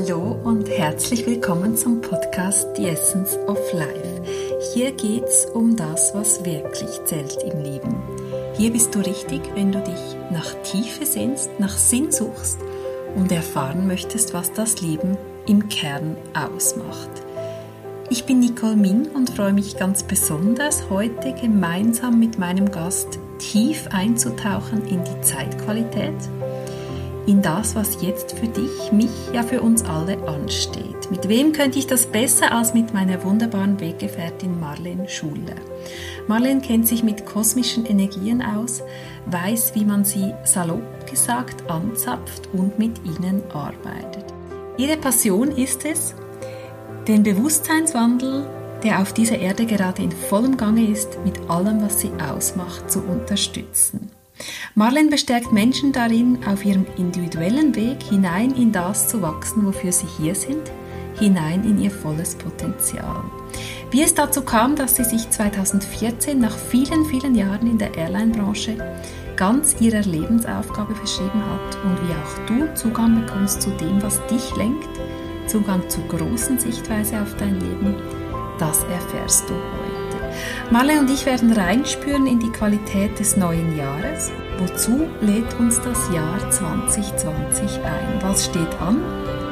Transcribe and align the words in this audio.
Hallo 0.00 0.38
und 0.44 0.68
herzlich 0.68 1.26
willkommen 1.26 1.76
zum 1.76 2.00
Podcast 2.00 2.68
The 2.76 2.86
Essence 2.86 3.36
of 3.48 3.58
Life. 3.72 4.22
Hier 4.72 4.92
geht's 4.92 5.44
um 5.46 5.74
das, 5.74 6.14
was 6.14 6.44
wirklich 6.44 6.88
zählt 7.04 7.36
im 7.42 7.60
Leben. 7.64 7.96
Hier 8.56 8.70
bist 8.70 8.94
du 8.94 9.00
richtig, 9.00 9.40
wenn 9.56 9.72
du 9.72 9.80
dich 9.80 10.16
nach 10.30 10.54
Tiefe 10.62 11.04
sehnst, 11.04 11.50
nach 11.58 11.76
Sinn 11.76 12.12
suchst 12.12 12.58
und 13.16 13.32
erfahren 13.32 13.88
möchtest, 13.88 14.34
was 14.34 14.52
das 14.52 14.80
Leben 14.80 15.18
im 15.48 15.68
Kern 15.68 16.16
ausmacht. 16.32 17.10
Ich 18.08 18.24
bin 18.24 18.38
Nicole 18.38 18.76
Min 18.76 19.08
und 19.08 19.30
freue 19.30 19.52
mich 19.52 19.78
ganz 19.78 20.04
besonders, 20.04 20.90
heute 20.90 21.34
gemeinsam 21.40 22.20
mit 22.20 22.38
meinem 22.38 22.70
Gast 22.70 23.18
tief 23.38 23.88
einzutauchen 23.90 24.86
in 24.86 25.02
die 25.02 25.20
Zeitqualität 25.22 26.14
in 27.28 27.42
das, 27.42 27.76
was 27.76 28.00
jetzt 28.00 28.32
für 28.38 28.48
dich, 28.48 28.90
mich, 28.90 29.10
ja 29.34 29.42
für 29.42 29.60
uns 29.60 29.84
alle 29.84 30.16
ansteht. 30.26 31.10
Mit 31.10 31.28
wem 31.28 31.52
könnte 31.52 31.78
ich 31.78 31.86
das 31.86 32.06
besser 32.06 32.52
als 32.52 32.72
mit 32.72 32.94
meiner 32.94 33.22
wunderbaren 33.22 33.78
Weggefährtin 33.80 34.58
Marlene 34.58 35.06
Schuler? 35.10 35.56
Marlene 36.26 36.62
kennt 36.62 36.88
sich 36.88 37.02
mit 37.02 37.26
kosmischen 37.26 37.84
Energien 37.84 38.40
aus, 38.40 38.82
weiß, 39.26 39.74
wie 39.74 39.84
man 39.84 40.06
sie 40.06 40.32
salopp 40.44 41.06
gesagt 41.08 41.70
anzapft 41.70 42.48
und 42.54 42.78
mit 42.78 42.98
ihnen 43.04 43.42
arbeitet. 43.52 44.24
Ihre 44.78 44.96
Passion 44.96 45.50
ist 45.50 45.84
es, 45.84 46.14
den 47.06 47.24
Bewusstseinswandel, 47.24 48.48
der 48.82 49.02
auf 49.02 49.12
dieser 49.12 49.38
Erde 49.38 49.66
gerade 49.66 50.02
in 50.02 50.12
vollem 50.12 50.56
Gange 50.56 50.86
ist, 50.86 51.18
mit 51.26 51.50
allem, 51.50 51.82
was 51.82 52.00
sie 52.00 52.12
ausmacht, 52.26 52.90
zu 52.90 53.00
unterstützen. 53.00 54.10
Marlene 54.74 55.10
bestärkt 55.10 55.52
Menschen 55.52 55.92
darin, 55.92 56.38
auf 56.46 56.64
ihrem 56.64 56.86
individuellen 56.96 57.74
Weg 57.74 58.02
hinein 58.02 58.54
in 58.54 58.72
das 58.72 59.08
zu 59.08 59.22
wachsen, 59.22 59.66
wofür 59.66 59.92
sie 59.92 60.06
hier 60.18 60.34
sind, 60.34 60.70
hinein 61.18 61.64
in 61.64 61.80
ihr 61.80 61.90
volles 61.90 62.34
Potenzial. 62.34 63.24
Wie 63.90 64.02
es 64.02 64.14
dazu 64.14 64.42
kam, 64.42 64.76
dass 64.76 64.96
sie 64.96 65.04
sich 65.04 65.28
2014 65.30 66.38
nach 66.38 66.56
vielen, 66.56 67.04
vielen 67.06 67.34
Jahren 67.34 67.66
in 67.66 67.78
der 67.78 67.94
Airline-Branche 67.96 68.76
ganz 69.36 69.76
ihrer 69.80 70.02
Lebensaufgabe 70.02 70.94
verschrieben 70.94 71.42
hat 71.44 71.78
und 71.84 71.96
wie 72.02 72.12
auch 72.12 72.46
du 72.46 72.74
Zugang 72.74 73.24
bekommst 73.24 73.62
zu 73.62 73.70
dem, 73.70 74.02
was 74.02 74.20
dich 74.26 74.54
lenkt, 74.56 74.88
Zugang 75.46 75.88
zur 75.88 76.06
großen 76.08 76.58
Sichtweise 76.58 77.22
auf 77.22 77.34
dein 77.36 77.58
Leben, 77.60 77.94
das 78.58 78.82
erfährst 78.84 79.48
du 79.48 79.54
heute. 79.54 79.77
Marle 80.70 81.00
und 81.00 81.10
ich 81.10 81.26
werden 81.26 81.52
reinspüren 81.52 82.26
in 82.26 82.40
die 82.40 82.50
Qualität 82.50 83.18
des 83.18 83.36
neuen 83.36 83.76
Jahres. 83.76 84.30
Wozu 84.58 85.06
lädt 85.20 85.58
uns 85.58 85.80
das 85.80 86.10
Jahr 86.12 86.50
2020 86.50 87.80
ein? 87.84 88.22
Was 88.22 88.46
steht 88.46 88.80
an? 88.80 89.00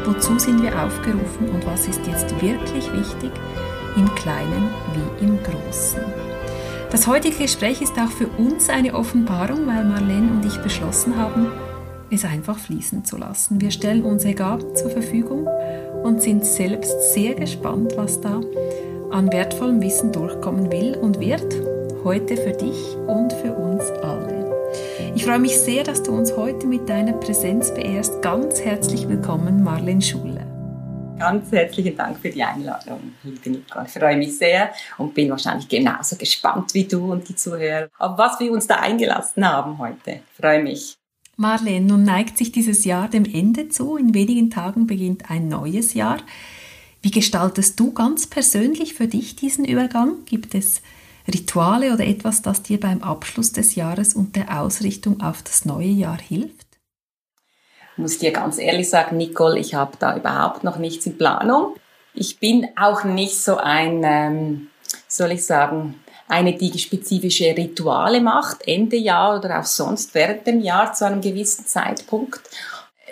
Wozu 0.04 0.38
sind 0.38 0.62
wir 0.62 0.72
aufgerufen 0.82 1.48
und 1.48 1.66
was 1.66 1.88
ist 1.88 2.06
jetzt 2.06 2.30
wirklich 2.42 2.92
wichtig 2.92 3.30
im 3.96 4.14
Kleinen 4.14 4.70
wie 4.94 5.24
im 5.24 5.38
Großen? 5.42 6.02
Das 6.90 7.06
heutige 7.06 7.38
Gespräch 7.38 7.82
ist 7.82 7.98
auch 7.98 8.10
für 8.10 8.28
uns 8.28 8.68
eine 8.68 8.94
Offenbarung, 8.94 9.66
weil 9.66 9.84
Marlene 9.84 10.30
und 10.30 10.44
ich 10.44 10.56
beschlossen 10.58 11.16
haben, 11.16 11.48
es 12.10 12.24
einfach 12.24 12.58
fließen 12.58 13.04
zu 13.04 13.16
lassen. 13.16 13.60
Wir 13.60 13.70
stellen 13.70 14.04
unsere 14.04 14.34
Gaben 14.34 14.76
zur 14.76 14.90
Verfügung 14.90 15.48
und 16.04 16.22
sind 16.22 16.44
selbst 16.44 17.12
sehr 17.14 17.34
gespannt, 17.34 17.94
was 17.96 18.20
da 18.20 18.40
an 19.10 19.32
wertvollem 19.32 19.80
Wissen 19.80 20.12
durchkommen 20.12 20.70
will 20.70 20.96
und 20.96 21.20
wird, 21.20 21.54
heute 22.04 22.36
für 22.36 22.52
dich 22.52 22.96
und 23.06 23.32
für 23.32 23.52
uns 23.52 23.82
alle. 24.02 24.36
Ich 25.14 25.24
freue 25.24 25.38
mich 25.38 25.58
sehr, 25.58 25.84
dass 25.84 26.02
du 26.02 26.12
uns 26.12 26.36
heute 26.36 26.66
mit 26.66 26.88
deiner 26.88 27.14
Präsenz 27.14 27.72
beehrst. 27.72 28.20
Ganz 28.22 28.60
herzlich 28.60 29.08
willkommen, 29.08 29.62
Marlene 29.62 30.02
Schule. 30.02 30.46
Ganz 31.18 31.50
herzlichen 31.50 31.96
Dank 31.96 32.18
für 32.18 32.28
die 32.28 32.42
Einladung, 32.42 33.14
liebe 33.22 33.50
Nicole. 33.50 33.86
Ich 33.86 33.92
freue 33.92 34.16
mich 34.16 34.36
sehr 34.36 34.72
und 34.98 35.14
bin 35.14 35.30
wahrscheinlich 35.30 35.66
genauso 35.66 36.16
gespannt 36.16 36.74
wie 36.74 36.84
du 36.84 37.12
und 37.12 37.26
die 37.28 37.34
Zuhörer, 37.34 37.88
auf 37.98 38.18
was 38.18 38.38
wir 38.38 38.52
uns 38.52 38.66
da 38.66 38.76
eingelassen 38.76 39.48
haben 39.48 39.78
heute. 39.78 40.20
Ich 40.30 40.36
freue 40.38 40.62
mich. 40.62 40.96
Marlene, 41.38 41.86
nun 41.86 42.02
neigt 42.02 42.38
sich 42.38 42.52
dieses 42.52 42.84
Jahr 42.84 43.08
dem 43.08 43.24
Ende 43.24 43.68
zu. 43.68 43.96
In 43.96 44.14
wenigen 44.14 44.50
Tagen 44.50 44.86
beginnt 44.86 45.30
ein 45.30 45.48
neues 45.48 45.94
Jahr. 45.94 46.18
Wie 47.06 47.12
gestaltest 47.12 47.78
du 47.78 47.92
ganz 47.92 48.26
persönlich 48.26 48.94
für 48.94 49.06
dich 49.06 49.36
diesen 49.36 49.64
Übergang? 49.64 50.24
Gibt 50.24 50.56
es 50.56 50.82
Rituale 51.32 51.94
oder 51.94 52.04
etwas, 52.04 52.42
das 52.42 52.64
dir 52.64 52.80
beim 52.80 53.00
Abschluss 53.00 53.52
des 53.52 53.76
Jahres 53.76 54.12
und 54.12 54.34
der 54.34 54.60
Ausrichtung 54.60 55.20
auf 55.20 55.40
das 55.44 55.64
neue 55.64 55.86
Jahr 55.86 56.18
hilft? 56.18 56.66
Ich 57.92 57.98
muss 57.98 58.18
dir 58.18 58.32
ganz 58.32 58.58
ehrlich 58.58 58.90
sagen, 58.90 59.18
Nicole, 59.18 59.60
ich 59.60 59.74
habe 59.74 59.96
da 60.00 60.16
überhaupt 60.16 60.64
noch 60.64 60.78
nichts 60.78 61.06
in 61.06 61.16
Planung. 61.16 61.76
Ich 62.12 62.40
bin 62.40 62.66
auch 62.74 63.04
nicht 63.04 63.40
so 63.40 63.56
ein, 63.56 64.02
ähm, 64.02 64.66
soll 65.06 65.30
ich 65.30 65.46
sagen, 65.46 65.94
eine, 66.26 66.54
die 66.54 66.76
spezifische 66.76 67.56
Rituale 67.56 68.20
macht, 68.20 68.66
Ende 68.66 68.96
Jahr 68.96 69.38
oder 69.38 69.60
auch 69.60 69.64
sonst 69.64 70.12
während 70.16 70.44
dem 70.48 70.60
Jahr 70.60 70.92
zu 70.92 71.06
einem 71.06 71.20
gewissen 71.20 71.66
Zeitpunkt 71.66 72.40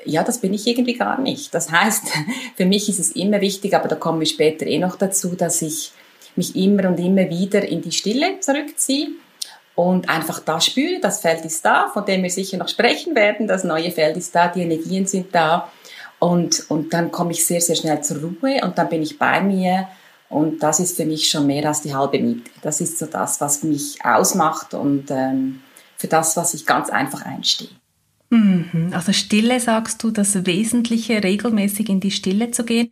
ja, 0.04 0.22
das 0.22 0.38
bin 0.38 0.54
ich 0.54 0.66
irgendwie 0.66 0.94
gar 0.94 1.20
nicht. 1.20 1.54
Das 1.54 1.70
heißt, 1.70 2.04
für 2.56 2.66
mich 2.66 2.88
ist 2.88 2.98
es 2.98 3.12
immer 3.12 3.40
wichtig, 3.40 3.74
aber 3.74 3.88
da 3.88 3.96
kommen 3.96 4.20
wir 4.20 4.26
später 4.26 4.66
eh 4.66 4.78
noch 4.78 4.96
dazu, 4.96 5.34
dass 5.34 5.62
ich 5.62 5.92
mich 6.36 6.56
immer 6.56 6.88
und 6.88 6.98
immer 6.98 7.28
wieder 7.30 7.66
in 7.66 7.82
die 7.82 7.92
Stille 7.92 8.40
zurückziehe 8.40 9.08
und 9.74 10.08
einfach 10.08 10.40
da 10.40 10.60
spüre, 10.60 11.00
das 11.00 11.20
Feld 11.20 11.44
ist 11.44 11.64
da, 11.64 11.88
von 11.92 12.04
dem 12.04 12.22
wir 12.22 12.30
sicher 12.30 12.56
noch 12.56 12.68
sprechen 12.68 13.14
werden, 13.14 13.46
das 13.46 13.64
neue 13.64 13.90
Feld 13.90 14.16
ist 14.16 14.34
da, 14.34 14.48
die 14.48 14.62
Energien 14.62 15.06
sind 15.06 15.34
da 15.34 15.70
und, 16.18 16.70
und 16.70 16.92
dann 16.92 17.10
komme 17.10 17.32
ich 17.32 17.46
sehr, 17.46 17.60
sehr 17.60 17.76
schnell 17.76 18.02
zur 18.02 18.18
Ruhe 18.18 18.60
und 18.62 18.78
dann 18.78 18.88
bin 18.88 19.02
ich 19.02 19.18
bei 19.18 19.40
mir 19.40 19.88
und 20.28 20.62
das 20.62 20.80
ist 20.80 20.96
für 20.96 21.04
mich 21.04 21.28
schon 21.28 21.46
mehr 21.46 21.66
als 21.66 21.82
die 21.82 21.94
halbe 21.94 22.18
Miete. 22.18 22.50
Das 22.62 22.80
ist 22.80 22.98
so 22.98 23.06
das, 23.06 23.40
was 23.40 23.62
mich 23.62 24.04
ausmacht 24.04 24.74
und 24.74 25.10
ähm, 25.10 25.60
für 25.96 26.08
das, 26.08 26.36
was 26.36 26.54
ich 26.54 26.66
ganz 26.66 26.90
einfach 26.90 27.22
einstehe. 27.22 27.68
Mhm. 28.34 28.90
Also 28.92 29.12
Stille 29.12 29.60
sagst 29.60 30.02
du, 30.02 30.10
das 30.10 30.44
Wesentliche, 30.44 31.22
regelmäßig 31.22 31.88
in 31.88 32.00
die 32.00 32.10
Stille 32.10 32.50
zu 32.50 32.64
gehen. 32.64 32.90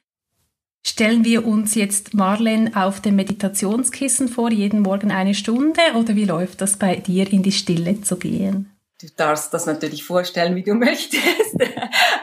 Stellen 0.85 1.25
wir 1.25 1.47
uns 1.47 1.75
jetzt 1.75 2.15
Marlen 2.15 2.75
auf 2.75 3.01
dem 3.01 3.17
Meditationskissen 3.17 4.29
vor, 4.29 4.51
jeden 4.51 4.81
Morgen 4.81 5.11
eine 5.11 5.35
Stunde, 5.35 5.81
oder 5.95 6.17
wie 6.17 6.25
läuft 6.25 6.61
das 6.61 6.77
bei 6.77 6.97
dir, 6.97 7.33
in 7.33 7.43
die 7.43 7.53
Stille 7.53 8.01
zu 8.03 8.17
gehen? 8.17 8.69
Du 9.01 9.09
darfst 9.17 9.53
das 9.53 9.67
natürlich 9.67 10.05
vorstellen, 10.05 10.55
wie 10.55 10.63
du 10.63 10.75
möchtest. 10.75 11.57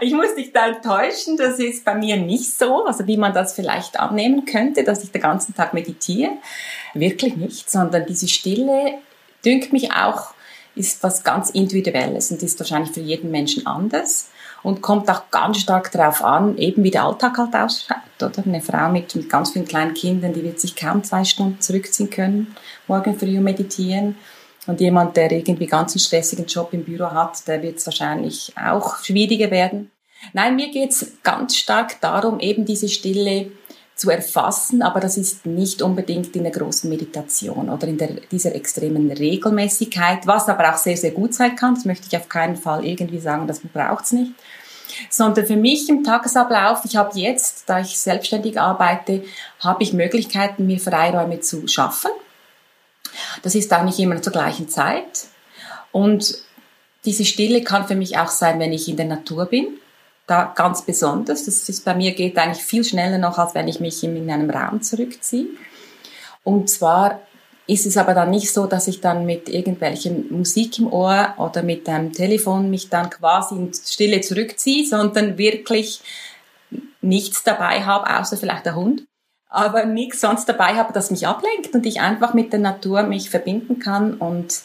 Ich 0.01 0.13
muss 0.13 0.35
dich 0.35 0.53
da 0.53 0.67
enttäuschen, 0.67 1.35
das 1.35 1.59
ist 1.59 1.83
bei 1.83 1.95
mir 1.95 2.15
nicht 2.15 2.57
so, 2.57 2.85
also 2.85 3.05
wie 3.05 3.17
man 3.17 3.33
das 3.33 3.53
vielleicht 3.53 3.99
annehmen 3.99 4.45
könnte, 4.45 4.83
dass 4.85 5.03
ich 5.03 5.11
den 5.11 5.21
ganzen 5.21 5.55
Tag 5.55 5.73
meditiere. 5.73 6.31
Wirklich 6.93 7.35
nicht, 7.35 7.69
sondern 7.69 8.05
diese 8.05 8.29
Stille 8.29 8.99
dünkt 9.43 9.73
mich 9.73 9.91
auch 9.91 10.33
ist 10.79 11.03
was 11.03 11.23
ganz 11.23 11.49
Individuelles 11.49 12.31
und 12.31 12.41
ist 12.41 12.59
wahrscheinlich 12.59 12.91
für 12.91 13.01
jeden 13.01 13.29
Menschen 13.29 13.67
anders 13.67 14.29
und 14.63 14.81
kommt 14.81 15.09
auch 15.09 15.29
ganz 15.29 15.59
stark 15.59 15.91
darauf 15.91 16.23
an, 16.23 16.57
eben 16.57 16.83
wie 16.83 16.91
der 16.91 17.03
Alltag 17.03 17.37
halt 17.37 17.53
ausschaut, 17.53 17.97
oder? 18.21 18.43
Eine 18.45 18.61
Frau 18.61 18.89
mit, 18.89 19.15
mit 19.15 19.29
ganz 19.29 19.51
vielen 19.51 19.65
kleinen 19.65 19.93
Kindern, 19.93 20.33
die 20.33 20.43
wird 20.43 20.59
sich 20.59 20.75
kaum 20.75 21.03
zwei 21.03 21.23
Stunden 21.23 21.61
zurückziehen 21.61 22.09
können, 22.09 22.55
morgen 22.87 23.17
früh 23.17 23.39
meditieren. 23.39 24.15
Und 24.67 24.81
jemand, 24.81 25.17
der 25.17 25.31
irgendwie 25.31 25.67
ganz 25.67 25.93
einen 25.93 26.01
stressigen 26.01 26.45
Job 26.45 26.73
im 26.73 26.83
Büro 26.83 27.11
hat, 27.11 27.47
der 27.47 27.61
wird 27.61 27.77
es 27.77 27.85
wahrscheinlich 27.85 28.53
auch 28.57 29.03
schwieriger 29.03 29.51
werden. 29.51 29.91
Nein, 30.33 30.55
mir 30.55 30.69
geht's 30.69 31.13
ganz 31.23 31.55
stark 31.55 32.01
darum, 32.01 32.39
eben 32.39 32.65
diese 32.65 32.89
Stille 32.89 33.51
zu 33.99 34.09
erfassen, 34.09 34.81
aber 34.81 35.01
das 35.01 35.17
ist 35.17 35.45
nicht 35.45 35.81
unbedingt 35.81 36.33
in 36.35 36.43
der 36.43 36.53
großen 36.53 36.89
Meditation 36.89 37.69
oder 37.69 37.85
in 37.85 37.97
der, 37.97 38.21
dieser 38.31 38.55
extremen 38.55 39.11
Regelmäßigkeit, 39.11 40.25
was 40.25 40.47
aber 40.47 40.73
auch 40.73 40.77
sehr, 40.77 40.95
sehr 40.95 41.11
gut 41.11 41.33
sein 41.33 41.57
kann. 41.57 41.75
Das 41.75 41.83
möchte 41.83 42.07
ich 42.07 42.15
auf 42.15 42.29
keinen 42.29 42.55
Fall 42.55 42.85
irgendwie 42.85 43.19
sagen, 43.19 43.45
das 43.45 43.59
braucht's 43.59 44.13
nicht. 44.13 44.31
Sondern 45.09 45.45
für 45.45 45.57
mich 45.57 45.89
im 45.89 46.05
Tagesablauf, 46.05 46.85
ich 46.85 46.95
habe 46.95 47.19
jetzt, 47.19 47.63
da 47.67 47.81
ich 47.81 47.99
selbstständig 47.99 48.59
arbeite, 48.59 49.23
habe 49.59 49.83
ich 49.83 49.91
Möglichkeiten, 49.91 50.65
mir 50.65 50.79
Freiräume 50.79 51.41
zu 51.41 51.67
schaffen. 51.67 52.11
Das 53.43 53.53
ist 53.53 53.73
auch 53.73 53.83
nicht 53.83 53.99
immer 53.99 54.21
zur 54.21 54.31
gleichen 54.31 54.69
Zeit. 54.69 55.27
Und 55.91 56.35
diese 57.03 57.25
Stille 57.25 57.63
kann 57.63 57.87
für 57.87 57.95
mich 57.95 58.17
auch 58.17 58.29
sein, 58.29 58.59
wenn 58.59 58.71
ich 58.71 58.87
in 58.87 58.95
der 58.95 59.07
Natur 59.07 59.45
bin 59.45 59.78
da 60.29 60.53
ganz 60.55 60.83
besonders. 60.83 61.45
Das 61.45 61.67
ist 61.67 61.85
bei 61.85 61.95
mir 61.95 62.13
geht 62.13 62.37
eigentlich 62.37 62.63
viel 62.63 62.83
schneller 62.83 63.17
noch, 63.17 63.37
als 63.37 63.55
wenn 63.55 63.67
ich 63.67 63.79
mich 63.79 64.03
in 64.03 64.29
einem 64.29 64.49
Raum 64.49 64.81
zurückziehe. 64.81 65.47
Und 66.43 66.69
zwar 66.69 67.21
ist 67.67 67.85
es 67.85 67.97
aber 67.97 68.13
dann 68.13 68.31
nicht 68.31 68.51
so, 68.51 68.65
dass 68.65 68.87
ich 68.87 68.99
dann 68.99 69.25
mit 69.25 69.47
irgendwelchen 69.47 70.31
Musik 70.35 70.79
im 70.79 70.91
Ohr 70.91 71.35
oder 71.37 71.61
mit 71.61 71.87
einem 71.87 72.11
Telefon 72.11 72.69
mich 72.69 72.89
dann 72.89 73.09
quasi 73.09 73.55
in 73.55 73.71
Stille 73.73 74.21
zurückziehe, 74.21 74.87
sondern 74.87 75.37
wirklich 75.37 76.01
nichts 77.01 77.43
dabei 77.43 77.83
habe, 77.83 78.19
außer 78.19 78.37
vielleicht 78.37 78.65
der 78.65 78.75
Hund, 78.75 79.05
aber 79.49 79.85
nichts 79.85 80.21
sonst 80.21 80.45
dabei 80.45 80.75
habe, 80.75 80.93
das 80.93 81.11
mich 81.11 81.27
ablenkt 81.27 81.73
und 81.73 81.85
ich 81.85 82.01
einfach 82.01 82.33
mit 82.33 82.53
der 82.53 82.59
Natur 82.59 83.03
mich 83.03 83.29
verbinden 83.29 83.79
kann 83.79 84.15
und 84.15 84.61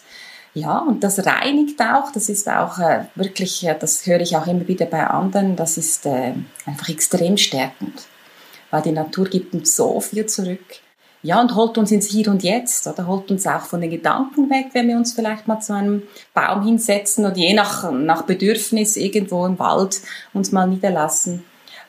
Ja, 0.55 0.79
und 0.79 1.03
das 1.03 1.27
reinigt 1.27 1.81
auch, 1.81 2.13
das 2.13 2.29
ist 2.29 2.49
auch 2.49 2.79
äh, 2.79 3.07
wirklich, 3.17 3.67
äh, 3.67 3.77
das 3.79 4.07
höre 4.07 4.21
ich 4.21 4.37
auch 4.37 4.47
immer 4.47 4.69
wieder 4.69 4.87
bei 4.87 5.05
anderen, 5.05 5.57
das 5.57 5.77
ist 5.77 6.07
äh, 6.07 6.33
einfach 6.65 6.89
extrem 6.89 7.37
stärkend, 7.37 8.07
weil 8.71 8.83
die 8.83 8.93
Natur 8.93 9.25
gibt 9.25 9.53
uns 9.53 9.75
so 9.75 10.01
viel 10.01 10.27
zurück. 10.27 10.65
Ja, 11.23 11.41
und 11.41 11.57
holt 11.57 11.77
uns 11.79 11.91
ins 11.91 12.09
Hier 12.09 12.29
und 12.29 12.45
Jetzt 12.45 12.87
oder 12.87 13.07
holt 13.07 13.31
uns 13.31 13.47
auch 13.47 13.63
von 13.63 13.81
den 13.81 13.91
Gedanken 13.91 14.49
weg, 14.51 14.67
wenn 14.75 14.89
wir 14.89 14.97
uns 14.97 15.15
vielleicht 15.15 15.49
mal 15.49 15.59
zu 15.59 15.75
einem 15.75 16.03
Baum 16.35 16.65
hinsetzen 16.65 17.25
und 17.25 17.37
je 17.37 17.55
nach, 17.55 17.91
nach 17.91 18.23
Bedürfnis 18.23 18.97
irgendwo 18.97 19.47
im 19.47 19.59
Wald 19.59 20.03
uns 20.35 20.53
mal 20.53 20.69
niederlassen. 20.69 21.43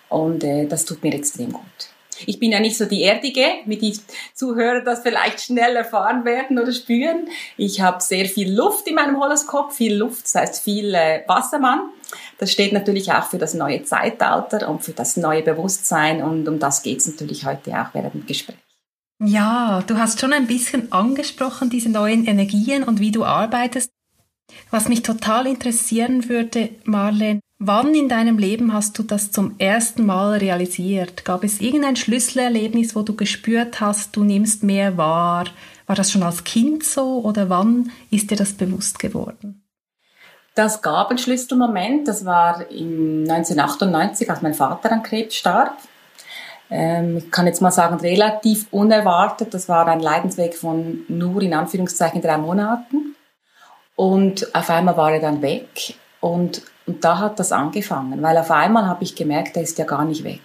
Und 0.10 0.44
äh, 0.44 0.66
das 0.68 0.86
tut 0.86 1.04
mir 1.04 1.14
extrem 1.14 1.52
gut. 1.52 1.95
Ich 2.26 2.40
bin 2.40 2.52
ja 2.52 2.60
nicht 2.60 2.78
so 2.78 2.86
die 2.86 3.04
Erdige, 3.04 3.46
wie 3.66 3.78
die 3.78 3.98
Zuhörer 4.34 4.82
das 4.82 5.02
vielleicht 5.02 5.42
schnell 5.42 5.76
erfahren 5.76 6.26
werden 6.26 6.60
oder 6.60 6.72
spüren. 6.72 7.28
Ich 7.58 7.82
habe 7.82 8.02
sehr 8.02 8.26
viel 8.26 8.54
Luft 8.54 8.88
in 8.88 8.96
meinem 8.96 9.20
Horoskop, 9.20 9.74
viel 9.74 9.96
Luft, 9.96 10.26
das 10.26 10.36
heißt 10.36 10.64
viel 10.64 10.94
äh, 10.94 11.24
Wassermann. 11.28 11.90
Das 12.38 12.52
steht 12.52 12.74
natürlich 12.74 13.12
auch 13.12 13.26
für 13.26 13.38
das 13.38 13.54
neue 13.54 13.84
Zeitalter 13.84 14.70
und 14.70 14.84
für 14.84 14.94
das 14.94 15.18
neue 15.18 15.42
Bewusstsein 15.42 16.24
und 16.24 16.48
um 16.48 16.60
das 16.60 16.84
geht 16.84 17.00
es 17.00 17.08
natürlich 17.08 17.46
heute 17.46 17.72
auch 17.72 17.94
während 17.94 18.14
dem 18.14 18.26
Gespräch. 18.26 18.58
Ja, 19.24 19.82
du 19.88 19.98
hast 19.98 20.20
schon 20.20 20.34
ein 20.34 20.48
bisschen 20.48 20.92
angesprochen, 20.92 21.70
diese 21.70 21.90
neuen 21.90 22.26
Energien 22.26 22.84
und 22.84 23.00
wie 23.00 23.12
du 23.12 23.24
arbeitest. 23.24 23.90
Was 24.72 24.90
mich 24.90 25.02
total 25.04 25.48
interessieren 25.48 26.30
würde, 26.30 26.70
Marlene, 26.84 27.40
wann 27.60 27.94
in 27.94 28.10
deinem 28.10 28.38
Leben 28.38 28.74
hast 28.74 28.98
du 28.98 29.04
das 29.04 29.32
zum 29.32 29.56
ersten 29.60 30.06
Mal 30.06 30.38
realisiert? 30.38 31.26
Gab 31.26 31.44
es 31.44 31.62
irgendein 31.62 31.96
Schlüsselerlebnis, 31.96 32.96
wo 32.96 33.02
du 33.02 33.16
gespürt 33.16 33.80
hast, 33.82 34.16
du 34.16 34.24
nimmst 34.24 34.64
mehr 34.64 34.98
wahr? 34.98 35.46
War 35.88 35.96
das 35.96 36.12
schon 36.12 36.24
als 36.24 36.44
Kind 36.44 36.84
so 36.84 37.22
oder 37.22 37.50
wann 37.50 37.92
ist 38.12 38.32
dir 38.32 38.38
das 38.38 38.54
bewusst 38.54 39.00
geworden? 39.00 39.64
Das 40.56 40.82
gab 40.82 41.10
einen 41.10 41.20
Schlüsselmoment, 41.20 42.08
das 42.08 42.24
war 42.24 42.70
im 42.72 43.24
1998, 43.30 44.30
als 44.30 44.42
mein 44.42 44.54
Vater 44.54 44.92
an 44.92 45.04
Krebs 45.04 45.36
starb 45.36 45.78
ähm, 46.70 47.18
ich 47.18 47.32
kann 47.32 47.48
jetzt 47.48 47.62
mal 47.62 47.72
sagen, 47.72 47.96
relativ 48.00 48.68
unerwartet. 48.72 49.54
Das 49.54 49.70
war 49.70 49.88
ein 49.88 50.00
Leidensweg 50.00 50.56
von 50.56 51.06
nur 51.08 51.42
in 51.42 51.54
Anführungszeichen 51.54 52.22
drei 52.22 52.38
Monaten. 52.38 53.16
Und 53.96 54.54
auf 54.56 54.70
einmal 54.70 54.98
war 54.98 55.14
er 55.14 55.22
dann 55.22 55.42
weg. 55.42 55.96
Und, 56.20 56.64
und 56.86 57.04
da 57.04 57.20
hat 57.20 57.40
das 57.40 57.52
angefangen, 57.52 58.22
weil 58.22 58.38
auf 58.38 58.52
einmal 58.52 58.88
habe 58.88 59.04
ich 59.04 59.16
gemerkt, 59.16 59.56
er 59.58 59.64
ist 59.64 59.78
ja 59.78 59.86
gar 59.86 60.06
nicht 60.06 60.24
weg. 60.24 60.40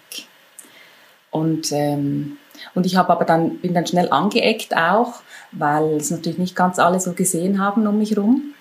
Und, 1.30 1.70
ähm, 1.72 2.38
und 2.74 2.86
ich 2.86 2.96
habe 2.96 3.10
aber 3.10 3.24
dann, 3.24 3.58
bin 3.58 3.74
dann 3.74 3.86
schnell 3.86 4.10
angeeckt 4.10 4.76
auch, 4.76 5.20
weil 5.52 5.96
es 5.96 6.10
natürlich 6.10 6.38
nicht 6.38 6.56
ganz 6.56 6.78
alle 6.78 6.98
so 7.00 7.12
gesehen 7.12 7.62
haben 7.62 7.86
um 7.86 7.98
mich 7.98 8.10
herum. 8.10 8.54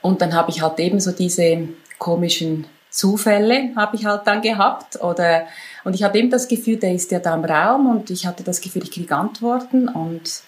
Und 0.00 0.22
dann 0.22 0.34
habe 0.34 0.50
ich 0.50 0.62
halt 0.62 0.78
eben 0.78 1.00
so 1.00 1.12
diese 1.12 1.68
komischen 1.98 2.66
Zufälle 2.90 3.70
habe 3.76 3.96
ich 3.96 4.06
halt 4.06 4.26
dann 4.26 4.40
gehabt 4.40 5.00
oder 5.02 5.46
und 5.84 5.94
ich 5.94 6.02
habe 6.02 6.18
eben 6.18 6.30
das 6.30 6.48
Gefühl, 6.48 6.78
der 6.78 6.94
ist 6.94 7.10
ja 7.10 7.18
da 7.18 7.34
im 7.34 7.44
Raum 7.44 7.86
und 7.86 8.10
ich 8.10 8.26
hatte 8.26 8.42
das 8.42 8.60
Gefühl, 8.60 8.82
ich 8.82 8.90
kriege 8.90 9.14
Antworten 9.14 9.88
und 9.88 10.42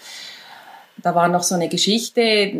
da 1.03 1.15
war 1.15 1.29
noch 1.29 1.43
so 1.43 1.55
eine 1.55 1.69
Geschichte, 1.69 2.53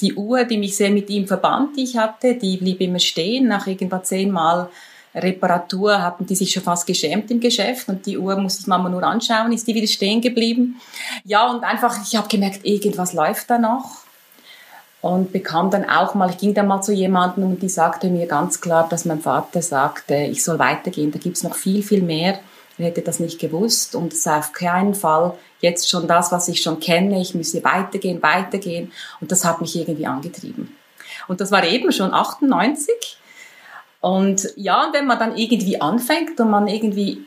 die 0.00 0.14
Uhr, 0.14 0.44
die 0.44 0.58
mich 0.58 0.76
sehr 0.76 0.90
mit 0.90 1.10
ihm 1.10 1.26
verband, 1.26 1.76
die 1.76 1.84
ich 1.84 1.96
hatte, 1.96 2.34
die 2.34 2.56
blieb 2.56 2.80
immer 2.80 2.98
stehen. 2.98 3.48
Nach 3.48 3.66
irgendwann 3.66 4.04
zehnmal 4.04 4.68
Reparatur 5.14 6.02
hatten 6.02 6.26
die 6.26 6.36
sich 6.36 6.52
schon 6.52 6.62
fast 6.62 6.86
geschämt 6.86 7.30
im 7.30 7.40
Geschäft 7.40 7.88
und 7.88 8.06
die 8.06 8.18
Uhr 8.18 8.36
muss 8.36 8.60
ich 8.60 8.66
Mama 8.66 8.88
nur 8.88 9.02
anschauen, 9.02 9.52
ist 9.52 9.66
die 9.66 9.74
wieder 9.74 9.86
stehen 9.86 10.20
geblieben. 10.20 10.80
Ja, 11.24 11.50
und 11.50 11.64
einfach, 11.64 11.96
ich 12.02 12.16
habe 12.16 12.28
gemerkt, 12.28 12.64
irgendwas 12.64 13.12
läuft 13.12 13.50
da 13.50 13.58
noch 13.58 14.02
und 15.00 15.32
bekam 15.32 15.70
dann 15.70 15.88
auch 15.88 16.14
mal, 16.14 16.30
ich 16.30 16.38
ging 16.38 16.54
dann 16.54 16.66
mal 16.66 16.82
zu 16.82 16.92
jemandem 16.92 17.44
und 17.44 17.62
die 17.62 17.68
sagte 17.68 18.08
mir 18.08 18.26
ganz 18.26 18.60
klar, 18.60 18.88
dass 18.88 19.04
mein 19.04 19.20
Vater 19.20 19.62
sagte, 19.62 20.14
ich 20.14 20.42
soll 20.42 20.58
weitergehen, 20.58 21.12
da 21.12 21.18
gibt's 21.18 21.42
noch 21.42 21.54
viel, 21.54 21.82
viel 21.82 22.02
mehr. 22.02 22.40
Hätte 22.78 23.02
das 23.02 23.18
nicht 23.20 23.38
gewusst 23.40 23.94
und 23.94 24.12
es 24.12 24.22
sei 24.22 24.38
auf 24.38 24.52
keinen 24.52 24.94
Fall 24.94 25.36
jetzt 25.60 25.90
schon 25.90 26.06
das, 26.06 26.30
was 26.30 26.48
ich 26.48 26.62
schon 26.62 26.80
kenne, 26.80 27.20
ich 27.20 27.34
müsse 27.34 27.62
weitergehen, 27.64 28.22
weitergehen 28.22 28.92
und 29.20 29.32
das 29.32 29.44
hat 29.44 29.60
mich 29.60 29.76
irgendwie 29.76 30.06
angetrieben. 30.06 30.76
Und 31.26 31.40
das 31.40 31.50
war 31.50 31.64
eben 31.64 31.90
schon 31.92 32.14
98 32.14 33.18
und 34.00 34.48
ja, 34.56 34.86
und 34.86 34.94
wenn 34.94 35.06
man 35.06 35.18
dann 35.18 35.36
irgendwie 35.36 35.80
anfängt 35.80 36.38
und 36.40 36.50
man 36.50 36.68
irgendwie 36.68 37.26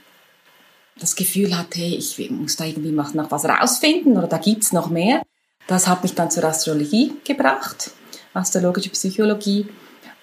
das 0.97 1.15
Gefühl 1.15 1.57
hat, 1.57 1.75
hey, 1.75 1.95
ich 1.95 2.29
muss 2.31 2.55
da 2.55 2.65
irgendwie 2.65 2.91
noch 2.91 3.31
was 3.31 3.45
rausfinden 3.45 4.17
oder 4.17 4.27
da 4.27 4.37
gibt's 4.37 4.71
noch 4.71 4.89
mehr, 4.89 5.21
das 5.67 5.87
hat 5.87 6.03
mich 6.03 6.15
dann 6.15 6.31
zur 6.31 6.43
Astrologie 6.43 7.13
gebracht, 7.23 7.91
astrologische 8.33 8.89
Psychologie. 8.89 9.67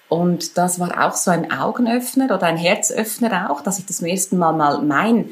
Und 0.09 0.57
das 0.57 0.79
war 0.79 1.07
auch 1.07 1.15
so 1.15 1.31
ein 1.31 1.51
Augenöffner 1.51 2.25
oder 2.25 2.43
ein 2.43 2.57
Herzöffner 2.57 3.51
auch, 3.51 3.61
dass 3.61 3.79
ich 3.79 3.85
das 3.85 3.97
zum 3.97 4.07
ersten 4.07 4.37
Mal 4.37 4.53
mal 4.53 4.81
mein, 4.81 5.29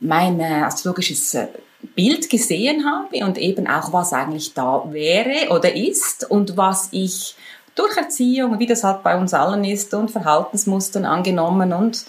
mein 0.00 0.40
äh, 0.40 0.62
astrologisches 0.62 1.34
äh, 1.34 1.46
Bild 1.94 2.28
gesehen 2.28 2.84
habe 2.84 3.24
und 3.24 3.38
eben 3.38 3.68
auch, 3.68 3.92
was 3.92 4.12
eigentlich 4.12 4.54
da 4.54 4.84
wäre 4.90 5.54
oder 5.54 5.74
ist 5.74 6.28
und 6.28 6.56
was 6.56 6.88
ich 6.90 7.36
durch 7.76 7.96
Erziehung, 7.96 8.58
wie 8.58 8.66
das 8.66 8.82
halt 8.82 9.04
bei 9.04 9.16
uns 9.16 9.32
allen 9.32 9.64
ist, 9.64 9.94
und 9.94 10.10
Verhaltensmustern 10.10 11.04
angenommen 11.04 11.72
und 11.72 12.04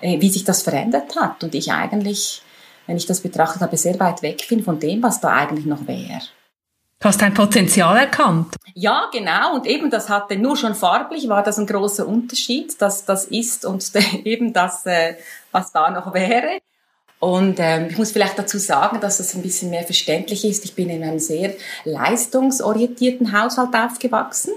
äh, 0.00 0.18
wie 0.20 0.30
sich 0.30 0.44
das 0.44 0.62
verändert 0.62 1.14
hat. 1.16 1.44
Und 1.44 1.54
ich 1.54 1.72
eigentlich, 1.72 2.40
wenn 2.86 2.96
ich 2.96 3.04
das 3.04 3.20
betrachtet 3.20 3.60
habe, 3.60 3.76
sehr 3.76 4.00
weit 4.00 4.22
weg 4.22 4.46
bin 4.48 4.64
von 4.64 4.80
dem, 4.80 5.02
was 5.02 5.20
da 5.20 5.28
eigentlich 5.28 5.66
noch 5.66 5.86
wäre. 5.86 6.22
Hast 7.04 7.20
dein 7.20 7.34
Potenzial 7.34 7.98
erkannt. 7.98 8.54
Ja, 8.72 9.10
genau. 9.12 9.54
Und 9.54 9.66
eben 9.66 9.90
das 9.90 10.08
hatte 10.08 10.36
nur 10.36 10.56
schon 10.56 10.74
farblich 10.74 11.28
war 11.28 11.42
das 11.42 11.58
ein 11.58 11.66
großer 11.66 12.08
Unterschied, 12.08 12.80
dass 12.80 13.04
das 13.04 13.26
ist 13.26 13.66
und 13.66 13.84
eben 14.24 14.54
das, 14.54 14.86
äh, 14.86 15.16
was 15.52 15.70
da 15.70 15.90
noch 15.90 16.14
wäre. 16.14 16.60
Und 17.20 17.56
ähm, 17.58 17.88
ich 17.90 17.98
muss 17.98 18.12
vielleicht 18.12 18.38
dazu 18.38 18.56
sagen, 18.56 19.00
dass 19.00 19.18
das 19.18 19.34
ein 19.34 19.42
bisschen 19.42 19.68
mehr 19.68 19.84
verständlich 19.84 20.46
ist. 20.46 20.64
Ich 20.64 20.74
bin 20.74 20.88
in 20.88 21.02
einem 21.02 21.18
sehr 21.18 21.52
leistungsorientierten 21.84 23.38
Haushalt 23.38 23.74
aufgewachsen 23.74 24.54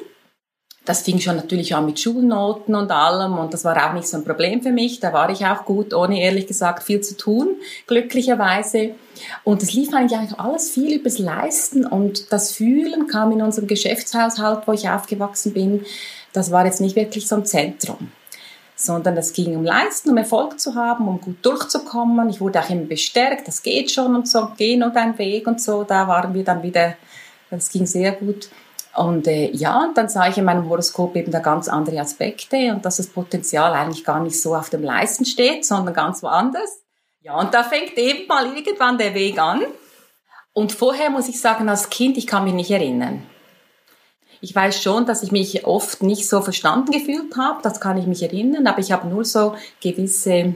das 0.87 1.01
fing 1.01 1.19
schon 1.19 1.35
natürlich 1.35 1.75
an 1.75 1.85
mit 1.85 1.99
Schulnoten 1.99 2.73
und 2.73 2.89
allem 2.91 3.37
und 3.37 3.53
das 3.53 3.65
war 3.65 3.75
auch 3.85 3.93
nicht 3.93 4.07
so 4.07 4.15
ein 4.15 4.23
Problem 4.23 4.63
für 4.63 4.71
mich. 4.71 5.01
Da 5.01 5.11
war 5.11 5.29
ich 5.29 5.45
auch 5.45 5.65
gut, 5.65 5.93
ohne 5.93 6.21
ehrlich 6.21 6.47
gesagt 6.47 6.81
viel 6.81 7.01
zu 7.01 7.17
tun, 7.17 7.57
glücklicherweise. 7.87 8.91
Und 9.43 9.61
es 9.61 9.73
lief 9.73 9.93
eigentlich 9.93 10.39
alles 10.39 10.69
viel 10.69 10.95
übers 10.97 11.19
Leisten 11.19 11.85
und 11.85 12.31
das 12.31 12.53
Fühlen 12.53 13.07
kam 13.07 13.33
in 13.33 13.41
unserem 13.41 13.67
Geschäftshaushalt, 13.67 14.61
wo 14.65 14.71
ich 14.71 14.87
aufgewachsen 14.89 15.53
bin. 15.53 15.85
Das 16.31 16.51
war 16.51 16.65
jetzt 16.65 16.79
nicht 16.79 16.95
wirklich 16.95 17.27
so 17.27 17.35
ein 17.35 17.45
Zentrum 17.45 18.11
sondern 18.79 19.17
es 19.17 19.33
ging 19.33 19.55
um 19.55 19.63
Leisten, 19.63 20.11
um 20.11 20.17
Erfolg 20.17 20.59
zu 20.59 20.75
haben, 20.75 21.07
um 21.07 21.19
gut 21.19 21.43
durchzukommen. 21.43 22.29
Ich 22.29 22.39
wurde 22.39 22.59
auch 22.59 22.69
immer 22.69 22.83
bestärkt, 22.83 23.47
das 23.47 23.63
geht 23.63 23.89
schon 23.89 24.13
und 24.13 24.29
so, 24.29 24.49
geh 24.55 24.77
nur 24.77 24.91
deinen 24.91 25.17
Weg 25.17 25.47
und 25.47 25.59
so. 25.59 25.83
Da 25.83 26.07
waren 26.07 26.35
wir 26.35 26.43
dann 26.43 26.61
wieder, 26.61 26.93
das 27.49 27.71
ging 27.71 27.87
sehr 27.87 28.11
gut. 28.11 28.49
Und 28.97 29.27
äh, 29.27 29.51
ja, 29.51 29.91
dann 29.93 30.09
sah 30.09 30.27
ich 30.27 30.39
in 30.39 30.45
meinem 30.45 30.67
Horoskop 30.67 31.15
eben 31.15 31.31
da 31.31 31.37
ganz 31.37 31.69
andere 31.69 32.01
Aspekte 32.01 32.73
und 32.73 32.83
dass 32.83 32.97
das 32.97 33.05
Potenzial 33.05 33.71
eigentlich 33.73 34.03
gar 34.03 34.19
nicht 34.19 34.41
so 34.41 34.55
auf 34.55 34.71
dem 34.71 34.81
Leisten 34.81 35.23
steht, 35.23 35.65
sondern 35.65 35.93
ganz 35.93 36.23
woanders. 36.23 36.81
Ja, 37.21 37.39
und 37.39 37.53
da 37.53 37.63
fängt 37.63 37.95
eben 37.95 38.27
mal 38.27 38.47
irgendwann 38.57 38.97
der 38.97 39.13
Weg 39.13 39.39
an. 39.39 39.61
Und 40.51 40.71
vorher 40.71 41.11
muss 41.11 41.29
ich 41.29 41.39
sagen, 41.39 41.69
als 41.69 41.91
Kind, 41.91 42.17
ich 42.17 42.25
kann 42.25 42.43
mich 42.43 42.55
nicht 42.55 42.71
erinnern. 42.71 43.21
Ich 44.41 44.55
weiß 44.55 44.81
schon, 44.81 45.05
dass 45.05 45.21
ich 45.21 45.31
mich 45.31 45.67
oft 45.67 46.01
nicht 46.01 46.27
so 46.27 46.41
verstanden 46.41 46.91
gefühlt 46.91 47.37
habe, 47.37 47.61
das 47.61 47.79
kann 47.79 47.99
ich 47.99 48.07
mich 48.07 48.23
erinnern, 48.23 48.65
aber 48.65 48.79
ich 48.79 48.91
habe 48.91 49.07
nur 49.07 49.25
so 49.25 49.53
gewisse 49.79 50.55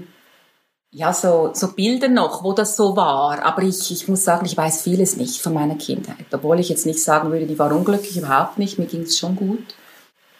ja, 0.93 1.13
so, 1.13 1.51
so 1.53 1.71
Bilder 1.71 2.09
noch, 2.09 2.43
wo 2.43 2.51
das 2.51 2.75
so 2.75 2.97
war. 2.97 3.41
Aber 3.43 3.63
ich, 3.63 3.91
ich 3.91 4.07
muss 4.09 4.25
sagen, 4.25 4.45
ich 4.45 4.57
weiß 4.57 4.81
vieles 4.83 5.15
nicht 5.15 5.41
von 5.41 5.53
meiner 5.53 5.75
Kindheit. 5.75 6.25
Obwohl 6.33 6.59
ich 6.59 6.67
jetzt 6.67 6.85
nicht 6.85 7.01
sagen 7.01 7.31
würde, 7.31 7.45
die 7.45 7.57
war 7.57 7.71
unglücklich, 7.71 8.17
überhaupt 8.17 8.59
nicht. 8.59 8.77
Mir 8.77 8.87
ging 8.87 9.03
es 9.03 9.17
schon 9.17 9.37
gut. 9.37 9.63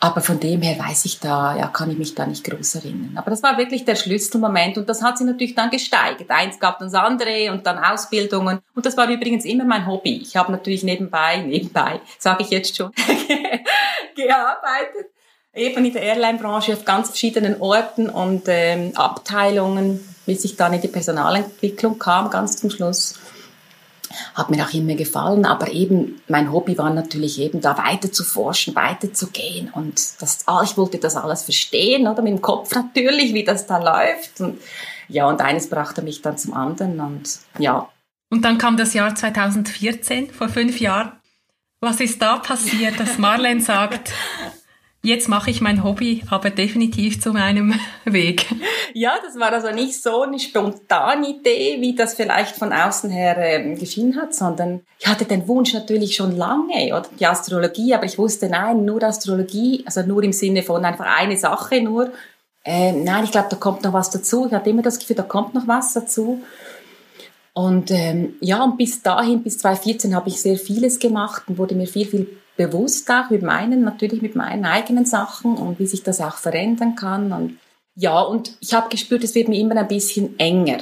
Aber 0.02 0.20
von 0.20 0.40
dem 0.40 0.62
her 0.64 0.84
weiß 0.84 1.06
ich 1.06 1.20
da, 1.20 1.56
ja, 1.56 1.68
kann 1.68 1.92
ich 1.92 1.98
mich 1.98 2.16
da 2.16 2.26
nicht 2.26 2.44
groß 2.44 2.76
erinnern. 2.76 3.14
Aber 3.16 3.30
das 3.30 3.44
war 3.44 3.58
wirklich 3.58 3.86
der 3.86 3.96
Schlüsselmoment 3.96 4.80
und 4.80 4.90
das 4.90 5.04
hat 5.04 5.20
sich 5.20 5.28
natürlich 5.28 5.54
dann 5.54 5.70
gesteigert. 5.70 6.30
Eins 6.30 6.60
gab 6.60 6.80
das 6.80 6.96
andere 6.96 7.52
und 7.52 7.66
dann 7.68 7.78
Ausbildungen. 7.78 8.60
Und 8.74 8.86
das 8.86 8.98
war 8.98 9.08
übrigens 9.08 9.46
immer 9.46 9.64
mein 9.64 9.86
Hobby. 9.86 10.18
Ich 10.18 10.36
habe 10.36 10.52
natürlich 10.52 10.84
nebenbei, 10.84 11.38
nebenbei, 11.38 12.02
sage 12.18 12.44
ich 12.44 12.50
jetzt 12.50 12.76
schon, 12.76 12.92
gearbeitet. 14.16 15.12
Eben 15.54 15.86
in 15.86 15.94
der 15.94 16.02
Airline-Branche 16.02 16.74
auf 16.74 16.84
ganz 16.84 17.10
verschiedenen 17.10 17.62
Orten 17.62 18.10
und 18.10 18.44
ähm, 18.48 18.94
Abteilungen 18.96 20.11
bis 20.26 20.46
ich 20.46 20.56
dann 20.56 20.74
in 20.74 20.82
die 20.82 20.88
Personalentwicklung 20.88 21.98
kam, 22.00 22.30
ganz 22.30 22.58
zum 22.58 22.70
Schluss. 22.70 23.16
Hat 24.34 24.50
mir 24.50 24.66
auch 24.66 24.74
immer 24.74 24.96
gefallen, 24.96 25.46
aber 25.46 25.72
eben 25.72 26.22
mein 26.28 26.52
Hobby 26.52 26.78
war 26.78 26.90
natürlich 26.90 27.40
eben 27.40 27.62
da 27.62 27.78
weiter 27.78 28.12
zu 28.12 28.26
forschen, 28.26 28.76
weiter 28.76 29.14
zu 29.14 29.28
gehen 29.28 29.70
und 29.74 30.22
das, 30.22 30.40
ah, 30.48 30.62
ich 30.64 30.76
wollte 30.76 30.98
das 30.98 31.16
alles 31.16 31.44
verstehen, 31.44 32.08
oder 32.08 32.22
mit 32.22 32.34
dem 32.34 32.42
Kopf 32.42 32.76
natürlich, 32.76 33.34
wie 33.34 33.46
das 33.46 33.68
da 33.68 33.78
läuft 33.78 34.42
und 34.42 34.60
ja, 35.08 35.28
und 35.28 35.42
eines 35.42 35.70
brachte 35.70 36.02
mich 36.02 36.22
dann 36.22 36.38
zum 36.38 36.54
anderen 36.54 37.00
und 37.00 37.40
ja. 37.58 37.90
Und 38.30 38.44
dann 38.44 38.58
kam 38.58 38.78
das 38.78 38.94
Jahr 38.94 39.14
2014, 39.14 40.32
vor 40.32 40.50
fünf 40.50 40.80
Jahren. 40.80 41.14
Was 41.82 42.00
ist 42.00 42.22
da 42.22 42.38
passiert, 42.38 43.00
dass 43.00 43.18
Marlene 43.18 43.62
sagt, 43.62 44.14
jetzt 45.04 45.30
mache 45.30 45.50
ich 45.50 45.62
mein 45.62 45.84
Hobby, 45.84 46.24
aber 46.30 46.50
definitiv 46.50 47.22
zu 47.22 47.34
meinem 47.34 47.74
Weg? 48.06 48.48
Ja, 48.94 49.14
das 49.24 49.40
war 49.40 49.52
also 49.52 49.72
nicht 49.72 50.02
so 50.02 50.22
eine 50.22 50.40
spontane 50.40 51.30
Idee, 51.30 51.78
wie 51.80 51.96
das 51.96 52.14
vielleicht 52.14 52.56
von 52.56 52.72
außen 52.74 53.10
her 53.10 53.38
äh, 53.38 53.76
geschienen 53.76 54.20
hat, 54.22 54.36
sondern 54.36 54.82
ich 55.00 55.08
hatte 55.08 55.26
den 55.26 55.48
Wunsch 55.48 55.74
natürlich 55.74 56.16
schon 56.16 56.36
lange, 56.36 56.88
oder 56.88 57.06
die 57.20 57.26
Astrologie, 57.26 57.94
aber 57.94 58.06
ich 58.06 58.18
wusste, 58.18 58.50
nein, 58.50 58.86
nur 58.86 59.02
Astrologie, 59.04 59.84
also 59.86 60.02
nur 60.04 60.24
im 60.24 60.34
Sinne 60.34 60.64
von 60.64 60.84
einfach 60.86 61.06
eine 61.06 61.38
Sache 61.38 61.82
nur. 61.82 62.12
Äh, 62.64 62.92
nein, 62.92 63.24
ich 63.24 63.32
glaube, 63.32 63.48
da 63.50 63.56
kommt 63.56 63.84
noch 63.84 63.94
was 63.94 64.12
dazu. 64.12 64.46
Ich 64.48 64.54
hatte 64.54 64.70
immer 64.70 64.84
das 64.84 65.00
Gefühl, 65.00 65.16
da 65.16 65.24
kommt 65.24 65.56
noch 65.56 65.68
was 65.68 65.94
dazu. 65.94 66.44
Und 67.54 67.92
ähm, 67.92 68.36
ja, 68.40 68.64
und 68.64 68.78
bis 68.78 69.02
dahin, 69.02 69.44
bis 69.44 69.58
2014, 69.58 70.16
habe 70.16 70.30
ich 70.30 70.42
sehr 70.42 70.58
vieles 70.58 71.00
gemacht 71.00 71.44
und 71.48 71.58
wurde 71.58 71.76
mir 71.76 71.88
viel, 71.88 72.06
viel 72.06 72.41
bewusst 72.58 73.10
auch 73.10 73.30
mit 73.30 73.42
meinen, 73.42 73.84
natürlich 73.84 74.22
mit 74.22 74.36
meinen 74.36 74.66
eigenen 74.66 75.06
Sachen 75.06 75.56
und 75.56 75.80
wie 75.80 75.88
sich 75.88 76.04
das 76.04 76.22
auch 76.22 76.36
verändern 76.36 76.96
kann. 76.96 77.32
Und 77.32 77.58
ja, 77.96 78.20
und 78.22 78.58
ich 78.60 78.74
habe 78.74 78.90
gespürt, 78.90 79.24
es 79.24 79.36
wird 79.36 79.48
mir 79.48 79.60
immer 79.60 79.76
ein 79.76 79.88
bisschen 79.88 80.38
enger, 80.40 80.80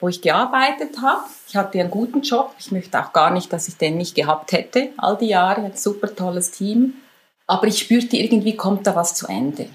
wo 0.00 0.08
ich 0.08 0.20
gearbeitet 0.20 1.00
habe. 1.00 1.22
Ich 1.48 1.56
hatte 1.56 1.80
einen 1.80 1.90
guten 1.90 2.22
Job. 2.22 2.54
Ich 2.58 2.72
möchte 2.72 2.98
auch 2.98 3.12
gar 3.12 3.30
nicht, 3.30 3.52
dass 3.52 3.68
ich 3.68 3.76
den 3.76 3.96
nicht 3.96 4.14
gehabt 4.14 4.52
hätte, 4.52 4.90
all 4.96 5.16
die 5.16 5.28
Jahre. 5.28 5.62
Ein 5.62 5.76
super 5.76 6.14
tolles 6.14 6.50
Team. 6.50 6.94
Aber 7.46 7.66
ich 7.66 7.78
spürte 7.78 8.16
irgendwie, 8.16 8.56
kommt 8.56 8.86
da 8.86 8.96
was 8.96 9.14
zu 9.14 9.26
Ende. 9.26 9.68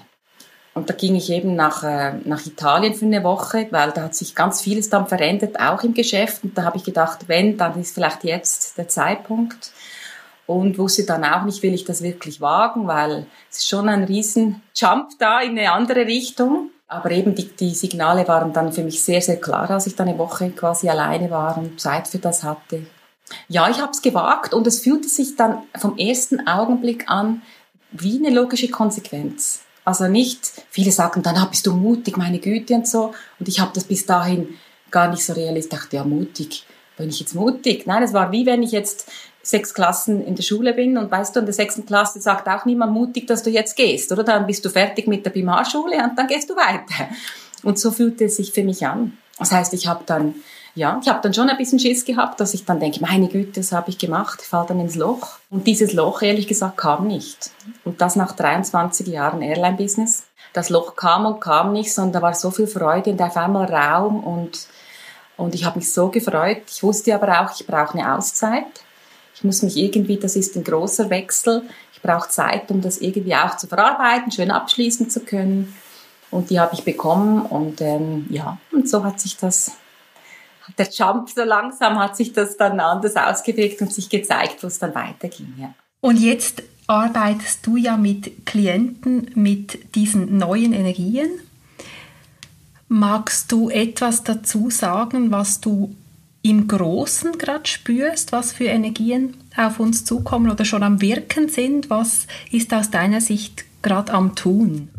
Und 0.74 0.88
da 0.88 0.94
ging 0.94 1.14
ich 1.16 1.30
eben 1.30 1.54
nach, 1.54 1.82
äh, 1.82 2.14
nach 2.24 2.46
Italien 2.46 2.94
für 2.94 3.04
eine 3.04 3.22
Woche, 3.24 3.66
weil 3.70 3.90
da 3.92 4.04
hat 4.04 4.14
sich 4.14 4.34
ganz 4.34 4.62
vieles 4.62 4.88
dann 4.88 5.06
verändert, 5.06 5.60
auch 5.60 5.82
im 5.82 5.92
Geschäft. 5.92 6.44
Und 6.44 6.56
da 6.56 6.64
habe 6.64 6.78
ich 6.78 6.84
gedacht, 6.84 7.28
wenn, 7.28 7.58
dann 7.58 7.78
ist 7.78 7.94
vielleicht 7.94 8.24
jetzt 8.24 8.78
der 8.78 8.88
Zeitpunkt. 8.88 9.72
Und 10.52 10.78
wusste 10.78 11.04
dann 11.04 11.24
auch 11.24 11.44
nicht, 11.44 11.62
will 11.62 11.74
ich 11.74 11.84
das 11.84 12.02
wirklich 12.02 12.40
wagen, 12.40 12.86
weil 12.86 13.26
es 13.50 13.58
ist 13.58 13.68
schon 13.68 13.88
ein 13.88 14.04
riesen 14.04 14.62
Jump 14.74 15.10
da 15.18 15.40
in 15.40 15.58
eine 15.58 15.72
andere 15.72 16.06
Richtung. 16.06 16.70
Aber 16.88 17.10
eben 17.10 17.34
die, 17.34 17.48
die 17.48 17.74
Signale 17.74 18.28
waren 18.28 18.52
dann 18.52 18.72
für 18.72 18.82
mich 18.82 19.02
sehr, 19.02 19.22
sehr 19.22 19.40
klar, 19.40 19.70
als 19.70 19.86
ich 19.86 19.96
dann 19.96 20.08
eine 20.08 20.18
Woche 20.18 20.50
quasi 20.50 20.88
alleine 20.88 21.30
war 21.30 21.56
und 21.56 21.80
Zeit 21.80 22.06
für 22.06 22.18
das 22.18 22.44
hatte. 22.44 22.86
Ja, 23.48 23.70
ich 23.70 23.80
habe 23.80 23.92
es 23.92 24.02
gewagt 24.02 24.52
und 24.52 24.66
es 24.66 24.80
fühlte 24.80 25.08
sich 25.08 25.36
dann 25.36 25.62
vom 25.76 25.96
ersten 25.96 26.46
Augenblick 26.46 27.08
an 27.08 27.40
wie 27.92 28.18
eine 28.18 28.34
logische 28.34 28.68
Konsequenz. 28.68 29.62
Also 29.84 30.06
nicht, 30.06 30.52
viele 30.70 30.92
sagen 30.92 31.22
dann, 31.22 31.36
ah, 31.36 31.46
bist 31.46 31.66
du 31.66 31.74
mutig, 31.74 32.16
meine 32.16 32.38
Güte 32.38 32.74
und 32.74 32.86
so. 32.86 33.14
Und 33.38 33.48
ich 33.48 33.58
habe 33.58 33.72
das 33.74 33.84
bis 33.84 34.06
dahin 34.06 34.48
gar 34.90 35.10
nicht 35.10 35.24
so 35.24 35.32
realisiert. 35.32 35.72
Ich 35.72 35.80
dachte, 35.80 35.96
ja, 35.96 36.04
mutig. 36.04 36.66
Bin 36.96 37.08
ich 37.08 37.20
jetzt 37.20 37.34
mutig? 37.34 37.86
Nein, 37.86 38.02
es 38.02 38.12
war 38.12 38.32
wie 38.32 38.44
wenn 38.44 38.62
ich 38.62 38.70
jetzt 38.70 39.10
sechs 39.42 39.74
Klassen 39.74 40.24
in 40.24 40.34
der 40.36 40.42
Schule 40.42 40.72
bin 40.72 40.96
und 40.96 41.10
weißt 41.10 41.34
du, 41.34 41.40
in 41.40 41.46
der 41.46 41.54
sechsten 41.54 41.84
Klasse 41.84 42.20
sagt 42.20 42.48
auch 42.48 42.64
niemand 42.64 42.92
mutig, 42.92 43.26
dass 43.26 43.42
du 43.42 43.50
jetzt 43.50 43.76
gehst, 43.76 44.12
oder? 44.12 44.22
Dann 44.22 44.46
bist 44.46 44.64
du 44.64 44.70
fertig 44.70 45.06
mit 45.06 45.24
der 45.24 45.30
Primarschule 45.30 45.96
und 45.96 46.16
dann 46.16 46.26
gehst 46.26 46.48
du 46.48 46.54
weiter. 46.54 47.08
Und 47.62 47.78
so 47.78 47.90
fühlte 47.90 48.24
es 48.26 48.36
sich 48.36 48.52
für 48.52 48.62
mich 48.62 48.86
an. 48.86 49.18
Das 49.38 49.52
heißt, 49.52 49.74
ich 49.74 49.88
habe 49.88 50.04
dann 50.06 50.34
ja, 50.74 50.98
ich 51.02 51.08
habe 51.08 51.20
dann 51.20 51.34
schon 51.34 51.50
ein 51.50 51.56
bisschen 51.58 51.78
Schiss 51.78 52.04
gehabt, 52.04 52.40
dass 52.40 52.54
ich 52.54 52.64
dann 52.64 52.80
denke, 52.80 53.00
meine 53.00 53.28
Güte, 53.28 53.60
das 53.60 53.72
habe 53.72 53.90
ich 53.90 53.98
gemacht, 53.98 54.38
ich 54.40 54.48
falle 54.48 54.68
dann 54.68 54.80
ins 54.80 54.94
Loch. 54.94 55.38
Und 55.50 55.66
dieses 55.66 55.92
Loch, 55.92 56.22
ehrlich 56.22 56.46
gesagt, 56.46 56.78
kam 56.78 57.06
nicht. 57.06 57.50
Und 57.84 58.00
das 58.00 58.16
nach 58.16 58.32
23 58.32 59.06
Jahren 59.06 59.42
Airline-Business. 59.42 60.24
Das 60.54 60.70
Loch 60.70 60.96
kam 60.96 61.26
und 61.26 61.40
kam 61.40 61.72
nicht, 61.72 61.92
sondern 61.92 62.12
da 62.12 62.22
war 62.22 62.34
so 62.34 62.50
viel 62.50 62.66
Freude 62.66 63.10
und 63.10 63.20
auf 63.20 63.36
einmal 63.36 63.66
Raum 63.66 64.24
und, 64.24 64.66
und 65.36 65.54
ich 65.54 65.64
habe 65.64 65.78
mich 65.78 65.92
so 65.92 66.08
gefreut. 66.08 66.62
Ich 66.68 66.82
wusste 66.82 67.14
aber 67.14 67.42
auch, 67.42 67.54
ich 67.54 67.66
brauche 67.66 67.98
eine 67.98 68.14
Auszeit. 68.14 68.64
Ich 69.42 69.44
muss 69.44 69.62
mich 69.62 69.76
irgendwie, 69.76 70.18
das 70.18 70.36
ist 70.36 70.54
ein 70.54 70.62
großer 70.62 71.10
Wechsel. 71.10 71.64
Ich 71.92 72.00
brauche 72.00 72.28
Zeit, 72.28 72.70
um 72.70 72.80
das 72.80 72.98
irgendwie 72.98 73.34
auch 73.34 73.56
zu 73.56 73.66
verarbeiten, 73.66 74.30
schön 74.30 74.52
abschließen 74.52 75.10
zu 75.10 75.18
können. 75.18 75.74
Und 76.30 76.50
die 76.50 76.60
habe 76.60 76.74
ich 76.74 76.84
bekommen 76.84 77.42
und 77.42 77.80
ähm, 77.80 78.26
ja, 78.30 78.58
und 78.70 78.88
so 78.88 79.02
hat 79.02 79.18
sich 79.18 79.36
das 79.36 79.72
der 80.78 80.88
Jump 80.88 81.28
so 81.28 81.42
langsam 81.42 81.98
hat 81.98 82.16
sich 82.16 82.32
das 82.32 82.56
dann 82.56 82.78
anders 82.78 83.16
ausgewirkt 83.16 83.82
und 83.82 83.92
sich 83.92 84.08
gezeigt, 84.08 84.62
wo 84.62 84.68
es 84.68 84.78
dann 84.78 84.94
weiterging. 84.94 85.52
Ja. 85.58 85.74
Und 86.00 86.20
jetzt 86.20 86.62
arbeitest 86.86 87.66
du 87.66 87.76
ja 87.76 87.96
mit 87.96 88.46
Klienten 88.46 89.32
mit 89.34 89.96
diesen 89.96 90.38
neuen 90.38 90.72
Energien. 90.72 91.28
Magst 92.86 93.50
du 93.50 93.70
etwas 93.70 94.22
dazu 94.22 94.70
sagen, 94.70 95.32
was 95.32 95.60
du 95.60 95.96
im 96.42 96.66
Großen 96.66 97.38
gerade 97.38 97.66
spürst, 97.66 98.32
was 98.32 98.52
für 98.52 98.64
Energien 98.64 99.36
auf 99.56 99.80
uns 99.80 100.04
zukommen 100.04 100.50
oder 100.50 100.64
schon 100.64 100.82
am 100.82 101.00
Wirken 101.00 101.48
sind? 101.48 101.88
Was 101.88 102.26
ist 102.50 102.74
aus 102.74 102.90
deiner 102.90 103.20
Sicht 103.20 103.64
gerade 103.82 104.12
am 104.12 104.34
Tun? 104.34 104.90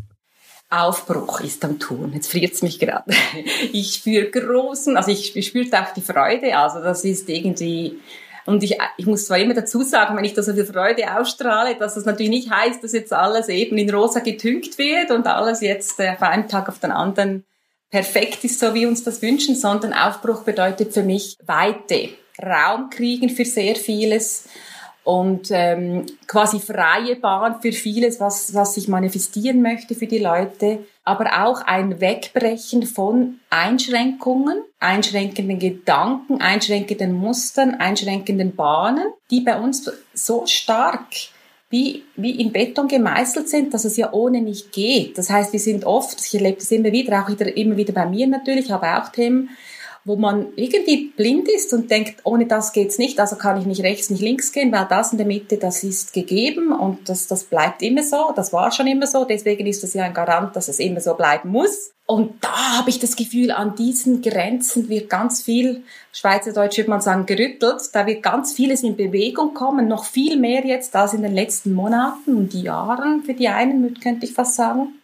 Aufbruch 0.69 1.41
ist 1.41 1.63
am 1.65 1.79
Tun. 1.79 2.13
Jetzt 2.13 2.31
friert 2.31 2.53
es 2.53 2.61
mich 2.61 2.79
gerade. 2.79 3.13
Ich 3.71 3.95
spüre 3.95 4.29
großen, 4.29 4.97
also 4.97 5.11
ich 5.11 5.45
spüre 5.45 5.81
auch 5.81 5.93
die 5.93 6.01
Freude. 6.01 6.57
Also 6.57 6.79
das 6.79 7.03
ist 7.03 7.29
irgendwie, 7.29 7.99
und 8.45 8.63
ich, 8.63 8.77
ich 8.97 9.05
muss 9.05 9.27
zwar 9.27 9.37
immer 9.37 9.53
dazu 9.53 9.83
sagen, 9.83 10.17
wenn 10.17 10.25
ich 10.25 10.33
da 10.33 10.41
so 10.41 10.53
viel 10.53 10.65
Freude 10.65 11.17
ausstrahle, 11.17 11.75
dass 11.75 11.95
das 11.95 12.05
natürlich 12.05 12.29
nicht 12.29 12.51
heißt, 12.51 12.83
dass 12.83 12.93
jetzt 12.93 13.13
alles 13.13 13.49
eben 13.49 13.77
in 13.77 13.93
rosa 13.93 14.19
getünkt 14.19 14.77
wird 14.77 15.11
und 15.11 15.27
alles 15.27 15.61
jetzt 15.61 15.99
äh, 15.99 16.15
von 16.15 16.27
einem 16.27 16.47
Tag 16.47 16.69
auf 16.69 16.79
den 16.79 16.91
anderen 16.91 17.45
perfekt 17.93 18.43
ist, 18.43 18.59
so 18.59 18.73
wie 18.73 18.87
uns 18.87 19.03
das 19.03 19.21
wünschen, 19.21 19.55
sondern 19.55 19.93
Aufbruch 19.93 20.41
bedeutet 20.41 20.95
für 20.95 21.03
mich 21.03 21.37
Weite, 21.45 22.09
Raum 22.41 22.89
kriegen 22.89 23.29
für 23.29 23.45
sehr 23.45 23.75
vieles 23.75 24.45
und 25.03 25.49
ähm, 25.51 26.07
quasi 26.25 26.59
freie 26.59 27.15
Bahn 27.17 27.61
für 27.61 27.71
vieles, 27.71 28.19
was, 28.19 28.51
was 28.55 28.73
sich 28.73 28.87
manifestieren 28.87 29.61
möchte 29.61 29.93
für 29.93 30.07
die 30.07 30.17
Leute, 30.17 30.79
aber 31.03 31.45
auch 31.45 31.61
ein 31.61 32.01
Wegbrechen 32.01 32.81
von 32.87 33.39
Einschränkungen, 33.51 34.63
einschränkenden 34.79 35.59
Gedanken, 35.59 36.41
einschränkenden 36.41 37.13
Mustern, 37.13 37.75
einschränkenden 37.75 38.55
Bahnen, 38.55 39.05
die 39.29 39.41
bei 39.41 39.59
uns 39.59 39.91
so 40.15 40.47
stark 40.47 41.05
wie, 41.73 42.03
wie 42.15 42.39
in 42.39 42.51
Beton 42.51 42.87
gemeißelt 42.87 43.49
sind, 43.49 43.73
dass 43.73 43.83
es 43.83 43.97
ja 43.97 44.13
ohne 44.13 44.41
nicht 44.41 44.71
geht. 44.71 45.17
Das 45.17 45.31
heißt, 45.31 45.53
wir 45.53 45.59
sind 45.59 45.85
oft, 45.85 46.23
ich 46.23 46.35
erlebe 46.35 46.57
das 46.59 46.71
immer 46.71 46.91
wieder, 46.91 47.19
auch 47.19 47.29
wieder, 47.29 47.57
immer 47.57 47.75
wieder 47.75 47.93
bei 47.93 48.05
mir 48.05 48.27
natürlich, 48.27 48.65
ich 48.65 48.71
habe 48.71 48.95
auch 48.95 49.09
Themen, 49.09 49.49
wo 50.05 50.17
man 50.17 50.47
irgendwie 50.55 51.11
blind 51.15 51.47
ist 51.47 51.73
und 51.73 51.89
denkt, 51.89 52.21
ohne 52.23 52.45
das 52.45 52.73
geht's 52.73 52.97
nicht, 52.97 53.19
also 53.19 53.37
kann 53.37 53.59
ich 53.59 53.65
nicht 53.65 53.83
rechts, 53.83 54.09
nicht 54.09 54.21
links 54.21 54.51
gehen, 54.51 54.71
weil 54.71 54.85
das 54.89 55.11
in 55.11 55.17
der 55.17 55.27
Mitte, 55.27 55.57
das 55.57 55.83
ist 55.83 56.13
gegeben 56.13 56.71
und 56.71 57.07
das, 57.07 57.27
das 57.27 57.45
bleibt 57.45 57.81
immer 57.81 58.03
so, 58.03 58.33
das 58.35 58.51
war 58.51 58.71
schon 58.71 58.87
immer 58.87 59.07
so, 59.07 59.23
deswegen 59.23 59.65
ist 59.65 59.83
das 59.83 59.93
ja 59.93 60.03
ein 60.03 60.13
Garant, 60.13 60.55
dass 60.55 60.67
es 60.67 60.79
immer 60.79 60.99
so 60.99 61.13
bleiben 61.13 61.49
muss. 61.49 61.91
Und 62.05 62.43
da 62.43 62.77
habe 62.77 62.89
ich 62.89 62.99
das 62.99 63.15
Gefühl, 63.15 63.51
an 63.51 63.75
diesen 63.75 64.21
Grenzen 64.21 64.89
wird 64.89 65.09
ganz 65.09 65.41
viel, 65.41 65.83
Schweizerdeutsch 66.11 66.77
würde 66.77 66.89
man 66.89 66.99
sagen, 66.99 67.25
gerüttelt, 67.25 67.81
da 67.93 68.05
wird 68.05 68.21
ganz 68.21 68.51
vieles 68.51 68.83
in 68.83 68.97
Bewegung 68.97 69.53
kommen, 69.53 69.87
noch 69.87 70.03
viel 70.03 70.37
mehr 70.37 70.65
jetzt 70.65 70.93
als 70.97 71.13
in 71.13 71.21
den 71.21 71.33
letzten 71.33 71.73
Monaten 71.73 72.35
und 72.35 72.53
Jahren 72.53 73.23
für 73.23 73.33
die 73.33 73.47
einen, 73.47 73.97
könnte 74.01 74.25
ich 74.25 74.33
fast 74.33 74.55
sagen. 74.55 74.95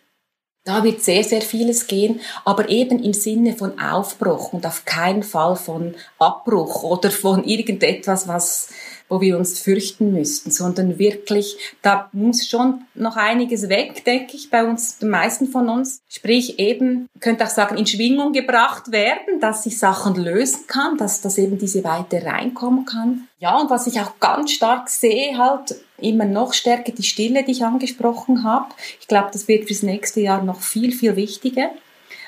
Da 0.70 0.84
wird 0.84 1.02
sehr, 1.02 1.24
sehr 1.24 1.42
vieles 1.42 1.88
gehen, 1.88 2.20
aber 2.46 2.70
eben 2.70 3.02
im 3.02 3.14
Sinne 3.14 3.54
von 3.54 3.80
Aufbruch 3.80 4.54
und 4.54 4.68
auf 4.68 4.86
keinen 4.86 5.24
Fall 5.24 5.56
von 5.56 5.96
Abbruch 6.20 6.84
oder 6.84 7.10
von 7.10 7.44
irgendetwas, 7.44 8.28
was 8.28 8.70
wo 9.12 9.20
wir 9.20 9.40
uns 9.40 9.58
fürchten 9.58 10.14
müssten, 10.14 10.52
sondern 10.52 11.00
wirklich, 11.00 11.58
da 11.82 12.10
muss 12.12 12.48
schon 12.48 12.84
noch 12.94 13.16
einiges 13.16 13.68
weg, 13.68 14.06
denke 14.06 14.36
ich, 14.36 14.52
bei 14.52 14.64
uns, 14.64 15.00
den 15.00 15.10
meisten 15.10 15.48
von 15.48 15.68
uns. 15.68 16.02
Sprich 16.08 16.60
eben, 16.60 17.10
könnte 17.20 17.46
auch 17.46 17.50
sagen, 17.50 17.76
in 17.76 17.88
Schwingung 17.88 18.32
gebracht 18.34 18.92
werden, 18.92 19.40
dass 19.42 19.64
sich 19.64 19.80
Sachen 19.80 20.14
lösen 20.14 20.68
kann, 20.68 21.00
dass, 21.00 21.22
dass 21.22 21.40
eben 21.40 21.58
diese 21.58 21.84
Weite 21.84 22.24
reinkommen 22.24 22.86
kann. 22.86 23.28
Ja, 23.40 23.58
und 23.58 23.72
was 23.72 23.88
ich 23.88 24.00
auch 24.00 24.20
ganz 24.20 24.52
stark 24.52 24.90
sehe, 24.90 25.36
halt 25.40 25.76
immer 26.02 26.26
noch 26.26 26.54
stärker 26.54 26.92
die 26.92 27.04
Stille, 27.04 27.44
die 27.44 27.52
ich 27.52 27.64
angesprochen 27.64 28.44
habe. 28.44 28.68
Ich 29.00 29.08
glaube, 29.08 29.30
das 29.32 29.48
wird 29.48 29.68
fürs 29.68 29.84
nächste 29.84 30.22
Jahr 30.22 30.44
noch 30.44 30.62
viel, 30.62 30.92
viel 30.92 31.16
wichtiger, 31.16 31.70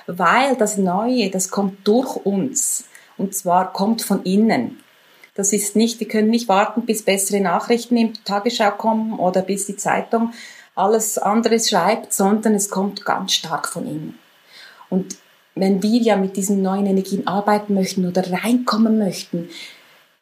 weil 0.08 0.56
das 0.56 0.78
Neue, 0.78 1.30
das 1.30 1.50
kommt 1.50 1.88
durch 1.88 2.16
uns. 2.18 2.86
Und 3.18 3.36
zwar 3.36 3.72
kommt 3.74 4.02
von 4.02 4.24
innen. 4.24 4.80
Das 5.36 5.54
ist 5.54 5.76
nicht, 5.76 6.00
wir 6.00 6.08
können 6.08 6.30
nicht 6.30 6.50
warten, 6.50 6.86
bis 6.86 7.04
bessere 7.04 7.40
Nachrichten 7.40 7.96
die 7.96 8.14
Tagesschau 8.26 8.72
kommen 8.72 9.18
oder 9.18 9.42
bis 9.42 9.66
die 9.66 9.78
Zeitung 9.78 10.34
alles 10.76 11.18
anderes 11.18 11.70
schreibt, 11.70 12.14
sondern 12.14 12.56
es 12.56 12.70
kommt 12.70 13.06
ganz 13.06 13.34
stark 13.34 13.68
von 13.68 13.86
innen. 13.86 14.20
Und 14.90 15.18
wenn 15.56 15.84
wir 15.84 16.02
ja 16.02 16.16
mit 16.16 16.38
diesen 16.38 16.62
neuen 16.62 16.86
Energien 16.86 17.28
arbeiten 17.28 17.74
möchten 17.74 18.08
oder 18.08 18.24
reinkommen 18.32 18.98
möchten, 18.98 19.50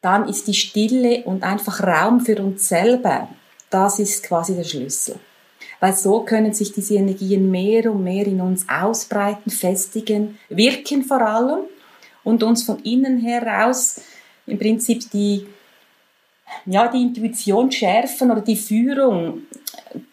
dann 0.02 0.28
ist 0.28 0.48
die 0.48 0.54
Stille 0.54 1.24
und 1.26 1.44
einfach 1.44 1.82
Raum 1.82 2.22
für 2.22 2.42
uns 2.42 2.68
selber, 2.68 3.30
das 3.70 4.00
ist 4.00 4.24
quasi 4.24 4.56
der 4.56 4.64
Schlüssel. 4.64 5.16
Weil 5.80 5.94
so 5.94 6.22
können 6.22 6.54
sich 6.54 6.74
diese 6.74 6.96
Energien 6.96 7.50
mehr 7.50 7.92
und 7.92 8.04
mehr 8.04 8.28
in 8.28 8.42
uns 8.42 8.68
ausbreiten, 8.68 9.50
festigen, 9.50 10.38
wirken 10.50 11.04
vor 11.04 11.22
allem 11.22 11.62
und 12.24 12.44
uns 12.44 12.64
von 12.64 12.80
innen 12.80 13.20
heraus 13.20 14.02
im 14.46 14.60
Prinzip 14.60 15.10
die, 15.12 15.48
ja, 16.66 16.88
die 16.88 17.02
Intuition 17.02 17.72
schärfen 17.72 18.32
oder 18.32 18.42
die 18.42 18.58
Führung 18.58 19.44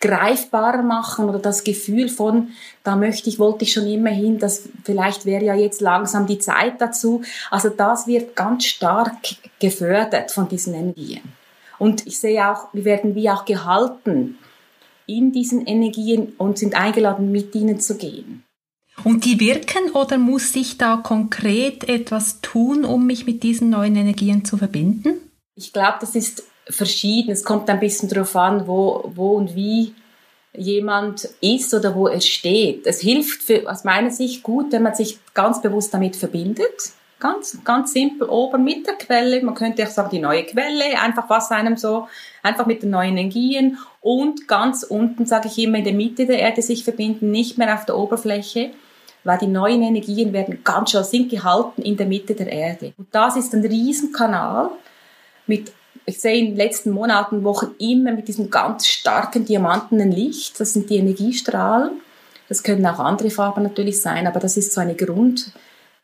greifbarer 0.00 0.82
machen 0.82 1.28
oder 1.28 1.38
das 1.38 1.64
Gefühl 1.64 2.08
von, 2.08 2.48
da 2.82 2.96
möchte 2.96 3.28
ich, 3.28 3.38
wollte 3.38 3.64
ich 3.64 3.72
schon 3.72 3.86
immer 3.86 4.10
hin, 4.10 4.38
das 4.38 4.68
vielleicht 4.84 5.26
wäre 5.26 5.44
ja 5.44 5.54
jetzt 5.54 5.80
langsam 5.80 6.26
die 6.26 6.38
Zeit 6.38 6.80
dazu. 6.80 7.22
Also 7.50 7.68
das 7.68 8.06
wird 8.06 8.36
ganz 8.36 8.64
stark 8.64 9.16
gefördert 9.58 10.30
von 10.30 10.48
diesen 10.48 10.74
Energien. 10.74 11.22
Und 11.78 12.06
ich 12.06 12.18
sehe 12.18 12.50
auch, 12.50 12.68
wir 12.72 12.84
werden 12.84 13.14
wie 13.14 13.30
auch 13.30 13.44
gehalten 13.44 14.38
in 15.06 15.32
diesen 15.32 15.66
Energien 15.66 16.32
und 16.38 16.58
sind 16.58 16.74
eingeladen, 16.74 17.30
mit 17.30 17.54
ihnen 17.54 17.80
zu 17.80 17.96
gehen. 17.96 18.44
Und 19.04 19.24
die 19.24 19.38
wirken 19.40 19.90
oder 19.92 20.18
muss 20.18 20.56
ich 20.56 20.78
da 20.78 20.96
konkret 20.96 21.88
etwas 21.88 22.40
tun, 22.40 22.84
um 22.84 23.06
mich 23.06 23.26
mit 23.26 23.42
diesen 23.42 23.70
neuen 23.70 23.94
Energien 23.94 24.44
zu 24.44 24.56
verbinden? 24.56 25.20
Ich 25.54 25.72
glaube, 25.72 25.98
das 26.00 26.14
ist 26.14 26.44
verschieden. 26.68 27.30
Es 27.30 27.44
kommt 27.44 27.68
ein 27.68 27.80
bisschen 27.80 28.08
darauf 28.08 28.34
an, 28.36 28.66
wo, 28.66 29.12
wo 29.14 29.32
und 29.32 29.54
wie 29.54 29.94
jemand 30.56 31.28
ist 31.40 31.74
oder 31.74 31.94
wo 31.94 32.08
er 32.08 32.20
steht. 32.20 32.86
Es 32.86 33.00
hilft 33.00 33.42
für, 33.42 33.70
aus 33.70 33.84
meiner 33.84 34.10
Sicht 34.10 34.42
gut, 34.42 34.72
wenn 34.72 34.82
man 34.82 34.94
sich 34.94 35.18
ganz 35.34 35.60
bewusst 35.60 35.92
damit 35.92 36.16
verbindet. 36.16 36.92
Ganz, 37.18 37.58
ganz 37.64 37.92
simpel 37.92 38.28
oben 38.28 38.62
mit 38.62 38.86
der 38.86 38.94
Quelle. 38.94 39.42
Man 39.42 39.54
könnte 39.54 39.84
auch 39.84 39.90
sagen, 39.90 40.10
die 40.10 40.18
neue 40.18 40.44
Quelle, 40.44 41.00
einfach 41.00 41.30
was 41.30 41.50
einem 41.50 41.76
so, 41.76 42.08
einfach 42.42 42.66
mit 42.66 42.82
den 42.82 42.90
neuen 42.90 43.16
Energien 43.16 43.78
und 44.02 44.46
ganz 44.46 44.82
unten, 44.82 45.24
sage 45.24 45.48
ich 45.48 45.58
immer, 45.58 45.78
in 45.78 45.84
der 45.84 45.94
Mitte 45.94 46.26
der 46.26 46.38
Erde 46.40 46.60
sich 46.60 46.84
verbinden, 46.84 47.30
nicht 47.30 47.56
mehr 47.56 47.74
auf 47.74 47.86
der 47.86 47.96
Oberfläche, 47.96 48.70
weil 49.24 49.38
die 49.38 49.46
neuen 49.46 49.82
Energien 49.82 50.32
werden 50.34 50.62
ganz 50.62 50.90
schön, 50.90 51.04
sind 51.04 51.30
gehalten 51.30 51.82
in 51.82 51.96
der 51.96 52.06
Mitte 52.06 52.34
der 52.34 52.52
Erde. 52.52 52.92
Und 52.98 53.08
das 53.12 53.36
ist 53.36 53.54
ein 53.54 53.64
Riesenkanal 53.64 54.70
mit 55.46 55.72
ich 56.06 56.20
sehe 56.20 56.38
in 56.38 56.46
den 56.46 56.56
letzten 56.56 56.92
Monaten, 56.92 57.42
Wochen 57.42 57.74
immer 57.78 58.12
mit 58.12 58.28
diesem 58.28 58.48
ganz 58.48 58.86
starken 58.86 59.44
diamantenen 59.44 60.12
Licht. 60.12 60.58
Das 60.60 60.72
sind 60.72 60.88
die 60.88 60.98
Energiestrahlen. 60.98 62.00
Das 62.48 62.62
können 62.62 62.86
auch 62.86 63.00
andere 63.00 63.30
Farben 63.30 63.64
natürlich 63.64 64.00
sein, 64.00 64.28
aber 64.28 64.38
das 64.38 64.56
ist 64.56 64.72
so 64.72 64.80
eine 64.80 64.94
Grund, 64.94 65.50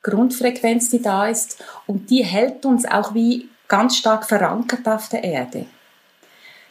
Grundfrequenz, 0.02 0.90
die 0.90 1.02
da 1.02 1.28
ist. 1.28 1.62
Und 1.86 2.10
die 2.10 2.24
hält 2.24 2.64
uns 2.64 2.84
auch 2.84 3.14
wie 3.14 3.48
ganz 3.68 3.96
stark 3.96 4.26
verankert 4.26 4.86
auf 4.86 5.08
der 5.08 5.24
Erde. 5.24 5.66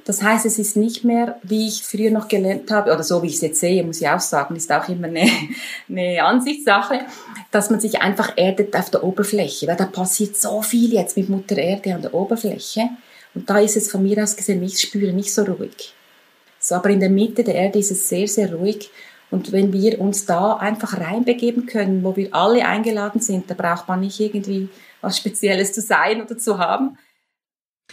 Das 0.05 0.23
heißt, 0.23 0.45
es 0.45 0.57
ist 0.57 0.77
nicht 0.77 1.03
mehr, 1.03 1.39
wie 1.43 1.67
ich 1.67 1.83
früher 1.83 2.11
noch 2.11 2.27
gelernt 2.27 2.71
habe, 2.71 2.91
oder 2.91 3.03
so 3.03 3.21
wie 3.21 3.27
ich 3.27 3.35
es 3.35 3.41
jetzt 3.41 3.59
sehe, 3.59 3.83
muss 3.83 4.01
ich 4.01 4.09
auch 4.09 4.19
sagen, 4.19 4.55
ist 4.55 4.71
auch 4.71 4.87
immer 4.89 5.07
eine, 5.07 5.29
eine 5.89 6.23
Ansichtssache, 6.23 7.01
dass 7.51 7.69
man 7.69 7.79
sich 7.79 8.01
einfach 8.01 8.33
erdet 8.35 8.75
auf 8.75 8.89
der 8.89 9.03
Oberfläche, 9.03 9.67
weil 9.67 9.75
da 9.75 9.85
passiert 9.85 10.35
so 10.35 10.61
viel 10.61 10.93
jetzt 10.93 11.17
mit 11.17 11.29
Mutter 11.29 11.57
Erde 11.57 11.93
an 11.93 12.01
der 12.01 12.13
Oberfläche. 12.13 12.89
Und 13.33 13.49
da 13.49 13.59
ist 13.59 13.77
es 13.77 13.91
von 13.91 14.03
mir 14.03 14.21
aus 14.23 14.35
gesehen, 14.35 14.63
ich 14.63 14.81
spüre 14.81 15.13
nicht 15.13 15.33
so 15.33 15.43
ruhig. 15.43 15.93
So, 16.59 16.75
aber 16.75 16.89
in 16.89 16.99
der 16.99 17.09
Mitte 17.09 17.43
der 17.43 17.55
Erde 17.55 17.79
ist 17.79 17.91
es 17.91 18.07
sehr, 18.07 18.27
sehr 18.27 18.53
ruhig. 18.53 18.89
Und 19.31 19.53
wenn 19.53 19.71
wir 19.71 19.99
uns 19.99 20.25
da 20.25 20.57
einfach 20.57 20.99
reinbegeben 20.99 21.65
können, 21.65 22.03
wo 22.03 22.15
wir 22.17 22.35
alle 22.35 22.65
eingeladen 22.65 23.21
sind, 23.21 23.49
da 23.49 23.53
braucht 23.53 23.87
man 23.87 24.01
nicht 24.01 24.19
irgendwie 24.19 24.69
was 24.99 25.17
Spezielles 25.17 25.73
zu 25.73 25.81
sein 25.81 26.21
oder 26.21 26.37
zu 26.37 26.59
haben. 26.59 26.97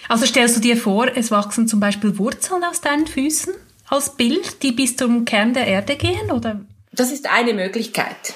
Also 0.08 0.26
stellst 0.26 0.56
du 0.56 0.60
dir 0.60 0.76
vor, 0.76 1.08
es 1.14 1.30
wachsen 1.30 1.68
zum 1.68 1.80
Beispiel 1.80 2.18
Wurzeln 2.18 2.64
aus 2.64 2.80
deinen 2.80 3.06
Füßen 3.06 3.54
als 3.88 4.16
Bild, 4.16 4.62
die 4.62 4.72
bis 4.72 4.96
zum 4.96 5.24
Kern 5.24 5.54
der 5.54 5.66
Erde 5.66 5.96
gehen, 5.96 6.30
oder? 6.30 6.60
Das 6.92 7.10
ist 7.10 7.30
eine 7.30 7.54
Möglichkeit. 7.54 8.34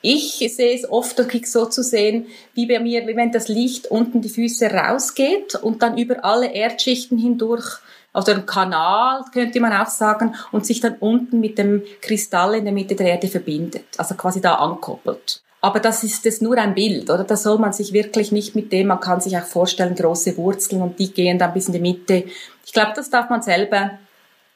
Ich 0.00 0.38
sehe 0.54 0.74
es 0.74 0.88
oft, 0.88 1.16
so 1.46 1.66
zu 1.66 1.82
sehen, 1.82 2.26
wie 2.54 2.66
bei 2.66 2.80
mir, 2.80 3.06
wie 3.06 3.16
wenn 3.16 3.30
das 3.30 3.48
Licht 3.48 3.86
unten 3.86 4.20
die 4.20 4.28
Füße 4.28 4.66
rausgeht 4.66 5.54
und 5.54 5.82
dann 5.82 5.96
über 5.96 6.24
alle 6.24 6.52
Erdschichten 6.52 7.18
hindurch, 7.18 7.78
also 8.12 8.32
ein 8.32 8.46
Kanal, 8.46 9.24
könnte 9.32 9.60
man 9.60 9.72
auch 9.72 9.88
sagen, 9.88 10.34
und 10.50 10.66
sich 10.66 10.80
dann 10.80 10.96
unten 11.00 11.40
mit 11.40 11.58
dem 11.58 11.82
Kristall 12.00 12.56
in 12.56 12.64
der 12.64 12.74
Mitte 12.74 12.94
der 12.94 13.06
Erde 13.06 13.28
verbindet, 13.28 13.86
also 13.96 14.14
quasi 14.14 14.40
da 14.40 14.56
ankoppelt. 14.56 15.42
Aber 15.60 15.78
das 15.78 16.02
ist 16.02 16.26
das 16.26 16.40
nur 16.40 16.58
ein 16.58 16.74
Bild, 16.74 17.08
oder? 17.08 17.22
Da 17.22 17.36
soll 17.36 17.58
man 17.58 17.72
sich 17.72 17.92
wirklich 17.92 18.32
nicht 18.32 18.56
mit 18.56 18.72
dem, 18.72 18.88
man 18.88 18.98
kann 18.98 19.20
sich 19.20 19.36
auch 19.36 19.44
vorstellen, 19.44 19.94
große 19.94 20.36
Wurzeln 20.36 20.82
und 20.82 20.98
die 20.98 21.12
gehen 21.12 21.38
dann 21.38 21.54
bis 21.54 21.68
in 21.68 21.72
die 21.72 21.80
Mitte. 21.80 22.24
Ich 22.66 22.72
glaube, 22.72 22.92
das 22.96 23.10
darf 23.10 23.30
man 23.30 23.42
selber, 23.42 23.92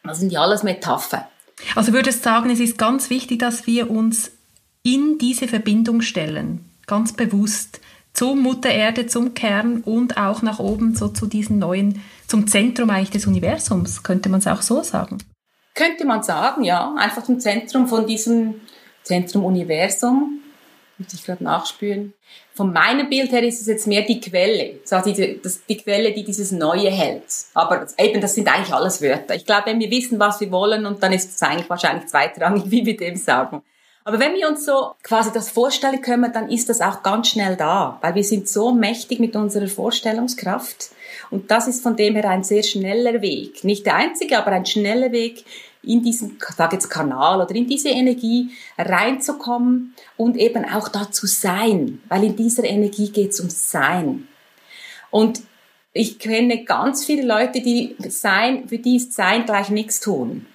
das 0.03 0.19
sind 0.19 0.33
ja 0.33 0.41
alles 0.41 0.65
Metaphern. 0.65 1.25
Also 1.77 1.93
würdest 1.93 2.25
sagen, 2.25 2.51
es 2.51 2.61
ist 2.61 2.77
ganz 2.77 3.09
wichtig, 3.09 3.39
dass 3.39 3.67
wir 3.67 3.91
uns 3.91 4.33
in 4.83 5.19
diese 5.19 5.49
Verbindung 5.49 6.03
stellen, 6.03 6.65
ganz 6.87 7.13
bewusst 7.13 7.81
zur 8.13 8.35
Mutter 8.35 8.71
Erde, 8.71 9.07
zum 9.07 9.35
Kern 9.35 9.83
und 9.83 10.17
auch 10.17 10.43
nach 10.43 10.59
oben 10.59 10.95
so 10.97 11.09
zu 11.09 11.27
diesen 11.27 11.59
neuen, 11.59 12.03
zum 12.27 12.47
Zentrum 12.47 12.91
eigentlich 12.91 13.11
des 13.11 13.27
Universums, 13.27 14.03
könnte 14.03 14.29
man 14.29 14.41
es 14.41 14.47
auch 14.47 14.63
so 14.63 14.83
sagen? 14.83 15.19
Könnte 15.75 16.05
man 16.05 16.23
sagen, 16.23 16.65
ja, 16.65 16.95
einfach 16.97 17.23
zum 17.25 17.39
Zentrum 17.39 17.87
von 17.87 18.07
diesem 18.07 18.61
Zentrum 19.03 19.45
Universum. 19.45 20.41
Muss 20.99 21.13
ich 21.13 21.25
gerade 21.25 21.45
nachspüren. 21.45 22.15
Von 22.55 22.73
meinem 22.73 23.11
Bild 23.11 23.31
her 23.31 23.43
ist 23.43 23.61
es 23.61 23.67
jetzt 23.67 23.87
mehr 23.87 24.01
die 24.03 24.19
Quelle, 24.19 24.81
so 24.85 24.99
die, 25.01 25.39
das, 25.43 25.61
die 25.67 25.77
Quelle, 25.77 26.13
die 26.13 26.25
dieses 26.25 26.53
Neue 26.53 26.91
hält. 26.91 27.25
Aber 27.53 27.87
eben, 27.99 28.23
das 28.23 28.35
sind 28.35 28.49
eigentlich 28.49 28.73
alles 28.73 29.03
Wörter. 29.03 29.35
Ich 29.35 29.45
glaube, 29.45 29.67
wenn 29.67 29.79
wir 29.79 29.91
wissen, 29.91 30.19
was 30.19 30.41
wir 30.41 30.51
wollen, 30.51 30.87
und 30.87 31.03
dann 31.03 31.13
ist 31.13 31.35
es 31.35 31.43
eigentlich 31.43 31.69
wahrscheinlich 31.69 32.07
zweitrangig, 32.07 32.65
wie 32.71 32.87
wir 32.87 32.97
dem 32.97 33.17
sagen. 33.17 33.63
Aber 34.05 34.19
wenn 34.21 34.35
wir 34.35 34.49
uns 34.49 34.65
so 34.65 34.95
quasi 35.03 35.33
das 35.33 35.51
vorstellen 35.51 36.01
können, 36.01 36.33
dann 36.33 36.49
ist 36.49 36.69
das 36.71 36.81
auch 36.81 37.03
ganz 37.03 37.29
schnell 37.29 37.57
da, 37.57 37.99
weil 38.01 38.15
wir 38.15 38.25
sind 38.25 38.49
so 38.49 38.73
mächtig 38.73 39.21
mit 39.21 39.37
unserer 39.37 39.67
Vorstellungskraft. 39.67 40.91
Und 41.31 41.51
das 41.51 41.67
ist 41.67 41.83
von 41.83 41.97
dem 41.97 42.15
her 42.15 42.31
ein 42.31 42.45
sehr 42.45 42.63
schneller 42.63 43.21
Weg. 43.21 43.65
Nicht 43.65 43.87
der 43.87 43.97
einzige, 43.97 44.39
aber 44.39 44.53
ein 44.53 44.67
schneller 44.67 45.13
Weg, 45.13 45.45
in 45.83 46.03
diesen, 46.03 46.39
sag 46.57 46.73
jetzt 46.73 46.91
Kanal 46.91 47.41
oder 47.41 47.55
in 47.55 47.67
diese 47.67 47.91
Energie 47.91 48.51
reinzukommen 48.77 49.95
und 50.17 50.37
eben 50.37 50.65
auch 50.65 50.89
da 50.89 51.11
zu 51.11 51.27
sein, 51.27 52.03
weil 52.09 52.25
in 52.25 52.37
dieser 52.37 52.65
Energie 52.65 53.11
geht 53.11 53.31
es 53.31 53.41
um 53.41 53.49
Sein. 53.49 54.27
Und 55.11 55.43
ich 55.93 56.19
kenne 56.19 56.65
ganz 56.65 57.05
viele 57.05 57.25
Leute, 57.25 57.63
die 57.63 57.97
sein, 58.09 58.69
für 58.69 58.79
die 58.79 58.97
ist 58.97 59.13
Sein 59.15 59.47
gleich 59.47 59.71
nichts 59.71 60.01
tun. 60.01 60.47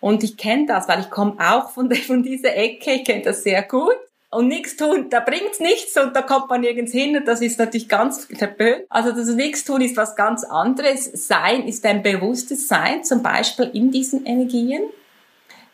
Und 0.00 0.22
ich 0.22 0.36
kenne 0.36 0.66
das, 0.66 0.88
weil 0.88 1.00
ich 1.00 1.10
komme 1.10 1.36
auch 1.38 1.70
von, 1.70 1.92
von 1.94 2.22
dieser 2.22 2.56
Ecke, 2.56 2.92
ich 2.92 3.04
kenne 3.04 3.22
das 3.22 3.42
sehr 3.42 3.62
gut. 3.62 3.96
Und 4.30 4.48
nichts 4.48 4.76
tun, 4.76 5.08
da 5.08 5.20
bringt's 5.20 5.60
nichts 5.60 5.96
und 5.96 6.14
da 6.14 6.20
kommt 6.20 6.50
man 6.50 6.60
nirgends 6.60 6.92
hin 6.92 7.16
und 7.16 7.26
das 7.26 7.40
ist 7.40 7.58
natürlich 7.58 7.88
ganz 7.88 8.26
verböhnt. 8.36 8.84
Also 8.88 9.12
das 9.12 9.28
nichts 9.28 9.64
tun 9.64 9.80
ist 9.80 9.96
was 9.96 10.16
ganz 10.16 10.44
anderes. 10.44 11.04
Sein 11.14 11.66
ist 11.66 11.86
ein 11.86 12.02
bewusstes 12.02 12.68
Sein, 12.68 13.04
zum 13.04 13.22
Beispiel 13.22 13.70
in 13.72 13.90
diesen 13.90 14.26
Energien. 14.26 14.82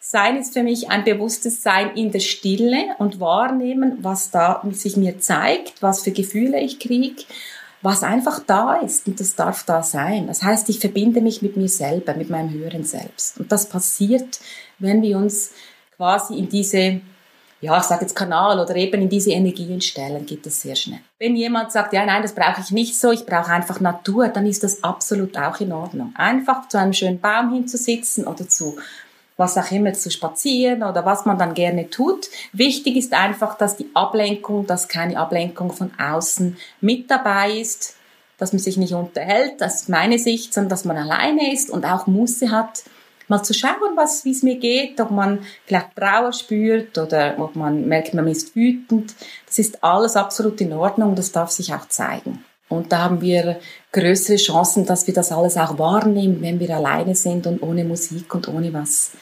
Sein 0.01 0.37
ist 0.37 0.53
für 0.53 0.63
mich 0.63 0.91
ein 0.91 1.05
bewusstes 1.05 1.63
Sein 1.63 1.97
in 1.97 2.13
der 2.13 2.21
Stille 2.21 2.95
und 2.99 3.21
wahrnehmen, 3.21 3.99
was 4.03 4.31
da 4.31 4.63
sich 4.73 4.97
mir 4.97 5.19
zeigt, 5.19 5.81
was 5.81 6.03
für 6.03 6.11
Gefühle 6.11 6.61
ich 6.61 6.79
kriege 6.79 7.25
was 7.83 8.05
einfach 8.05 8.39
da 8.39 8.77
ist 8.77 9.09
und 9.09 9.19
das 9.19 9.35
darf 9.35 9.65
da 9.65 9.83
sein. 9.83 10.29
Das 10.29 10.43
heißt, 10.43 10.69
ich 10.69 10.79
verbinde 10.79 11.21
mich 11.21 11.43
mit 11.43 11.57
mir 11.57 11.69
selber, 11.69 12.15
mit 12.15 12.31
meinem 12.31 12.51
höheren 12.51 12.85
Selbst. 12.85 13.39
Und 13.39 13.51
das 13.51 13.69
passiert, 13.69 14.39
wenn 14.79 15.03
wir 15.03 15.19
uns 15.19 15.51
quasi 15.97 16.39
in 16.39 16.49
diese, 16.49 17.01
ja, 17.63 17.79
ich 17.79 17.85
sage 17.85 18.03
jetzt 18.03 18.17
Kanal 18.17 18.59
oder 18.59 18.75
eben 18.75 19.03
in 19.03 19.09
diese 19.09 19.31
Energien 19.31 19.81
stellen, 19.81 20.27
geht 20.27 20.45
das 20.45 20.61
sehr 20.61 20.75
schnell. 20.75 20.99
Wenn 21.21 21.37
jemand 21.37 21.71
sagt, 21.71 21.93
ja, 21.93 22.05
nein, 22.05 22.21
das 22.21 22.35
brauche 22.35 22.61
ich 22.61 22.73
nicht 22.73 22.99
so, 22.99 23.13
ich 23.13 23.25
brauche 23.25 23.53
einfach 23.53 23.79
Natur, 23.79 24.29
dann 24.29 24.47
ist 24.47 24.65
das 24.65 24.83
absolut 24.83 25.39
auch 25.39 25.61
in 25.61 25.73
Ordnung. 25.73 26.13
Einfach 26.17 26.69
zu 26.69 26.79
einem 26.79 26.93
schönen 26.93 27.21
Baum 27.21 27.53
hinzusitzen 27.55 28.27
oder 28.27 28.49
zu 28.49 28.77
was 29.37 29.57
auch 29.57 29.71
immer 29.71 29.93
zu 29.93 30.11
spazieren 30.11 30.83
oder 30.83 31.07
was 31.07 31.25
man 31.25 31.39
dann 31.39 31.55
gerne 31.55 31.89
tut. 31.89 32.29
Wichtig 32.53 32.97
ist 32.97 33.15
einfach, 33.15 33.57
dass 33.57 33.77
die 33.77 33.89
Ablenkung, 33.95 34.67
dass 34.67 34.89
keine 34.89 35.19
Ablenkung 35.19 35.73
von 35.73 35.93
außen 35.99 36.57
mit 36.81 37.11
dabei 37.11 37.53
ist, 37.53 37.95
dass 38.39 38.53
man 38.53 38.61
sich 38.61 38.77
nicht 38.77 38.93
unterhält, 38.93 39.61
das 39.61 39.83
ist 39.83 39.89
meine 39.89 40.19
Sicht, 40.19 40.53
sondern 40.53 40.71
dass 40.71 40.85
man 40.85 40.97
alleine 40.97 41.53
ist 41.53 41.71
und 41.71 41.87
auch 41.87 42.09
Muße 42.09 42.51
hat, 42.51 42.83
mal 43.33 43.43
zu 43.43 43.55
schauen, 43.55 43.97
was, 43.97 44.25
wie 44.25 44.31
es 44.31 44.43
mir 44.43 44.59
geht, 44.59 45.01
ob 45.01 45.11
man 45.11 45.41
vielleicht 45.65 45.97
Trauer 45.97 46.33
spürt 46.33 46.99
oder 46.99 47.35
ob 47.39 47.57
man 47.57 47.89
merkt, 47.89 48.13
man 48.15 48.29
ist 48.29 48.55
wütend. 48.55 49.15
Das 49.47 49.59
ist 49.59 49.83
alles 49.83 50.17
absolut 50.17 50.61
in 50.61 50.73
Ordnung, 50.73 51.15
das 51.15 51.33
darf 51.33 51.51
sich 51.51 51.73
auch 51.75 51.89
zeigen. 51.89 52.45
Und 52.69 52.93
da 52.93 52.99
haben 52.99 53.21
wir 53.21 53.59
größere 53.93 54.37
Chancen, 54.37 54.87
dass 54.87 55.07
wir 55.07 55.15
das 55.15 55.33
alles 55.33 55.57
auch 55.57 55.79
wahrnehmen, 55.79 56.41
wenn 56.41 56.61
wir 56.61 56.77
alleine 56.77 57.15
sind 57.15 57.47
und 57.47 57.63
ohne 57.63 57.85
Musik 57.85 58.35
und 58.35 58.49
ohne 58.49 58.73
was 58.73 59.13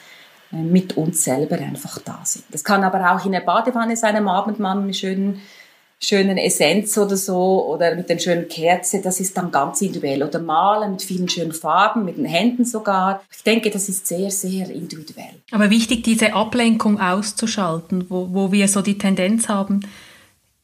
äh, 0.51 0.57
mit 0.57 0.95
uns 0.97 1.23
selber 1.23 1.57
einfach 1.57 1.97
da 1.99 2.19
sind. 2.23 2.45
Das 2.51 2.63
kann 2.63 2.83
aber 2.83 3.11
auch 3.11 3.25
in 3.25 3.31
der 3.31 3.41
Badewanne 3.41 3.95
sein 3.97 4.15
am 4.15 4.27
Abend 4.27 4.59
mal 4.59 4.75
mit 4.75 4.95
schönen 4.95 5.41
schönen 6.03 6.37
Essenz 6.37 6.97
oder 6.97 7.15
so 7.15 7.65
oder 7.67 7.95
mit 7.95 8.09
den 8.09 8.19
schönen 8.19 8.47
Kerzen, 8.47 9.03
das 9.03 9.19
ist 9.19 9.37
dann 9.37 9.51
ganz 9.51 9.81
individuell. 9.81 10.23
Oder 10.23 10.39
malen 10.39 10.91
mit 10.91 11.01
vielen 11.03 11.29
schönen 11.29 11.53
Farben, 11.53 12.05
mit 12.05 12.17
den 12.17 12.25
Händen 12.25 12.65
sogar. 12.65 13.23
Ich 13.31 13.43
denke, 13.43 13.69
das 13.69 13.87
ist 13.87 14.07
sehr, 14.07 14.31
sehr 14.31 14.69
individuell. 14.69 15.41
Aber 15.51 15.69
wichtig, 15.69 16.03
diese 16.03 16.33
Ablenkung 16.33 16.99
auszuschalten, 16.99 18.09
wo, 18.09 18.29
wo 18.31 18.51
wir 18.51 18.67
so 18.67 18.81
die 18.81 18.97
Tendenz 18.97 19.47
haben, 19.47 19.81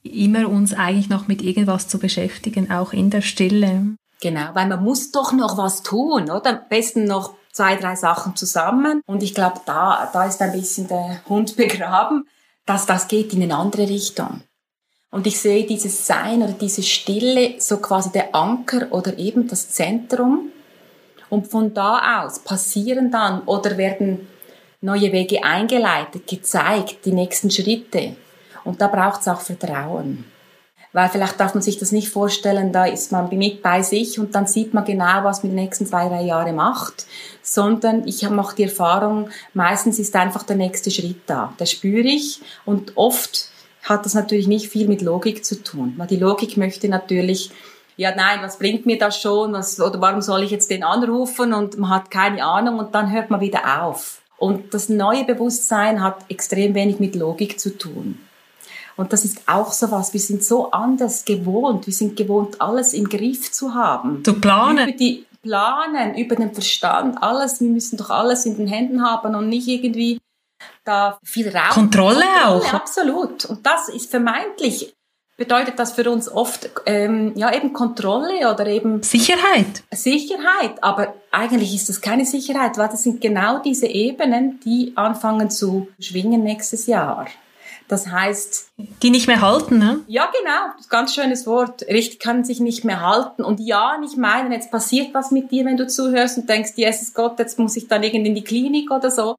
immer 0.03 0.49
uns 0.49 0.73
eigentlich 0.73 1.09
noch 1.09 1.27
mit 1.27 1.41
irgendwas 1.41 1.87
zu 1.87 1.99
beschäftigen, 1.99 2.71
auch 2.71 2.93
in 2.93 3.09
der 3.09 3.21
Stille. 3.21 3.95
Genau, 4.21 4.49
weil 4.53 4.67
man 4.67 4.83
muss 4.83 5.11
doch 5.11 5.33
noch 5.33 5.57
was 5.57 5.83
tun, 5.83 6.31
oder? 6.31 6.49
Am 6.49 6.59
besten 6.69 7.05
noch 7.05 7.35
zwei, 7.51 7.75
drei 7.75 7.95
Sachen 7.95 8.35
zusammen. 8.35 9.01
Und 9.05 9.21
ich 9.21 9.35
glaube, 9.35 9.61
da, 9.65 10.09
da 10.11 10.25
ist 10.25 10.41
ein 10.41 10.53
bisschen 10.53 10.87
der 10.87 11.21
Hund 11.29 11.55
begraben, 11.57 12.27
dass 12.65 12.85
das 12.85 13.07
geht 13.07 13.33
in 13.33 13.43
eine 13.43 13.55
andere 13.55 13.87
Richtung. 13.87 14.41
Und 15.09 15.25
ich 15.25 15.39
sehe 15.39 15.65
dieses 15.65 16.05
Sein 16.05 16.43
oder 16.43 16.53
diese 16.53 16.83
Stille 16.83 17.55
so 17.59 17.77
quasi 17.77 18.11
der 18.11 18.35
Anker 18.35 18.87
oder 18.91 19.17
eben 19.17 19.47
das 19.47 19.69
Zentrum. 19.69 20.51
Und 21.29 21.47
von 21.47 21.73
da 21.73 22.23
aus 22.23 22.39
passieren 22.39 23.11
dann 23.11 23.41
oder 23.43 23.77
werden 23.77 24.27
neue 24.81 25.11
Wege 25.11 25.43
eingeleitet, 25.43 26.27
gezeigt, 26.27 27.05
die 27.05 27.11
nächsten 27.11 27.49
Schritte. 27.51 28.15
Und 28.63 28.81
da 28.81 28.87
braucht 28.87 29.21
es 29.21 29.27
auch 29.27 29.41
Vertrauen. 29.41 30.25
Weil 30.93 31.09
vielleicht 31.09 31.39
darf 31.39 31.53
man 31.53 31.61
sich 31.61 31.77
das 31.77 31.91
nicht 31.91 32.09
vorstellen, 32.09 32.71
da 32.71 32.85
ist 32.85 33.11
man 33.11 33.29
mit 33.29 33.61
bei 33.61 33.81
sich 33.81 34.19
und 34.19 34.35
dann 34.35 34.47
sieht 34.47 34.73
man 34.73 34.85
genau, 34.85 35.23
was 35.23 35.43
man 35.43 35.51
die 35.51 35.61
nächsten 35.61 35.85
zwei, 35.85 36.07
drei 36.07 36.23
Jahre 36.23 36.53
macht, 36.53 37.05
sondern 37.41 38.07
ich 38.07 38.27
mache 38.29 38.55
die 38.55 38.63
Erfahrung, 38.63 39.29
meistens 39.53 39.99
ist 39.99 40.15
einfach 40.15 40.43
der 40.43 40.55
nächste 40.55 40.89
Schritt 40.89 41.21
da. 41.27 41.53
Das 41.57 41.71
spüre 41.71 42.07
ich 42.07 42.41
und 42.65 42.95
oft 42.95 43.49
hat 43.87 44.05
das 44.05 44.13
natürlich 44.13 44.47
nicht 44.47 44.69
viel 44.69 44.87
mit 44.87 45.01
Logik 45.01 45.45
zu 45.45 45.63
tun, 45.63 45.93
weil 45.97 46.07
die 46.07 46.17
Logik 46.17 46.57
möchte 46.57 46.89
natürlich 46.89 47.51
ja, 47.97 48.15
nein, 48.15 48.39
was 48.43 48.59
bringt 48.59 48.85
mir 48.85 48.99
das 48.99 49.19
schon? 49.19 49.53
Was, 49.53 49.81
oder 49.81 49.99
warum 49.99 50.21
soll 50.21 50.43
ich 50.43 50.51
jetzt 50.51 50.69
den 50.69 50.83
anrufen? 50.83 51.51
Und 51.51 51.79
man 51.79 51.89
hat 51.89 52.11
keine 52.11 52.45
Ahnung 52.45 52.77
und 52.77 52.93
dann 52.93 53.11
hört 53.11 53.31
man 53.31 53.41
wieder 53.41 53.83
auf. 53.83 54.21
Und 54.37 54.73
das 54.75 54.87
neue 54.87 55.25
Bewusstsein 55.25 56.03
hat 56.03 56.17
extrem 56.29 56.75
wenig 56.75 56.99
mit 56.99 57.15
Logik 57.15 57.59
zu 57.59 57.75
tun. 57.75 58.19
Und 58.95 59.13
das 59.13 59.25
ist 59.25 59.41
auch 59.47 59.71
so 59.73 59.91
was. 59.91 60.13
Wir 60.13 60.19
sind 60.19 60.43
so 60.43 60.71
anders 60.71 61.25
gewohnt. 61.25 61.87
Wir 61.87 61.93
sind 61.93 62.15
gewohnt, 62.15 62.61
alles 62.61 62.93
im 62.93 63.09
Griff 63.09 63.51
zu 63.51 63.73
haben. 63.73 64.23
Zu 64.23 64.35
planen. 64.39 64.89
Über 64.89 64.97
die 64.97 65.25
Planen, 65.41 66.15
über 66.15 66.35
den 66.35 66.53
Verstand, 66.53 67.21
alles. 67.21 67.61
Wir 67.61 67.69
müssen 67.69 67.97
doch 67.97 68.11
alles 68.11 68.45
in 68.45 68.57
den 68.57 68.67
Händen 68.67 69.03
haben 69.03 69.33
und 69.33 69.49
nicht 69.49 69.67
irgendwie 69.67 70.19
da 70.87 71.19
viel 71.23 71.49
Raum. 71.49 71.69
Kontrolle, 71.69 72.21
Kontrolle 72.21 72.47
auch. 72.47 72.73
Absolut. 72.73 73.45
Und 73.45 73.65
das 73.65 73.89
ist 73.89 74.09
vermeintlich 74.09 74.93
bedeutet 75.37 75.77
das 75.77 75.93
für 75.93 76.09
uns 76.09 76.29
oft 76.29 76.69
ähm, 76.87 77.31
ja 77.35 77.53
eben 77.53 77.71
Kontrolle 77.71 78.51
oder 78.51 78.65
eben 78.65 79.03
Sicherheit. 79.03 79.83
Sicherheit, 79.91 80.83
aber 80.83 81.13
eigentlich 81.31 81.73
ist 81.75 81.87
das 81.89 82.01
keine 82.01 82.25
Sicherheit, 82.25 82.77
weil 82.77 82.89
das 82.89 83.03
sind 83.03 83.21
genau 83.21 83.59
diese 83.59 83.85
Ebenen, 83.85 84.59
die 84.65 84.93
anfangen 84.95 85.51
zu 85.51 85.87
schwingen 85.99 86.43
nächstes 86.43 86.87
Jahr. 86.87 87.27
Das 87.87 88.07
heißt, 88.07 88.71
die 89.01 89.09
nicht 89.11 89.27
mehr 89.27 89.39
halten, 89.39 89.77
ne? 89.77 90.01
Ja, 90.07 90.29
genau, 90.37 90.73
ganz 90.89 91.15
schönes 91.15 91.47
Wort. 91.47 91.83
Richtig 91.83 92.19
kann 92.19 92.43
sich 92.43 92.59
nicht 92.59 92.83
mehr 92.83 92.99
halten 92.99 93.45
und 93.45 93.61
ja, 93.61 93.97
nicht 93.97 94.17
meinen, 94.17 94.51
jetzt 94.51 94.71
passiert 94.71 95.13
was 95.13 95.31
mit 95.31 95.51
dir, 95.51 95.63
wenn 95.63 95.77
du 95.77 95.87
zuhörst 95.87 96.37
und 96.37 96.49
denkst, 96.49 96.71
Jesus 96.75 97.13
Gott, 97.13 97.39
jetzt 97.39 97.59
muss 97.59 97.77
ich 97.77 97.87
dann 97.87 98.03
irgendwie 98.03 98.27
in 98.27 98.35
die 98.35 98.43
Klinik 98.43 98.91
oder 98.91 99.09
so. 99.09 99.35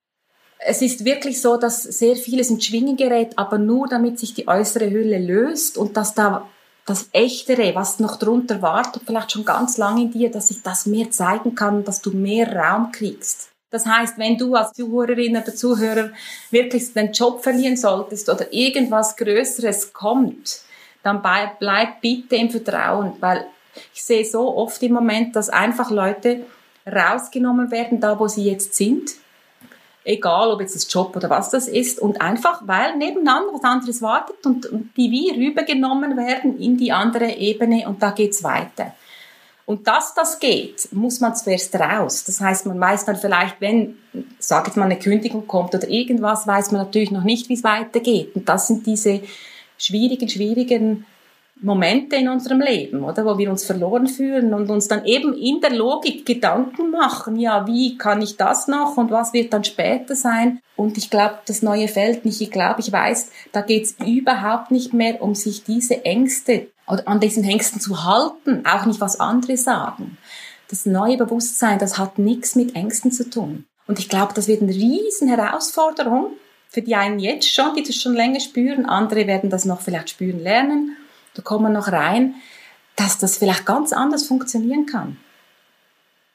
Es 0.59 0.83
ist 0.83 1.05
wirklich 1.05 1.41
so, 1.41 1.57
dass 1.57 1.83
sehr 1.83 2.17
vieles 2.17 2.51
in 2.51 2.61
Schwingen 2.61 2.97
gerät, 2.97 3.33
aber 3.37 3.59
nur 3.59 3.87
damit 3.89 4.19
sich 4.19 4.35
die 4.35 4.49
äußere 4.49 4.91
Hülle 4.91 5.19
löst 5.19 5.79
und 5.79 5.97
dass 5.97 6.15
da 6.15 6.49
das 6.85 7.11
Echtere, 7.13 7.75
was 7.75 8.01
noch 8.01 8.17
drunter 8.17 8.63
wartet, 8.63 9.03
vielleicht 9.07 9.33
schon 9.33 9.45
ganz 9.45 9.77
lange 9.77 10.03
in 10.03 10.11
dir, 10.11 10.31
dass 10.31 10.49
sich 10.49 10.63
das 10.63 10.87
mehr 10.87 11.11
zeigen 11.11 11.55
kann, 11.55 11.85
dass 11.85 12.01
du 12.01 12.11
mehr 12.11 12.55
Raum 12.57 12.91
kriegst. 12.93 13.51
Das 13.71 13.85
heißt, 13.85 14.17
wenn 14.17 14.39
du 14.39 14.55
als 14.55 14.73
Zuhörerin 14.73 15.37
oder 15.37 15.55
Zuhörer 15.55 16.11
wirklich 16.51 16.93
den 16.95 17.13
Job 17.13 17.43
verlieren 17.43 17.77
solltest 17.77 18.31
oder 18.31 18.51
irgendwas 18.53 19.15
Größeres 19.17 19.93
kommt, 19.93 20.63
dann 21.03 21.23
bleib 21.23 22.01
bitte 22.01 22.37
im 22.37 22.51
Vertrauen, 22.51 23.13
weil 23.21 23.47
ich 23.95 24.03
sehe 24.03 24.25
so 24.25 24.57
oft 24.57 24.83
im 24.83 24.95
Moment, 24.95 25.37
dass 25.37 25.51
einfach 25.51 25.91
Leute 25.91 26.47
rausgenommen 26.87 27.71
werden, 27.71 28.01
da 28.01 28.19
wo 28.19 28.27
sie 28.27 28.45
jetzt 28.45 28.75
sind, 28.75 29.11
egal 30.09 30.51
ob 30.51 30.61
jetzt 30.61 30.75
das 30.75 30.93
Job 30.93 31.15
oder 31.15 31.29
was 31.29 31.51
das 31.51 31.69
ist, 31.69 32.01
und 32.01 32.21
einfach, 32.21 32.63
weil 32.67 32.97
nebeneinander 32.97 33.53
was 33.53 33.63
anderes 33.63 34.01
wartet 34.03 34.45
und, 34.47 34.67
und 34.67 34.97
die 34.97 35.11
wie 35.11 35.31
rübergenommen 35.31 36.17
werden 36.17 36.59
in 36.59 36.77
die 36.77 36.93
andere 36.93 37.31
Ebene 37.37 37.87
und 37.87 38.03
da 38.03 38.11
geht's 38.11 38.43
weiter. 38.43 38.95
Und 39.67 39.87
dass 39.87 40.15
das 40.15 40.41
geht, 40.41 40.89
muss 40.93 41.21
man 41.21 41.37
zuerst 41.37 41.75
raus. 41.75 42.25
Das 42.25 42.41
heißt, 42.41 42.65
man 42.65 42.81
weiß 42.81 43.05
dann 43.05 43.17
vielleicht, 43.17 43.61
wenn, 43.61 43.99
sag 44.39 44.67
jetzt 44.67 44.77
mal, 44.79 44.87
eine 44.87 44.99
Kündigung 44.99 45.47
kommt 45.47 45.75
oder 45.75 45.87
irgendwas, 45.89 46.47
weiß 46.47 46.73
man 46.73 46.81
natürlich 46.81 47.11
noch 47.11 47.23
nicht, 47.23 47.51
wie 47.51 47.55
es 47.55 47.65
weitergeht. 47.65 48.35
Und 48.35 48.49
das 48.49 48.67
sind 48.67 48.87
diese 48.87 49.21
schwierigen, 49.77 50.27
schwierigen 50.27 51.05
Momente 51.61 52.17
in 52.17 52.29
unserem 52.29 52.61
Leben, 52.61 53.03
oder, 53.03 53.25
wo 53.25 53.39
wir 53.39 53.51
uns 53.51 53.65
verloren 53.65 54.07
fühlen 54.07 54.55
und 54.55 54.71
uns 54.71 54.89
dann 54.89 55.05
eben 55.05 55.35
in 55.35 55.61
der 55.61 55.75
Logik 55.75 56.25
Gedanken 56.25 56.91
machen, 56.91 57.37
ja, 57.37 57.67
wie 57.67 57.99
kann 57.99 58.23
ich 58.23 58.37
das 58.37 58.69
noch 58.69 58.97
und 58.97 59.11
was 59.11 59.33
wird 59.33 59.53
dann 59.53 59.65
später 59.65 60.15
sein? 60.15 60.61
Und 60.77 60.97
ich 60.97 61.11
glaube, 61.11 61.39
das 61.47 61.63
neue 61.63 61.89
Feld 61.89 62.25
nicht, 62.25 62.41
ich 62.41 62.51
glaube, 62.51 62.81
ich 62.81 62.93
weiß, 62.93 63.31
da 63.53 63.63
geht 63.63 63.85
es 63.85 63.97
überhaupt 64.07 64.71
nicht 64.71 64.93
mehr 64.93 65.21
um 65.23 65.35
sich 65.35 65.65
diese 65.65 66.05
Ängste 66.05 66.69
oder 66.87 67.07
an 67.09 67.21
diesen 67.21 67.45
Ängsten 67.45 67.81
zu 67.81 68.05
halten, 68.05 68.65
auch 68.65 68.87
nicht 68.87 69.01
was 69.01 69.19
andere 69.19 69.57
sagen. 69.57 70.17
Das 70.71 70.87
neue 70.87 71.17
Bewusstsein, 71.17 71.79
das 71.79 71.99
hat 71.99 72.19
nichts 72.19 72.55
mit 72.55 72.77
Ängsten 72.77 73.11
zu 73.11 73.29
tun. 73.29 73.65
Und 73.87 73.99
ich 73.99 74.09
glaube, 74.09 74.35
das 74.35 74.49
wird 74.49 74.63
eine 74.63 74.73
riesen 74.73 75.29
Herausforderung 75.29 76.33
für 76.69 76.83
die 76.83 76.95
einen 76.95 77.19
jetzt 77.19 77.53
schon, 77.53 77.75
die 77.75 77.83
das 77.83 77.97
schon 77.97 78.15
länger 78.15 78.41
spüren, 78.41 78.85
andere 78.87 79.27
werden 79.27 79.51
das 79.51 79.65
noch 79.65 79.81
vielleicht 79.81 80.11
spüren 80.11 80.43
lernen, 80.43 80.97
da 81.39 81.43
kommen 81.43 81.73
noch 81.73 81.93
rein, 81.93 82.35
dass 82.97 83.17
das 83.17 83.37
vielleicht 83.37 83.65
ganz 83.65 83.93
anders 83.93 84.27
funktionieren 84.27 84.87
kann. 84.87 85.19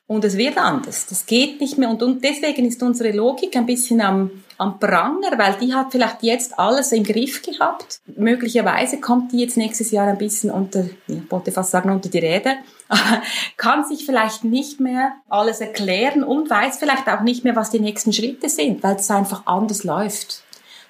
Und 0.07 0.23
es 0.23 0.37
wird 0.37 0.57
anders. 0.57 1.07
Das 1.07 1.25
geht 1.25 1.59
nicht 1.59 1.77
mehr. 1.77 1.89
Und, 1.89 2.23
deswegen 2.23 2.65
ist 2.65 2.81
unsere 2.81 3.11
Logik 3.11 3.57
ein 3.57 3.65
bisschen 3.65 3.99
am, 3.99 4.31
am 4.57 4.79
Pranger, 4.79 5.37
weil 5.37 5.55
die 5.59 5.73
hat 5.73 5.91
vielleicht 5.91 6.23
jetzt 6.23 6.57
alles 6.57 6.93
im 6.93 7.03
Griff 7.03 7.41
gehabt. 7.41 7.99
Möglicherweise 8.15 9.01
kommt 9.01 9.33
die 9.33 9.39
jetzt 9.39 9.57
nächstes 9.57 9.91
Jahr 9.91 10.07
ein 10.07 10.17
bisschen 10.17 10.51
unter, 10.51 10.85
ich 11.07 11.31
wollte 11.31 11.51
fast 11.51 11.71
sagen 11.71 11.89
unter 11.89 12.07
die 12.07 12.19
Rede, 12.19 12.55
kann 13.57 13.83
sich 13.83 14.05
vielleicht 14.05 14.45
nicht 14.45 14.79
mehr 14.79 15.13
alles 15.27 15.59
erklären 15.59 16.23
und 16.23 16.49
weiß 16.49 16.77
vielleicht 16.77 17.09
auch 17.09 17.21
nicht 17.21 17.43
mehr, 17.43 17.57
was 17.57 17.71
die 17.71 17.81
nächsten 17.81 18.13
Schritte 18.13 18.47
sind, 18.47 18.83
weil 18.83 18.95
es 18.95 19.11
einfach 19.11 19.45
anders 19.47 19.83
läuft. 19.83 20.43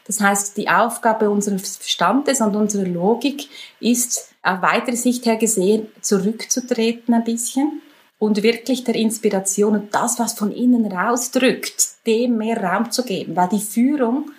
Das 0.05 0.19
heißt, 0.19 0.57
die 0.57 0.69
Aufgabe 0.69 1.29
unseres 1.29 1.77
Verstandes 1.77 2.41
und 2.41 2.55
unserer 2.55 2.87
Logik 2.87 3.47
ist, 3.79 4.33
auf 4.41 4.61
weitere 4.61 4.97
Sicht 4.97 5.25
her 5.25 5.37
gesehen, 5.37 5.87
zurückzutreten 6.01 7.13
ein 7.13 7.23
bisschen 7.23 7.81
und 8.19 8.43
wirklich 8.43 8.83
der 8.83 8.95
Inspiration 8.95 9.75
und 9.75 9.95
das, 9.95 10.19
was 10.19 10.33
von 10.33 10.51
innen 10.51 10.91
rausdrückt, 10.91 12.05
dem 12.05 12.37
mehr 12.37 12.61
Raum 12.61 12.91
zu 12.91 13.03
geben. 13.03 13.35
Weil 13.35 13.49
die 13.49 13.59
Führung, 13.59 14.31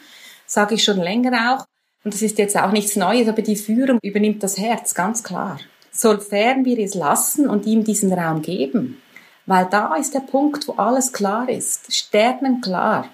sage 0.46 0.74
ich 0.74 0.84
schon 0.84 0.98
länger 0.98 1.54
auch, 1.54 1.64
und 2.04 2.12
das 2.12 2.20
ist 2.20 2.38
jetzt 2.38 2.56
auch 2.56 2.70
nichts 2.70 2.96
Neues, 2.96 3.28
aber 3.28 3.40
die 3.40 3.56
Führung 3.56 3.98
übernimmt 4.02 4.42
das 4.42 4.58
Herz, 4.58 4.94
ganz 4.94 5.24
klar. 5.24 5.58
Sofern 5.90 6.64
wir 6.66 6.78
es 6.78 6.94
lassen 6.94 7.48
und 7.48 7.64
ihm 7.64 7.82
diesen 7.82 8.12
Raum 8.12 8.42
geben. 8.42 9.00
Weil 9.46 9.66
da 9.70 9.94
ist 9.96 10.12
der 10.12 10.20
Punkt, 10.20 10.68
wo 10.68 10.72
alles 10.72 11.12
klar 11.12 11.48
ist, 11.48 11.94
sternenklar. 11.94 13.08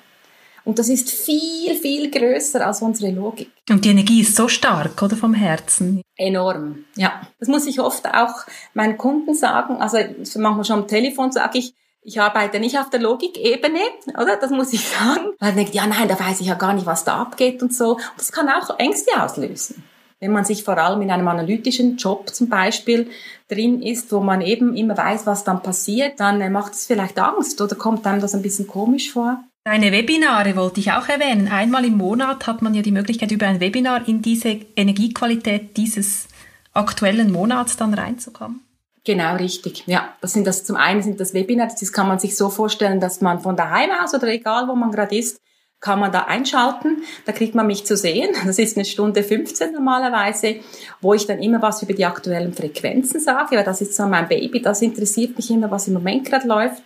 Und 0.71 0.79
das 0.79 0.89
ist 0.89 1.11
viel, 1.11 1.75
viel 1.75 2.13
größer 2.13 2.65
als 2.65 2.81
unsere 2.81 3.11
Logik. 3.11 3.51
Und 3.69 3.85
die 3.85 3.89
Energie 3.89 4.21
ist 4.21 4.37
so 4.37 4.47
stark, 4.47 5.03
oder 5.03 5.17
vom 5.17 5.35
Herzen? 5.35 6.01
Enorm, 6.17 6.85
ja. 6.95 7.23
Das 7.41 7.49
muss 7.49 7.67
ich 7.67 7.81
oft 7.81 8.07
auch 8.07 8.47
meinen 8.73 8.97
Kunden 8.97 9.35
sagen. 9.35 9.79
Also 9.83 9.99
manchmal 10.37 10.65
schon 10.65 10.83
am 10.83 10.87
Telefon 10.87 11.33
sage 11.33 11.59
ich, 11.59 11.75
ich 12.03 12.21
arbeite 12.21 12.61
nicht 12.61 12.79
auf 12.79 12.89
der 12.89 13.01
Logikebene, 13.01 13.81
oder? 14.15 14.37
Das 14.37 14.53
muss 14.53 14.73
ich 14.73 14.89
sagen. 14.89 15.31
Weil 15.41 15.49
man 15.49 15.57
denkt, 15.57 15.75
ja 15.75 15.89
nein, 15.89 16.07
da 16.07 16.21
weiß 16.21 16.41
ich 16.41 16.47
ja 16.47 16.55
gar 16.55 16.73
nicht, 16.73 16.87
was 16.87 17.03
da 17.03 17.17
abgeht 17.21 17.65
und 17.65 17.75
so. 17.75 17.95
Und 17.95 18.03
das 18.17 18.31
kann 18.31 18.49
auch 18.49 18.79
Ängste 18.79 19.21
auslösen. 19.21 19.83
Wenn 20.21 20.31
man 20.31 20.45
sich 20.45 20.63
vor 20.63 20.79
allem 20.79 21.03
in 21.03 21.11
einem 21.11 21.27
analytischen 21.27 21.97
Job 21.97 22.31
zum 22.33 22.49
Beispiel 22.49 23.11
drin 23.49 23.83
ist, 23.83 24.13
wo 24.13 24.21
man 24.21 24.41
eben 24.41 24.77
immer 24.77 24.97
weiß, 24.97 25.27
was 25.27 25.43
dann 25.43 25.65
passiert, 25.65 26.21
dann 26.21 26.53
macht 26.53 26.75
es 26.75 26.87
vielleicht 26.87 27.19
Angst 27.19 27.61
oder 27.61 27.75
kommt 27.75 28.07
einem 28.07 28.21
das 28.21 28.37
ein 28.37 28.43
bisschen 28.43 28.69
komisch 28.69 29.11
vor. 29.11 29.43
Deine 29.65 29.93
Webinare 29.93 30.57
wollte 30.57 30.81
ich 30.81 30.93
auch 30.93 31.07
erwähnen. 31.09 31.49
Einmal 31.49 31.85
im 31.85 31.99
Monat 31.99 32.47
hat 32.47 32.63
man 32.63 32.73
ja 32.73 32.81
die 32.81 32.93
Möglichkeit, 32.93 33.31
über 33.31 33.47
ein 33.47 33.61
Webinar 33.61 34.09
in 34.09 34.23
diese 34.23 34.59
Energiequalität 34.75 35.77
dieses 35.77 36.29
aktuellen 36.73 37.31
Monats 37.31 37.77
dann 37.77 37.93
reinzukommen. 37.93 38.63
Genau, 39.05 39.37
richtig. 39.37 39.85
Ja, 39.87 40.15
das 40.23 40.33
sind 40.33 40.47
das, 40.47 40.65
zum 40.65 40.77
einen 40.77 41.03
sind 41.03 41.21
das 41.21 41.35
Webinars, 41.35 41.75
das 41.77 41.93
kann 41.93 42.09
man 42.09 42.19
sich 42.19 42.37
so 42.37 42.49
vorstellen, 42.49 43.01
dass 43.01 43.21
man 43.21 43.41
von 43.41 43.57
daheim 43.57 43.91
aus 44.03 44.15
oder 44.15 44.29
egal 44.29 44.69
wo 44.69 44.75
man 44.75 44.93
gerade 44.93 45.17
ist, 45.17 45.41
kann 45.81 45.99
man 45.99 46.13
da 46.13 46.25
einschalten, 46.25 47.03
da 47.25 47.33
kriegt 47.33 47.55
man 47.55 47.67
mich 47.67 47.87
zu 47.87 47.97
sehen. 47.97 48.35
Das 48.47 48.59
ist 48.59 48.77
eine 48.77 48.85
Stunde 48.85 49.23
15 49.23 49.73
normalerweise, 49.73 50.57
wo 51.01 51.15
ich 51.15 51.27
dann 51.27 51.43
immer 51.43 51.61
was 51.61 51.83
über 51.83 51.95
die 51.95 52.05
aktuellen 52.05 52.53
Frequenzen 52.53 53.21
sage, 53.21 53.57
weil 53.57 53.65
das 53.65 53.81
ist 53.81 53.95
so 53.95 54.07
mein 54.07 54.29
Baby, 54.29 54.61
das 54.61 54.83
interessiert 54.83 55.37
mich 55.37 55.51
immer, 55.51 55.71
was 55.71 55.89
im 55.89 55.95
Moment 55.95 56.27
gerade 56.27 56.47
läuft. 56.47 56.83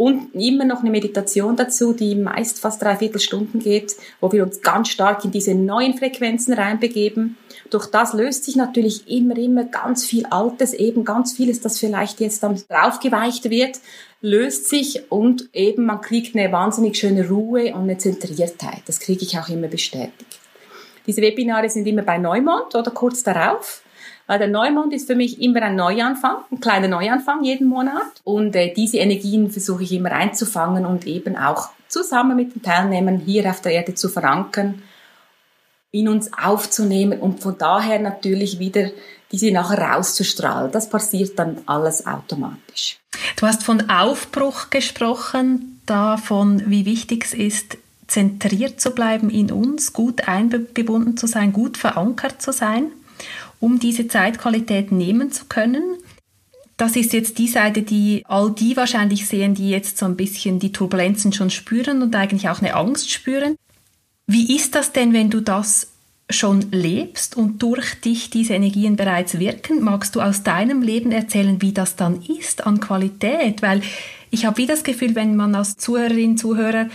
Und 0.00 0.34
immer 0.34 0.64
noch 0.64 0.80
eine 0.80 0.88
Meditation 0.88 1.56
dazu, 1.56 1.92
die 1.92 2.14
meist 2.14 2.58
fast 2.58 2.80
dreiviertel 2.80 3.20
Stunden 3.20 3.58
geht, 3.58 3.96
wo 4.18 4.32
wir 4.32 4.42
uns 4.42 4.62
ganz 4.62 4.88
stark 4.88 5.26
in 5.26 5.30
diese 5.30 5.54
neuen 5.54 5.92
Frequenzen 5.92 6.54
reinbegeben. 6.54 7.36
Durch 7.68 7.84
das 7.84 8.14
löst 8.14 8.44
sich 8.44 8.56
natürlich 8.56 9.10
immer, 9.10 9.36
immer 9.36 9.64
ganz 9.64 10.06
viel 10.06 10.24
Altes, 10.24 10.72
eben 10.72 11.04
ganz 11.04 11.34
vieles, 11.34 11.60
das 11.60 11.78
vielleicht 11.78 12.18
jetzt 12.20 12.42
dann 12.42 12.58
draufgeweicht 12.70 13.50
wird, 13.50 13.78
löst 14.22 14.70
sich 14.70 15.12
und 15.12 15.50
eben 15.52 15.84
man 15.84 16.00
kriegt 16.00 16.34
eine 16.34 16.50
wahnsinnig 16.50 16.96
schöne 16.96 17.28
Ruhe 17.28 17.74
und 17.74 17.82
eine 17.82 17.98
Zentriertheit. 17.98 18.80
Das 18.86 19.00
kriege 19.00 19.22
ich 19.22 19.38
auch 19.38 19.50
immer 19.50 19.68
bestätigt. 19.68 20.40
Diese 21.06 21.20
Webinare 21.20 21.68
sind 21.68 21.86
immer 21.86 22.02
bei 22.02 22.16
Neumond 22.16 22.74
oder 22.74 22.90
kurz 22.90 23.22
darauf. 23.22 23.82
Weil 24.30 24.38
der 24.38 24.46
Neumond 24.46 24.92
ist 24.92 25.08
für 25.08 25.16
mich 25.16 25.42
immer 25.42 25.60
ein 25.62 25.74
Neuanfang, 25.74 26.36
ein 26.52 26.60
kleiner 26.60 26.86
Neuanfang 26.86 27.42
jeden 27.42 27.66
Monat. 27.66 28.20
Und 28.22 28.54
äh, 28.54 28.72
diese 28.72 28.98
Energien 28.98 29.50
versuche 29.50 29.82
ich 29.82 29.90
immer 29.90 30.12
einzufangen 30.12 30.86
und 30.86 31.04
eben 31.04 31.36
auch 31.36 31.70
zusammen 31.88 32.36
mit 32.36 32.54
den 32.54 32.62
Teilnehmern 32.62 33.18
hier 33.18 33.50
auf 33.50 33.60
der 33.60 33.72
Erde 33.72 33.96
zu 33.96 34.08
verankern, 34.08 34.82
in 35.90 36.08
uns 36.08 36.30
aufzunehmen 36.32 37.18
und 37.18 37.40
von 37.40 37.58
daher 37.58 37.98
natürlich 37.98 38.60
wieder 38.60 38.90
diese 39.32 39.50
nachher 39.50 39.80
rauszustrahlen. 39.80 40.70
Das 40.70 40.88
passiert 40.88 41.36
dann 41.36 41.58
alles 41.66 42.06
automatisch. 42.06 43.00
Du 43.34 43.48
hast 43.48 43.64
von 43.64 43.90
Aufbruch 43.90 44.70
gesprochen, 44.70 45.80
davon, 45.86 46.70
wie 46.70 46.86
wichtig 46.86 47.24
es 47.24 47.34
ist, 47.34 47.78
zentriert 48.06 48.80
zu 48.80 48.92
bleiben 48.92 49.28
in 49.28 49.50
uns, 49.50 49.92
gut 49.92 50.28
eingebunden 50.28 51.16
zu 51.16 51.26
sein, 51.26 51.52
gut 51.52 51.76
verankert 51.76 52.40
zu 52.40 52.52
sein 52.52 52.92
um 53.60 53.78
diese 53.78 54.08
Zeitqualität 54.08 54.90
nehmen 54.90 55.30
zu 55.30 55.44
können. 55.44 55.82
Das 56.76 56.96
ist 56.96 57.12
jetzt 57.12 57.38
die 57.38 57.48
Seite, 57.48 57.82
die 57.82 58.24
all 58.26 58.50
die 58.50 58.76
wahrscheinlich 58.76 59.28
sehen, 59.28 59.54
die 59.54 59.68
jetzt 59.68 59.98
so 59.98 60.06
ein 60.06 60.16
bisschen 60.16 60.58
die 60.58 60.72
Turbulenzen 60.72 61.32
schon 61.32 61.50
spüren 61.50 62.02
und 62.02 62.16
eigentlich 62.16 62.48
auch 62.48 62.60
eine 62.60 62.74
Angst 62.74 63.10
spüren. 63.10 63.56
Wie 64.26 64.56
ist 64.56 64.74
das 64.74 64.92
denn, 64.92 65.12
wenn 65.12 65.28
du 65.28 65.40
das 65.40 65.88
schon 66.30 66.70
lebst 66.70 67.36
und 67.36 67.62
durch 67.62 68.00
dich 68.00 68.30
diese 68.30 68.54
Energien 68.54 68.96
bereits 68.96 69.38
wirken? 69.38 69.82
Magst 69.82 70.16
du 70.16 70.20
aus 70.20 70.42
deinem 70.42 70.80
Leben 70.80 71.12
erzählen, 71.12 71.60
wie 71.60 71.72
das 71.72 71.96
dann 71.96 72.22
ist 72.22 72.66
an 72.66 72.80
Qualität? 72.80 73.60
Weil 73.60 73.82
ich 74.30 74.46
habe 74.46 74.56
wie 74.56 74.66
das 74.66 74.84
Gefühl, 74.84 75.14
wenn 75.14 75.36
man 75.36 75.54
als 75.54 75.76
Zuhörerin, 75.76 76.38
Zuhörer 76.38 76.88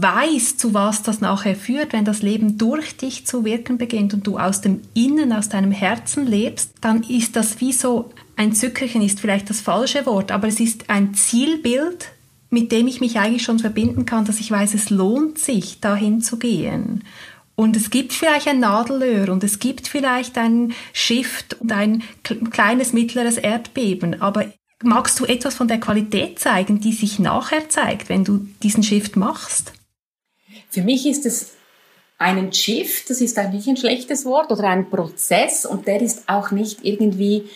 weiß, 0.00 0.56
zu 0.56 0.72
was 0.74 1.02
das 1.02 1.20
nachher 1.20 1.56
führt, 1.56 1.92
wenn 1.92 2.04
das 2.04 2.22
Leben 2.22 2.56
durch 2.56 2.96
dich 2.96 3.26
zu 3.26 3.44
wirken 3.44 3.76
beginnt 3.76 4.14
und 4.14 4.26
du 4.26 4.38
aus 4.38 4.60
dem 4.60 4.80
Innen, 4.94 5.32
aus 5.32 5.48
deinem 5.48 5.72
Herzen 5.72 6.26
lebst, 6.26 6.72
dann 6.80 7.02
ist 7.02 7.36
das 7.36 7.60
wie 7.60 7.72
so 7.72 8.10
ein 8.36 8.54
Zückerchen, 8.54 9.02
ist 9.02 9.20
vielleicht 9.20 9.50
das 9.50 9.60
falsche 9.60 10.06
Wort, 10.06 10.30
aber 10.30 10.48
es 10.48 10.60
ist 10.60 10.88
ein 10.88 11.14
Zielbild, 11.14 12.12
mit 12.48 12.70
dem 12.70 12.86
ich 12.86 13.00
mich 13.00 13.18
eigentlich 13.18 13.42
schon 13.42 13.58
verbinden 13.58 14.06
kann, 14.06 14.24
dass 14.24 14.40
ich 14.40 14.50
weiß, 14.50 14.74
es 14.74 14.90
lohnt 14.90 15.38
sich, 15.38 15.80
dahin 15.80 16.20
zu 16.20 16.38
gehen. 16.38 17.02
Und 17.54 17.76
es 17.76 17.90
gibt 17.90 18.12
vielleicht 18.12 18.48
ein 18.48 18.60
Nadelöhr 18.60 19.30
und 19.30 19.44
es 19.44 19.58
gibt 19.58 19.88
vielleicht 19.88 20.38
ein 20.38 20.72
Shift 20.92 21.54
und 21.60 21.72
ein 21.72 22.02
kleines, 22.22 22.92
mittleres 22.92 23.36
Erdbeben, 23.36 24.22
aber 24.22 24.46
magst 24.82 25.20
du 25.20 25.24
etwas 25.24 25.54
von 25.54 25.68
der 25.68 25.80
Qualität 25.80 26.38
zeigen, 26.38 26.80
die 26.80 26.92
sich 26.92 27.18
nachher 27.18 27.68
zeigt, 27.68 28.08
wenn 28.08 28.24
du 28.24 28.46
diesen 28.62 28.82
Shift 28.82 29.16
machst? 29.16 29.72
Für 30.72 30.80
mich 30.80 31.06
ist 31.06 31.26
es 31.26 31.52
einen 32.16 32.50
Shift, 32.50 33.10
das 33.10 33.20
ist 33.20 33.38
eigentlich 33.38 33.66
ein 33.66 33.76
schlechtes 33.76 34.24
Wort, 34.24 34.50
oder 34.50 34.64
ein 34.64 34.88
Prozess 34.88 35.66
und 35.66 35.86
der 35.86 36.00
ist 36.00 36.28
auch 36.28 36.50
nicht 36.50 36.78
irgendwie 36.82 37.50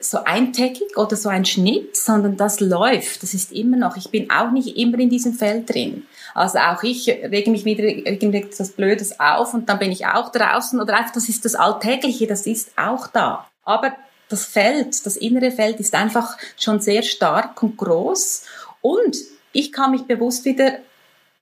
so 0.00 0.24
eintägig 0.24 0.96
oder 0.96 1.14
so 1.14 1.28
ein 1.28 1.44
Schnitt, 1.44 1.94
sondern 1.94 2.38
das 2.38 2.60
läuft. 2.60 3.22
Das 3.22 3.34
ist 3.34 3.52
immer 3.52 3.76
noch. 3.76 3.98
Ich 3.98 4.08
bin 4.10 4.30
auch 4.30 4.50
nicht 4.50 4.78
immer 4.78 4.98
in 4.98 5.10
diesem 5.10 5.34
Feld 5.34 5.72
drin. 5.72 6.06
Also 6.32 6.58
auch 6.58 6.82
ich 6.82 7.06
rege 7.06 7.50
mich 7.50 7.66
wieder 7.66 7.84
irgendetwas 7.84 8.70
Blödes 8.70 9.20
auf 9.20 9.52
und 9.52 9.68
dann 9.68 9.78
bin 9.78 9.92
ich 9.92 10.06
auch 10.06 10.32
draußen 10.32 10.80
oder 10.80 10.96
einfach, 10.96 11.12
das 11.12 11.28
ist 11.28 11.44
das 11.44 11.54
Alltägliche, 11.54 12.26
das 12.26 12.46
ist 12.46 12.70
auch 12.76 13.08
da. 13.08 13.46
Aber 13.64 13.92
das 14.30 14.46
Feld, 14.46 15.04
das 15.04 15.18
innere 15.18 15.50
Feld 15.50 15.80
ist 15.80 15.94
einfach 15.94 16.38
schon 16.58 16.80
sehr 16.80 17.02
stark 17.02 17.62
und 17.62 17.76
groß 17.76 18.44
und 18.80 19.16
ich 19.52 19.70
kann 19.70 19.90
mich 19.90 20.04
bewusst 20.04 20.46
wieder 20.46 20.78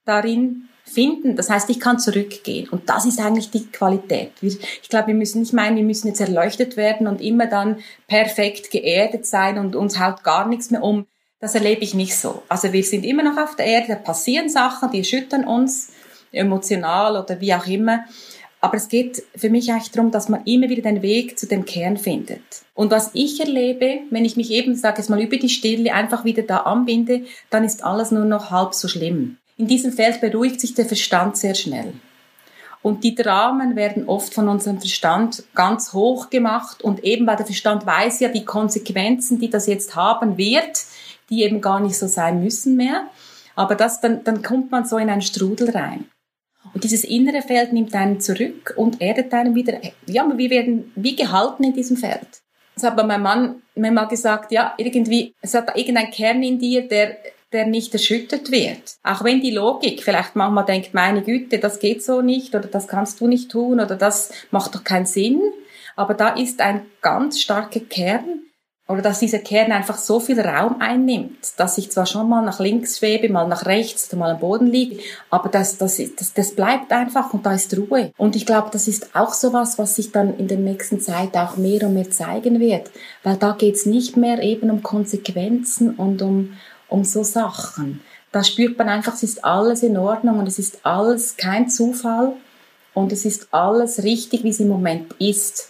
darin 0.03 0.67
finden. 0.91 1.35
Das 1.35 1.49
heißt, 1.49 1.69
ich 1.69 1.79
kann 1.79 1.99
zurückgehen. 1.99 2.69
Und 2.69 2.89
das 2.89 3.05
ist 3.05 3.19
eigentlich 3.19 3.49
die 3.49 3.67
Qualität. 3.67 4.31
Ich 4.41 4.89
glaube, 4.89 5.07
wir 5.07 5.15
müssen 5.15 5.41
nicht 5.41 5.53
meinen, 5.53 5.77
wir 5.77 5.83
müssen 5.83 6.07
jetzt 6.07 6.21
erleuchtet 6.21 6.77
werden 6.77 7.07
und 7.07 7.21
immer 7.21 7.47
dann 7.47 7.77
perfekt 8.07 8.71
geerdet 8.71 9.25
sein 9.25 9.57
und 9.57 9.75
uns 9.75 9.99
haut 9.99 10.23
gar 10.23 10.47
nichts 10.47 10.71
mehr 10.71 10.83
um. 10.83 11.05
Das 11.39 11.55
erlebe 11.55 11.81
ich 11.81 11.93
nicht 11.93 12.15
so. 12.15 12.43
Also 12.49 12.71
wir 12.71 12.83
sind 12.83 13.03
immer 13.03 13.23
noch 13.23 13.37
auf 13.37 13.55
der 13.55 13.65
Erde, 13.65 13.87
da 13.89 13.95
passieren 13.95 14.47
Sachen, 14.47 14.91
die 14.91 14.99
erschüttern 14.99 15.43
uns, 15.43 15.89
emotional 16.31 17.17
oder 17.17 17.41
wie 17.41 17.53
auch 17.53 17.65
immer. 17.65 18.05
Aber 18.63 18.77
es 18.77 18.89
geht 18.89 19.23
für 19.35 19.49
mich 19.49 19.71
eigentlich 19.71 19.89
darum, 19.89 20.11
dass 20.11 20.29
man 20.29 20.45
immer 20.45 20.69
wieder 20.69 20.83
den 20.83 21.01
Weg 21.01 21.39
zu 21.39 21.47
dem 21.47 21.65
Kern 21.65 21.97
findet. 21.97 22.43
Und 22.75 22.91
was 22.91 23.09
ich 23.13 23.39
erlebe, 23.39 24.01
wenn 24.11 24.23
ich 24.23 24.37
mich 24.37 24.51
eben, 24.51 24.75
sage 24.75 25.01
es 25.01 25.09
mal, 25.09 25.19
über 25.19 25.37
die 25.37 25.49
Stille 25.49 25.93
einfach 25.93 26.25
wieder 26.25 26.43
da 26.43 26.57
anbinde, 26.57 27.23
dann 27.49 27.63
ist 27.63 27.83
alles 27.83 28.11
nur 28.11 28.25
noch 28.25 28.51
halb 28.51 28.75
so 28.75 28.87
schlimm. 28.87 29.37
In 29.61 29.67
diesem 29.67 29.93
Feld 29.93 30.21
beruhigt 30.21 30.59
sich 30.59 30.73
der 30.73 30.87
Verstand 30.87 31.37
sehr 31.37 31.53
schnell. 31.53 31.93
Und 32.81 33.03
die 33.03 33.13
Dramen 33.13 33.75
werden 33.75 34.09
oft 34.09 34.33
von 34.33 34.49
unserem 34.49 34.79
Verstand 34.79 35.43
ganz 35.53 35.93
hoch 35.93 36.31
gemacht 36.31 36.81
und 36.81 37.03
eben 37.03 37.27
weil 37.27 37.35
der 37.35 37.45
Verstand 37.45 37.85
weiß 37.85 38.21
ja 38.21 38.29
die 38.29 38.43
Konsequenzen, 38.43 39.39
die 39.39 39.51
das 39.51 39.67
jetzt 39.67 39.95
haben 39.95 40.35
wird, 40.39 40.83
die 41.29 41.43
eben 41.43 41.61
gar 41.61 41.79
nicht 41.79 41.95
so 41.95 42.07
sein 42.07 42.43
müssen 42.43 42.75
mehr. 42.75 43.05
Aber 43.55 43.75
das, 43.75 44.01
dann, 44.01 44.23
dann 44.23 44.41
kommt 44.41 44.71
man 44.71 44.85
so 44.85 44.97
in 44.97 45.11
einen 45.11 45.21
Strudel 45.21 45.69
rein. 45.69 46.05
Und 46.73 46.83
dieses 46.83 47.03
innere 47.03 47.43
Feld 47.43 47.71
nimmt 47.71 47.93
einen 47.93 48.19
zurück 48.19 48.73
und 48.77 48.99
erdet 48.99 49.31
einen 49.31 49.53
wieder. 49.53 49.79
Ja, 50.07 50.27
wir 50.35 50.49
werden 50.49 50.91
wie 50.95 51.15
gehalten 51.15 51.65
in 51.65 51.73
diesem 51.73 51.97
Feld. 51.97 52.41
Das 52.73 52.83
hat 52.83 52.97
mein 52.97 53.21
Mann 53.21 53.61
mir 53.75 53.91
mal 53.91 54.05
gesagt, 54.05 54.51
ja, 54.51 54.73
irgendwie, 54.77 55.35
es 55.39 55.53
hat 55.53 55.77
irgendein 55.77 56.09
Kern 56.09 56.41
in 56.41 56.57
dir, 56.57 56.87
der 56.87 57.19
der 57.51 57.67
nicht 57.67 57.93
erschüttert 57.93 58.51
wird. 58.51 58.95
Auch 59.03 59.23
wenn 59.23 59.41
die 59.41 59.51
Logik 59.51 60.03
vielleicht 60.03 60.35
manchmal 60.35 60.65
denkt, 60.65 60.93
meine 60.93 61.21
Güte, 61.21 61.59
das 61.59 61.79
geht 61.79 62.03
so 62.03 62.21
nicht 62.21 62.55
oder 62.55 62.67
das 62.67 62.87
kannst 62.87 63.19
du 63.19 63.27
nicht 63.27 63.51
tun 63.51 63.79
oder 63.79 63.95
das 63.95 64.31
macht 64.51 64.75
doch 64.75 64.83
keinen 64.83 65.05
Sinn. 65.05 65.41
Aber 65.95 66.13
da 66.13 66.29
ist 66.29 66.61
ein 66.61 66.85
ganz 67.01 67.41
starker 67.41 67.81
Kern, 67.81 68.41
oder 68.91 69.01
dass 69.01 69.19
dieser 69.19 69.39
Kern 69.39 69.71
einfach 69.71 69.97
so 69.97 70.19
viel 70.19 70.39
Raum 70.39 70.81
einnimmt, 70.81 71.53
dass 71.57 71.77
ich 71.77 71.91
zwar 71.91 72.05
schon 72.05 72.27
mal 72.27 72.43
nach 72.43 72.59
links 72.59 72.97
schwebe, 72.97 73.29
mal 73.29 73.47
nach 73.47 73.65
rechts 73.65 74.09
oder 74.09 74.19
mal 74.19 74.31
am 74.31 74.39
Boden 74.39 74.67
liege, 74.67 74.97
aber 75.29 75.49
das, 75.49 75.77
das, 75.77 76.01
das, 76.17 76.33
das 76.33 76.55
bleibt 76.55 76.91
einfach 76.91 77.33
und 77.33 77.45
da 77.45 77.53
ist 77.53 77.75
Ruhe. 77.77 78.11
Und 78.17 78.35
ich 78.35 78.45
glaube, 78.45 78.69
das 78.71 78.87
ist 78.87 79.15
auch 79.15 79.33
sowas, 79.33 79.77
was 79.77 79.95
sich 79.95 80.11
dann 80.11 80.37
in 80.37 80.47
der 80.47 80.57
nächsten 80.57 80.99
Zeit 80.99 81.37
auch 81.37 81.55
mehr 81.55 81.83
und 81.83 81.93
mehr 81.93 82.09
zeigen 82.11 82.59
wird, 82.59 82.91
weil 83.23 83.37
da 83.37 83.53
geht's 83.53 83.85
nicht 83.85 84.17
mehr 84.17 84.41
eben 84.41 84.69
um 84.69 84.83
Konsequenzen 84.83 85.95
und 85.95 86.21
um, 86.21 86.53
um 86.91 87.03
so 87.03 87.23
Sachen. 87.23 88.01
Da 88.31 88.43
spürt 88.43 88.77
man 88.77 88.89
einfach, 88.89 89.13
es 89.13 89.23
ist 89.23 89.43
alles 89.43 89.83
in 89.83 89.97
Ordnung 89.97 90.39
und 90.39 90.47
es 90.47 90.59
ist 90.59 90.85
alles 90.85 91.37
kein 91.37 91.69
Zufall 91.69 92.33
und 92.93 93.11
es 93.11 93.25
ist 93.25 93.53
alles 93.53 94.03
richtig, 94.03 94.43
wie 94.43 94.49
es 94.49 94.59
im 94.59 94.67
Moment 94.67 95.13
ist. 95.19 95.69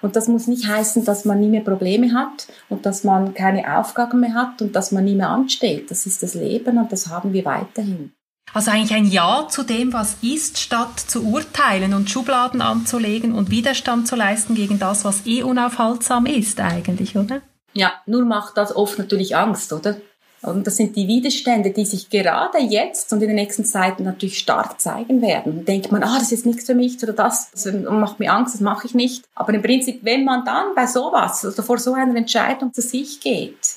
Und 0.00 0.16
das 0.16 0.28
muss 0.28 0.46
nicht 0.46 0.66
heißen, 0.66 1.04
dass 1.04 1.24
man 1.24 1.40
nie 1.40 1.48
mehr 1.48 1.60
Probleme 1.62 2.14
hat 2.14 2.46
und 2.68 2.86
dass 2.86 3.04
man 3.04 3.34
keine 3.34 3.78
Aufgaben 3.78 4.20
mehr 4.20 4.34
hat 4.34 4.62
und 4.62 4.74
dass 4.74 4.92
man 4.92 5.04
nie 5.04 5.14
mehr 5.14 5.28
ansteht. 5.28 5.90
Das 5.90 6.06
ist 6.06 6.22
das 6.22 6.34
Leben 6.34 6.78
und 6.78 6.90
das 6.92 7.08
haben 7.08 7.32
wir 7.32 7.44
weiterhin. 7.44 8.12
Also 8.54 8.70
eigentlich 8.70 8.94
ein 8.94 9.06
Ja 9.06 9.46
zu 9.48 9.62
dem, 9.62 9.92
was 9.92 10.16
ist, 10.22 10.58
statt 10.58 11.00
zu 11.00 11.24
urteilen 11.24 11.94
und 11.94 12.10
Schubladen 12.10 12.60
anzulegen 12.60 13.34
und 13.34 13.50
Widerstand 13.50 14.06
zu 14.06 14.14
leisten 14.14 14.54
gegen 14.54 14.78
das, 14.78 15.04
was 15.04 15.26
eh 15.26 15.42
unaufhaltsam 15.42 16.26
ist 16.26 16.60
eigentlich, 16.60 17.16
oder? 17.16 17.40
Ja, 17.72 17.92
nur 18.06 18.24
macht 18.24 18.56
das 18.58 18.74
oft 18.74 18.98
natürlich 18.98 19.36
Angst, 19.36 19.72
oder? 19.72 19.96
Und 20.42 20.66
das 20.66 20.76
sind 20.76 20.96
die 20.96 21.06
Widerstände, 21.06 21.70
die 21.70 21.84
sich 21.84 22.10
gerade 22.10 22.58
jetzt 22.58 23.12
und 23.12 23.22
in 23.22 23.28
den 23.28 23.36
nächsten 23.36 23.64
Zeiten 23.64 24.02
natürlich 24.02 24.38
stark 24.38 24.80
zeigen 24.80 25.22
werden. 25.22 25.58
Und 25.58 25.68
denkt 25.68 25.92
man, 25.92 26.02
ah, 26.02 26.18
das 26.18 26.32
ist 26.32 26.46
nichts 26.46 26.66
für 26.66 26.74
mich 26.74 27.00
oder 27.02 27.12
das, 27.12 27.50
das 27.52 27.72
macht 27.72 28.18
mir 28.18 28.32
Angst, 28.32 28.54
das 28.54 28.60
mache 28.60 28.88
ich 28.88 28.94
nicht. 28.94 29.24
Aber 29.36 29.54
im 29.54 29.62
Prinzip, 29.62 30.00
wenn 30.02 30.24
man 30.24 30.44
dann 30.44 30.74
bei 30.74 30.86
sowas 30.86 31.44
oder 31.44 31.62
vor 31.62 31.78
so 31.78 31.94
einer 31.94 32.16
Entscheidung 32.16 32.72
zu 32.72 32.82
sich 32.82 33.20
geht, 33.20 33.76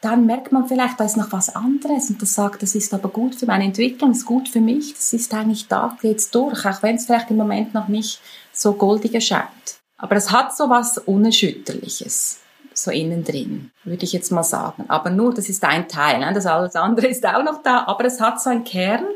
dann 0.00 0.26
merkt 0.26 0.52
man 0.52 0.66
vielleicht, 0.66 0.98
da 1.00 1.04
ist 1.04 1.16
noch 1.16 1.32
was 1.32 1.54
anderes 1.54 2.10
und 2.10 2.20
das 2.20 2.34
sagt, 2.34 2.62
das 2.62 2.74
ist 2.74 2.92
aber 2.92 3.08
gut 3.08 3.34
für 3.34 3.46
meine 3.46 3.64
Entwicklung, 3.64 4.10
ist 4.10 4.26
gut 4.26 4.48
für 4.48 4.60
mich, 4.60 4.92
das 4.92 5.12
ist 5.12 5.32
eigentlich 5.32 5.68
da, 5.68 5.96
geht's 6.00 6.30
durch, 6.30 6.66
auch 6.66 6.82
wenn 6.82 6.96
es 6.96 7.06
vielleicht 7.06 7.30
im 7.30 7.36
Moment 7.36 7.74
noch 7.74 7.88
nicht 7.88 8.20
so 8.52 8.74
goldig 8.74 9.14
erscheint. 9.14 9.48
Aber 9.96 10.16
es 10.16 10.30
hat 10.30 10.54
so 10.54 10.68
was 10.68 10.98
Unerschütterliches 10.98 12.40
so 12.78 12.90
innen 12.90 13.24
drin, 13.24 13.70
würde 13.84 14.04
ich 14.04 14.12
jetzt 14.12 14.30
mal 14.32 14.42
sagen. 14.42 14.84
Aber 14.88 15.10
nur, 15.10 15.32
das 15.32 15.48
ist 15.48 15.64
ein 15.64 15.88
Teil, 15.88 16.18
ne? 16.18 16.32
das 16.32 16.46
alles 16.46 16.76
andere 16.76 17.06
ist 17.06 17.24
auch 17.26 17.42
noch 17.42 17.62
da, 17.62 17.84
aber 17.86 18.04
es 18.04 18.20
hat 18.20 18.40
so 18.40 18.50
einen 18.50 18.64
Kern, 18.64 19.06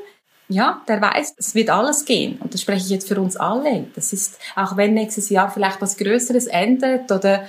ja, 0.49 0.83
der 0.88 1.01
weiß, 1.01 1.35
es 1.38 1.55
wird 1.55 1.70
alles 1.70 2.05
gehen. 2.05 2.38
Und 2.40 2.55
das 2.55 2.62
spreche 2.62 2.85
ich 2.85 2.90
jetzt 2.90 3.07
für 3.07 3.20
uns 3.20 3.37
alle. 3.37 3.87
Das 3.94 4.12
ist, 4.12 4.38
auch 4.57 4.77
wenn 4.77 4.94
nächstes 4.94 5.31
Jahr 5.31 5.51
vielleicht 5.51 5.81
was 5.81 5.96
Größeres 5.96 6.46
ändert 6.49 7.12
oder 7.12 7.44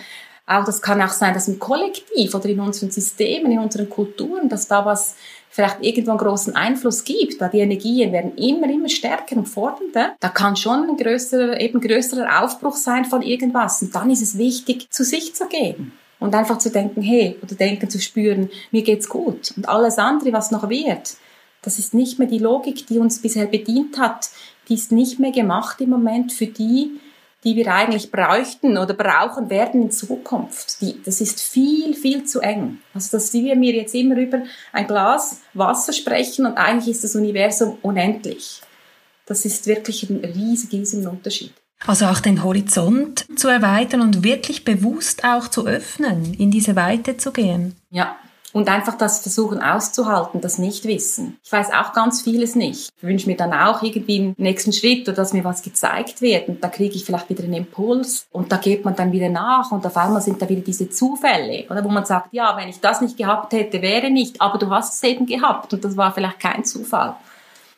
Auch 0.46 0.66
das 0.66 0.82
kann 0.82 1.02
auch 1.02 1.10
sein, 1.10 1.34
dass 1.34 1.48
im 1.48 1.60
Kollektiv 1.60 2.36
oder 2.36 2.46
in 2.50 2.60
unseren 2.60 2.92
Systemen, 2.92 3.54
in 3.54 3.60
unseren 3.60 3.90
Kulturen, 3.90 4.50
dass 4.50 4.68
da 4.68 4.86
was 4.86 5.16
vielleicht 5.52 5.78
irgendwo 5.82 6.12
einen 6.12 6.20
großen 6.20 6.56
Einfluss 6.56 7.04
gibt, 7.04 7.40
weil 7.40 7.50
die 7.50 7.60
Energien 7.60 8.12
werden 8.12 8.36
immer, 8.38 8.70
immer 8.70 8.90
stärker 8.90 9.36
und 9.36 9.48
fordernder, 9.48 10.16
da 10.20 10.30
kann 10.30 10.56
schon 10.56 10.90
ein 10.90 10.98
größerer, 10.98 11.60
eben 11.60 11.82
größerer 11.82 12.42
Aufbruch 12.42 12.78
sein 12.78 13.06
von 13.06 13.22
irgendwas. 13.22 13.82
Und 13.82 13.94
dann 13.94 14.10
ist 14.10 14.22
es 14.22 14.38
wichtig, 14.38 14.90
zu 14.90 15.04
sich 15.04 15.36
zu 15.36 15.48
gehen. 15.48 15.92
Und 16.20 16.36
einfach 16.36 16.60
zu 16.60 16.70
denken, 16.70 17.02
hey, 17.02 17.38
oder 17.42 17.56
denken 17.56 17.90
zu 17.90 18.00
spüren, 18.00 18.50
mir 18.72 18.84
geht's 18.84 19.10
gut. 19.10 19.54
Und 19.58 19.68
alles 19.68 19.98
andere, 19.98 20.32
was 20.32 20.52
noch 20.52 20.70
wird, 20.70 21.18
das 21.64 21.80
ist 21.80 21.94
nicht 21.94 22.18
mehr 22.18 22.28
die 22.28 22.40
Logik, 22.40 22.88
die 22.88 23.00
uns 23.00 23.22
bisher 23.22 23.46
bedient 23.46 24.00
hat. 24.00 24.30
Die 24.70 24.76
ist 24.76 24.92
nicht 24.92 25.20
mehr 25.20 25.32
gemacht 25.32 25.82
im 25.82 25.90
Moment 25.90 26.32
für 26.32 26.48
die, 26.48 27.00
die 27.44 27.56
wir 27.56 27.74
eigentlich 27.74 28.12
bräuchten 28.12 28.78
oder 28.78 28.94
brauchen 28.94 29.50
werden 29.50 29.84
in 29.84 29.92
Zukunft. 29.92 30.82
Die, 30.82 31.02
das 31.04 31.22
ist 31.22 31.42
viel, 31.42 31.96
viel 31.96 32.24
zu 32.26 32.40
eng. 32.40 32.80
Also, 32.94 33.18
dass 33.18 33.34
wir 33.34 33.56
mir 33.56 33.74
jetzt 33.74 33.96
immer 33.96 34.18
über 34.18 34.44
ein 34.72 34.88
Glas 34.88 35.42
Wasser 35.54 35.94
sprechen 35.94 36.46
und 36.46 36.58
eigentlich 36.58 36.90
ist 36.90 37.04
das 37.04 37.16
Universum 37.16 37.78
unendlich. 37.82 38.62
Das 39.26 39.46
ist 39.46 39.68
wirklich 39.68 40.10
ein 40.10 40.24
riesiger, 40.24 40.78
riesiger 40.78 41.10
Unterschied. 41.10 41.54
Also 41.88 42.06
auch 42.06 42.20
den 42.20 42.44
Horizont 42.44 43.26
zu 43.36 43.48
erweitern 43.48 44.02
und 44.02 44.24
wirklich 44.24 44.64
bewusst 44.64 45.24
auch 45.24 45.48
zu 45.48 45.66
öffnen, 45.66 46.36
in 46.36 46.52
diese 46.52 46.76
Weite 46.76 47.18
zu 47.18 47.32
gehen. 47.32 47.76
Ja, 47.90 48.18
und 48.54 48.70
einfach 48.70 48.98
das 48.98 49.20
versuchen 49.22 49.62
auszuhalten, 49.62 50.42
das 50.42 50.58
Nichtwissen. 50.58 51.38
Ich 51.44 51.52
weiß 51.52 51.72
auch 51.72 51.94
ganz 51.94 52.22
vieles 52.22 52.56
nicht. 52.56 52.92
Ich 52.98 53.04
wünsche 53.04 53.30
mir 53.30 53.38
dann 53.38 53.54
auch 53.54 53.82
irgendwie 53.82 54.20
einen 54.20 54.36
nächsten 54.38 54.74
Schritt 54.74 55.08
oder 55.08 55.16
dass 55.16 55.34
mir 55.34 55.44
was 55.44 55.62
gezeigt 55.62 56.22
wird 56.22 56.48
und 56.48 56.64
da 56.64 56.70
kriege 56.70 56.96
ich 56.96 57.06
vielleicht 57.06 57.30
wieder 57.30 57.44
einen 57.44 57.54
Impuls 57.54 58.26
und 58.32 58.52
da 58.52 58.58
geht 58.58 58.86
man 58.86 58.96
dann 58.96 59.12
wieder 59.12 59.30
nach 59.30 59.72
und 59.72 59.86
auf 59.86 59.98
einmal 59.98 60.22
sind 60.22 60.42
da 60.42 60.50
wieder 60.50 60.62
diese 60.62 60.90
Zufälle, 60.90 61.66
oder 61.70 61.84
wo 61.84 61.90
man 61.90 62.06
sagt, 62.06 62.34
ja, 62.34 62.56
wenn 62.58 62.70
ich 62.70 62.80
das 62.80 63.02
nicht 63.02 63.18
gehabt 63.18 63.54
hätte, 63.54 63.82
wäre 63.82 64.10
nicht, 64.10 64.42
aber 64.42 64.58
du 64.58 64.70
hast 64.70 64.96
es 64.96 65.04
eben 65.04 65.26
gehabt 65.26 65.74
und 65.74 65.84
das 65.84 65.98
war 65.98 66.14
vielleicht 66.14 66.40
kein 66.40 66.66
Zufall. 66.66 67.16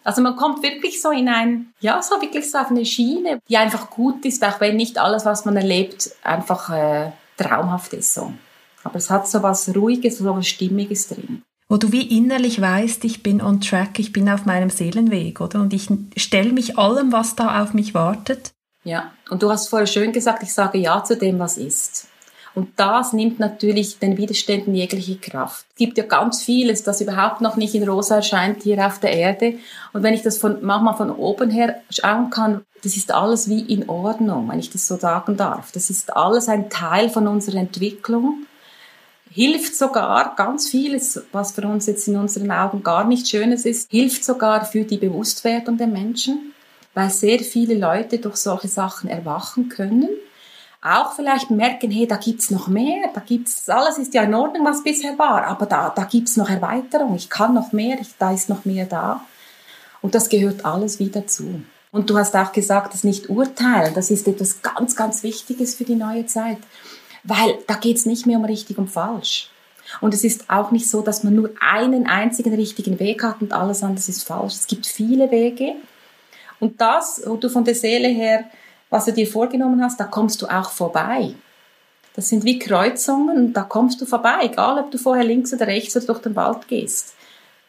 Also 0.03 0.21
man 0.21 0.35
kommt 0.35 0.63
wirklich 0.63 1.01
so 1.01 1.11
in 1.11 1.29
ein, 1.29 1.73
ja, 1.79 2.01
so 2.01 2.21
wirklich 2.21 2.51
so 2.51 2.57
auf 2.57 2.69
eine 2.69 2.85
Schiene, 2.85 3.41
die 3.47 3.57
einfach 3.57 3.89
gut 3.89 4.25
ist, 4.25 4.43
auch 4.43 4.59
wenn 4.59 4.75
nicht 4.75 4.97
alles, 4.97 5.25
was 5.25 5.45
man 5.45 5.55
erlebt, 5.55 6.11
einfach 6.23 6.69
äh, 6.69 7.11
traumhaft 7.37 7.93
ist 7.93 8.13
so. 8.13 8.33
Aber 8.83 8.95
es 8.95 9.09
hat 9.09 9.27
so 9.27 9.43
was 9.43 9.73
Ruhiges, 9.75 10.17
so 10.17 10.25
was 10.25 10.47
Stimmiges 10.47 11.07
drin. 11.07 11.43
Wo 11.69 11.77
du 11.77 11.91
wie 11.91 12.17
innerlich 12.17 12.61
weißt, 12.61 13.03
ich 13.05 13.23
bin 13.23 13.41
on 13.41 13.61
track, 13.61 13.97
ich 13.97 14.13
bin 14.13 14.29
auf 14.29 14.45
meinem 14.45 14.69
Seelenweg, 14.69 15.41
oder? 15.41 15.61
Und 15.61 15.73
ich 15.73 15.87
stelle 16.17 16.51
mich 16.51 16.77
allem, 16.77 17.11
was 17.11 17.35
da 17.35 17.63
auf 17.63 17.73
mich 17.73 17.93
wartet. 17.93 18.51
Ja, 18.83 19.11
und 19.29 19.41
du 19.41 19.49
hast 19.49 19.69
vorher 19.69 19.87
schön 19.87 20.11
gesagt, 20.11 20.43
ich 20.43 20.53
sage 20.53 20.77
Ja 20.77 21.03
zu 21.03 21.17
dem, 21.17 21.39
was 21.39 21.57
ist. 21.57 22.07
Und 22.55 22.69
das 22.75 23.13
nimmt 23.13 23.39
natürlich 23.39 23.97
den 23.97 24.17
Widerständen 24.17 24.75
jegliche 24.75 25.17
Kraft. 25.17 25.65
Es 25.71 25.75
gibt 25.77 25.97
ja 25.97 26.03
ganz 26.03 26.43
vieles, 26.43 26.83
das 26.83 27.01
überhaupt 27.01 27.41
noch 27.41 27.55
nicht 27.55 27.73
in 27.73 27.87
rosa 27.89 28.17
erscheint 28.17 28.61
hier 28.61 28.85
auf 28.85 28.99
der 28.99 29.13
Erde. 29.13 29.55
Und 29.91 30.03
wenn 30.03 30.13
ich 30.13 30.21
das 30.21 30.37
von, 30.37 30.63
manchmal 30.63 30.95
von 30.95 31.09
oben 31.09 31.49
her 31.49 31.81
schauen 31.89 32.29
kann, 32.29 32.61
das 32.83 32.95
ist 32.95 33.11
alles 33.11 33.49
wie 33.49 33.61
in 33.61 33.89
Ordnung, 33.89 34.49
wenn 34.49 34.59
ich 34.59 34.69
das 34.69 34.87
so 34.87 34.97
sagen 34.97 35.37
darf. 35.37 35.71
Das 35.71 35.89
ist 35.89 36.15
alles 36.15 36.47
ein 36.47 36.69
Teil 36.69 37.09
von 37.09 37.27
unserer 37.27 37.57
Entwicklung 37.57 38.45
hilft 39.33 39.75
sogar 39.75 40.35
ganz 40.35 40.69
vieles, 40.69 41.23
was 41.31 41.53
für 41.53 41.67
uns 41.67 41.87
jetzt 41.87 42.07
in 42.07 42.15
unseren 42.15 42.51
Augen 42.51 42.83
gar 42.83 43.03
nicht 43.03 43.27
Schönes 43.27 43.65
ist, 43.65 43.89
hilft 43.89 44.23
sogar 44.23 44.63
für 44.65 44.83
die 44.83 44.97
Bewusstwerdung 44.97 45.77
der 45.77 45.87
Menschen, 45.87 46.53
weil 46.93 47.09
sehr 47.09 47.39
viele 47.39 47.73
Leute 47.73 48.19
durch 48.19 48.35
solche 48.35 48.67
Sachen 48.67 49.09
erwachen 49.09 49.69
können. 49.69 50.09
Auch 50.83 51.13
vielleicht 51.13 51.49
merken, 51.49 51.89
hey, 51.89 52.05
da 52.05 52.17
gibt's 52.17 52.51
noch 52.51 52.67
mehr, 52.67 53.09
da 53.13 53.21
gibt's, 53.21 53.67
alles 53.69 53.97
ist 53.97 54.13
ja 54.13 54.21
in 54.23 54.35
Ordnung, 54.35 54.65
was 54.65 54.83
bisher 54.83 55.17
war, 55.17 55.45
aber 55.45 55.65
da, 55.65 55.89
da 55.89 56.03
gibt's 56.03 56.37
noch 56.37 56.49
Erweiterung, 56.49 57.15
ich 57.15 57.29
kann 57.29 57.55
noch 57.55 57.71
mehr, 57.71 57.99
ich, 57.99 58.09
da 58.19 58.33
ist 58.33 58.49
noch 58.49 58.65
mehr 58.65 58.85
da. 58.85 59.25
Und 60.01 60.13
das 60.13 60.29
gehört 60.29 60.65
alles 60.65 60.99
wieder 60.99 61.21
dazu. 61.21 61.61
Und 61.91 62.09
du 62.09 62.17
hast 62.17 62.35
auch 62.35 62.51
gesagt, 62.51 62.93
das 62.93 63.03
nicht 63.03 63.29
urteilen, 63.29 63.93
das 63.95 64.11
ist 64.11 64.27
etwas 64.27 64.61
ganz, 64.61 64.95
ganz 64.95 65.23
Wichtiges 65.23 65.75
für 65.75 65.85
die 65.85 65.95
neue 65.95 66.25
Zeit. 66.25 66.57
Weil 67.23 67.57
da 67.67 67.75
geht's 67.75 68.05
nicht 68.05 68.25
mehr 68.25 68.37
um 68.37 68.45
richtig 68.45 68.77
und 68.77 68.89
falsch. 68.89 69.49
Und 70.01 70.13
es 70.13 70.23
ist 70.23 70.49
auch 70.49 70.71
nicht 70.71 70.89
so, 70.89 71.01
dass 71.01 71.23
man 71.23 71.35
nur 71.35 71.51
einen 71.59 72.07
einzigen 72.07 72.53
richtigen 72.53 72.99
Weg 72.99 73.23
hat 73.23 73.41
und 73.41 73.53
alles 73.53 73.83
andere 73.83 73.99
ist 73.99 74.23
falsch. 74.23 74.53
Es 74.53 74.67
gibt 74.67 74.85
viele 74.85 75.29
Wege. 75.31 75.75
Und 76.59 76.79
das, 76.79 77.21
wo 77.25 77.35
du 77.35 77.49
von 77.49 77.65
der 77.65 77.75
Seele 77.75 78.07
her, 78.07 78.45
was 78.89 79.05
du 79.05 79.13
dir 79.13 79.27
vorgenommen 79.27 79.83
hast, 79.83 79.99
da 79.99 80.05
kommst 80.05 80.41
du 80.41 80.47
auch 80.47 80.69
vorbei. 80.69 81.35
Das 82.15 82.29
sind 82.29 82.45
wie 82.45 82.59
Kreuzungen 82.59 83.37
und 83.37 83.53
da 83.53 83.63
kommst 83.63 83.99
du 83.99 84.05
vorbei, 84.05 84.37
egal 84.43 84.79
ob 84.79 84.91
du 84.91 84.97
vorher 84.97 85.23
links 85.23 85.53
oder 85.53 85.67
rechts 85.67 85.95
oder 85.95 86.05
durch 86.05 86.19
den 86.19 86.35
Wald 86.35 86.67
gehst. 86.67 87.15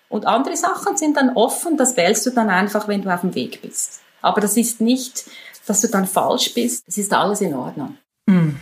Und 0.08 0.26
andere 0.26 0.56
Sachen 0.56 0.96
sind 0.96 1.16
dann 1.16 1.34
offen, 1.34 1.76
das 1.76 1.96
wählst 1.96 2.26
du 2.26 2.30
dann 2.30 2.50
einfach, 2.50 2.86
wenn 2.86 3.02
du 3.02 3.12
auf 3.12 3.22
dem 3.22 3.34
Weg 3.34 3.62
bist. 3.62 4.00
Aber 4.20 4.40
das 4.40 4.56
ist 4.56 4.80
nicht, 4.80 5.24
dass 5.66 5.80
du 5.80 5.88
dann 5.88 6.06
falsch 6.06 6.52
bist, 6.54 6.84
es 6.86 6.98
ist 6.98 7.12
alles 7.12 7.40
in 7.40 7.54
Ordnung. 7.54 7.96
Mhm. 8.26 8.56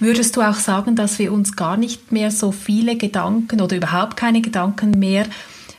Würdest 0.00 0.36
du 0.36 0.42
auch 0.42 0.54
sagen, 0.54 0.96
dass 0.96 1.18
wir 1.18 1.32
uns 1.32 1.56
gar 1.56 1.76
nicht 1.76 2.12
mehr 2.12 2.30
so 2.30 2.52
viele 2.52 2.96
Gedanken 2.96 3.60
oder 3.60 3.76
überhaupt 3.76 4.16
keine 4.16 4.40
Gedanken 4.40 4.92
mehr 4.98 5.26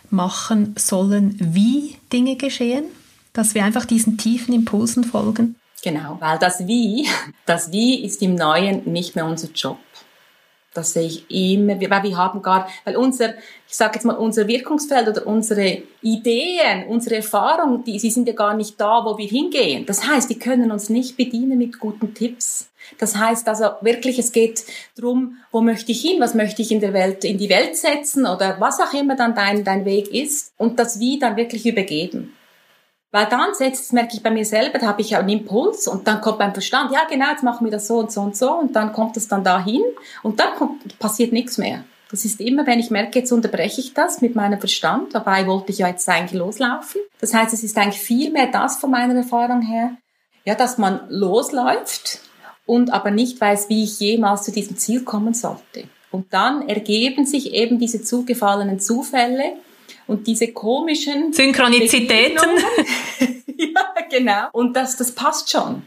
machen 0.10 0.76
sollen, 0.78 1.36
wie 1.40 1.98
Dinge 2.12 2.36
geschehen? 2.36 2.86
Dass 3.34 3.56
wir 3.56 3.64
einfach 3.64 3.86
diesen 3.86 4.18
tiefen 4.18 4.54
Impulsen 4.54 5.04
folgen? 5.04 5.56
Genau, 5.84 6.18
weil 6.20 6.38
das 6.38 6.68
Wie, 6.68 7.08
das 7.46 7.72
Wie 7.72 8.04
ist 8.04 8.22
im 8.22 8.36
Neuen 8.36 8.92
nicht 8.92 9.16
mehr 9.16 9.26
unser 9.26 9.50
Job. 9.50 9.78
Das 10.74 10.94
sehe 10.94 11.08
ich 11.08 11.30
immer, 11.30 11.74
weil 11.82 12.04
wir 12.04 12.18
haben 12.18 12.42
gar, 12.42 12.70
weil 12.86 12.96
unser, 12.96 13.34
ich 13.68 13.76
sage 13.76 13.96
jetzt 13.96 14.06
mal, 14.06 14.16
unser 14.16 14.48
Wirkungsfeld 14.48 15.06
oder 15.10 15.28
unsere 15.28 15.84
Ideen, 16.02 16.88
unsere 16.88 17.18
Erfahrungen, 17.18 17.84
die, 17.84 18.00
sie 18.00 18.10
sind 18.10 18.26
ja 18.26 18.34
gar 18.34 18.54
nicht 18.54 18.80
da, 18.80 19.04
wo 19.04 19.18
wir 19.18 19.28
hingehen. 19.28 19.86
Das 19.86 20.08
heißt, 20.08 20.30
die 20.30 20.40
können 20.40 20.72
uns 20.72 20.88
nicht 20.88 21.18
bedienen 21.18 21.58
mit 21.58 21.78
guten 21.78 22.14
Tipps. 22.14 22.71
Das 22.98 23.16
heißt 23.16 23.48
also 23.48 23.66
wirklich, 23.82 24.20
es 24.20 24.32
geht 24.32 24.64
darum, 24.96 25.38
wo 25.52 25.62
möchte 25.62 25.92
ich 25.92 26.02
hin, 26.02 26.20
was 26.20 26.34
möchte 26.34 26.62
ich 26.62 26.72
in 26.72 26.80
der 26.80 26.94
Welt, 26.94 27.24
in 27.24 27.38
die 27.38 27.50
Welt 27.50 27.76
setzen 27.76 28.26
oder 28.26 28.60
was 28.60 28.80
auch 28.80 28.94
immer 28.94 29.16
dann 29.16 29.36
dein, 29.36 29.64
dein 29.64 29.86
Weg 29.86 30.14
ist 30.14 30.54
und 30.58 30.80
das 30.80 31.00
Wie 31.00 31.20
dann 31.20 31.38
wirklich 31.38 31.66
übergeben. 31.66 32.34
Weil 33.12 33.26
dann 33.26 33.54
setzt, 33.54 33.82
das 33.84 33.92
merke 33.92 34.16
ich 34.16 34.24
bei 34.24 34.32
mir 34.32 34.46
selber, 34.46 34.80
da 34.80 34.88
habe 34.88 35.02
ich 35.02 35.16
einen 35.16 35.28
Impuls 35.28 35.88
und 35.88 36.08
dann 36.08 36.22
kommt 36.22 36.40
beim 36.40 36.54
Verstand, 36.54 36.92
ja 36.94 37.06
genau, 37.10 37.30
jetzt 37.30 37.44
machen 37.44 37.66
wir 37.66 37.72
das 37.72 37.88
so 37.88 37.98
und 37.98 38.12
so 38.12 38.22
und 38.22 38.38
so 38.38 38.54
und 38.54 38.76
dann 38.76 38.94
kommt 38.94 39.18
es 39.18 39.28
dann 39.28 39.44
dahin 39.44 39.84
und 40.24 40.40
dann 40.40 40.56
kommt, 40.56 40.98
passiert 40.98 41.34
nichts 41.34 41.58
mehr. 41.58 41.84
Das 42.10 42.26
ist 42.26 42.40
immer, 42.42 42.66
wenn 42.68 42.80
ich 42.80 42.90
merke, 42.90 43.20
jetzt 43.20 43.32
unterbreche 43.32 43.82
ich 43.82 43.94
das 43.94 44.22
mit 44.22 44.36
meinem 44.36 44.60
Verstand, 44.60 45.14
dabei 45.16 45.48
wollte 45.48 45.72
ich 45.72 45.80
ja 45.80 45.88
jetzt 45.88 46.08
eigentlich 46.08 46.40
loslaufen. 46.40 47.02
Das 47.20 47.34
heißt, 47.34 47.54
es 47.54 47.64
ist 47.64 47.78
eigentlich 47.78 48.02
viel 48.02 48.32
mehr 48.32 48.48
das 48.48 48.78
von 48.78 48.92
meiner 48.92 49.16
Erfahrung 49.16 49.62
her, 49.62 49.96
ja, 50.46 50.56
dass 50.56 50.78
man 50.78 51.02
losläuft 51.10 52.20
und 52.72 52.94
aber 52.94 53.12
nicht 53.12 53.42
weiß, 53.42 53.68
wie 53.68 53.84
ich 53.84 54.00
jemals 54.00 54.44
zu 54.44 54.52
diesem 54.54 54.78
Ziel 54.78 55.02
kommen 55.02 55.34
sollte. 55.34 55.84
Und 56.10 56.34
dann 56.34 56.70
ergeben 56.70 57.26
sich 57.26 57.54
eben 57.54 57.80
diese 57.80 58.02
zugefallenen 58.02 58.80
Zufälle, 58.80 59.58
und 60.08 60.28
diese 60.28 60.50
komischen 60.50 61.32
Synchronizitäten. 61.32 62.50
ja, 63.58 63.82
genau. 64.10 64.48
Und 64.52 64.76
das, 64.76 64.98
das 64.98 65.14
passt 65.14 65.50
schon. 65.50 65.84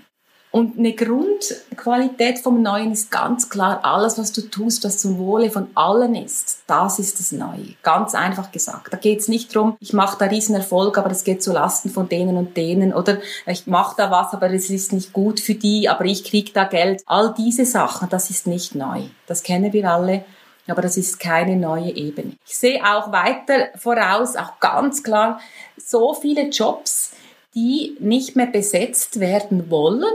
Und 0.54 0.78
eine 0.78 0.92
Grundqualität 0.92 2.38
vom 2.38 2.62
Neuen 2.62 2.92
ist 2.92 3.10
ganz 3.10 3.50
klar, 3.50 3.80
alles, 3.82 4.18
was 4.18 4.30
du 4.30 4.40
tust, 4.40 4.84
was 4.84 4.98
zum 4.98 5.18
Wohle 5.18 5.50
von 5.50 5.66
allen 5.74 6.14
ist, 6.14 6.62
das 6.68 7.00
ist 7.00 7.18
das 7.18 7.32
Neue. 7.32 7.74
Ganz 7.82 8.14
einfach 8.14 8.52
gesagt. 8.52 8.92
Da 8.92 8.96
geht 8.96 9.18
es 9.18 9.26
nicht 9.26 9.52
drum, 9.52 9.76
ich 9.80 9.92
mache 9.92 10.16
da 10.16 10.26
riesen 10.26 10.54
Erfolg, 10.54 10.96
aber 10.96 11.08
das 11.08 11.24
geht 11.24 11.42
zu 11.42 11.52
Lasten 11.52 11.90
von 11.90 12.08
denen 12.08 12.36
und 12.36 12.56
denen. 12.56 12.94
Oder 12.94 13.18
ich 13.48 13.66
mache 13.66 13.96
da 13.96 14.12
was, 14.12 14.32
aber 14.32 14.48
es 14.52 14.70
ist 14.70 14.92
nicht 14.92 15.12
gut 15.12 15.40
für 15.40 15.56
die, 15.56 15.88
aber 15.88 16.04
ich 16.04 16.22
krieg 16.22 16.54
da 16.54 16.62
Geld. 16.62 17.02
All 17.06 17.34
diese 17.36 17.64
Sachen, 17.64 18.08
das 18.08 18.30
ist 18.30 18.46
nicht 18.46 18.76
neu. 18.76 19.02
Das 19.26 19.42
kennen 19.42 19.72
wir 19.72 19.90
alle 19.90 20.24
aber 20.66 20.80
das 20.80 20.96
ist 20.96 21.20
keine 21.20 21.56
neue 21.56 21.90
Ebene. 21.90 22.38
Ich 22.46 22.56
sehe 22.56 22.80
auch 22.82 23.12
weiter 23.12 23.68
voraus, 23.76 24.34
auch 24.34 24.60
ganz 24.60 25.02
klar, 25.02 25.38
so 25.76 26.14
viele 26.14 26.48
Jobs, 26.48 27.12
die 27.54 27.98
nicht 28.00 28.34
mehr 28.34 28.46
besetzt 28.46 29.20
werden 29.20 29.68
wollen, 29.68 30.10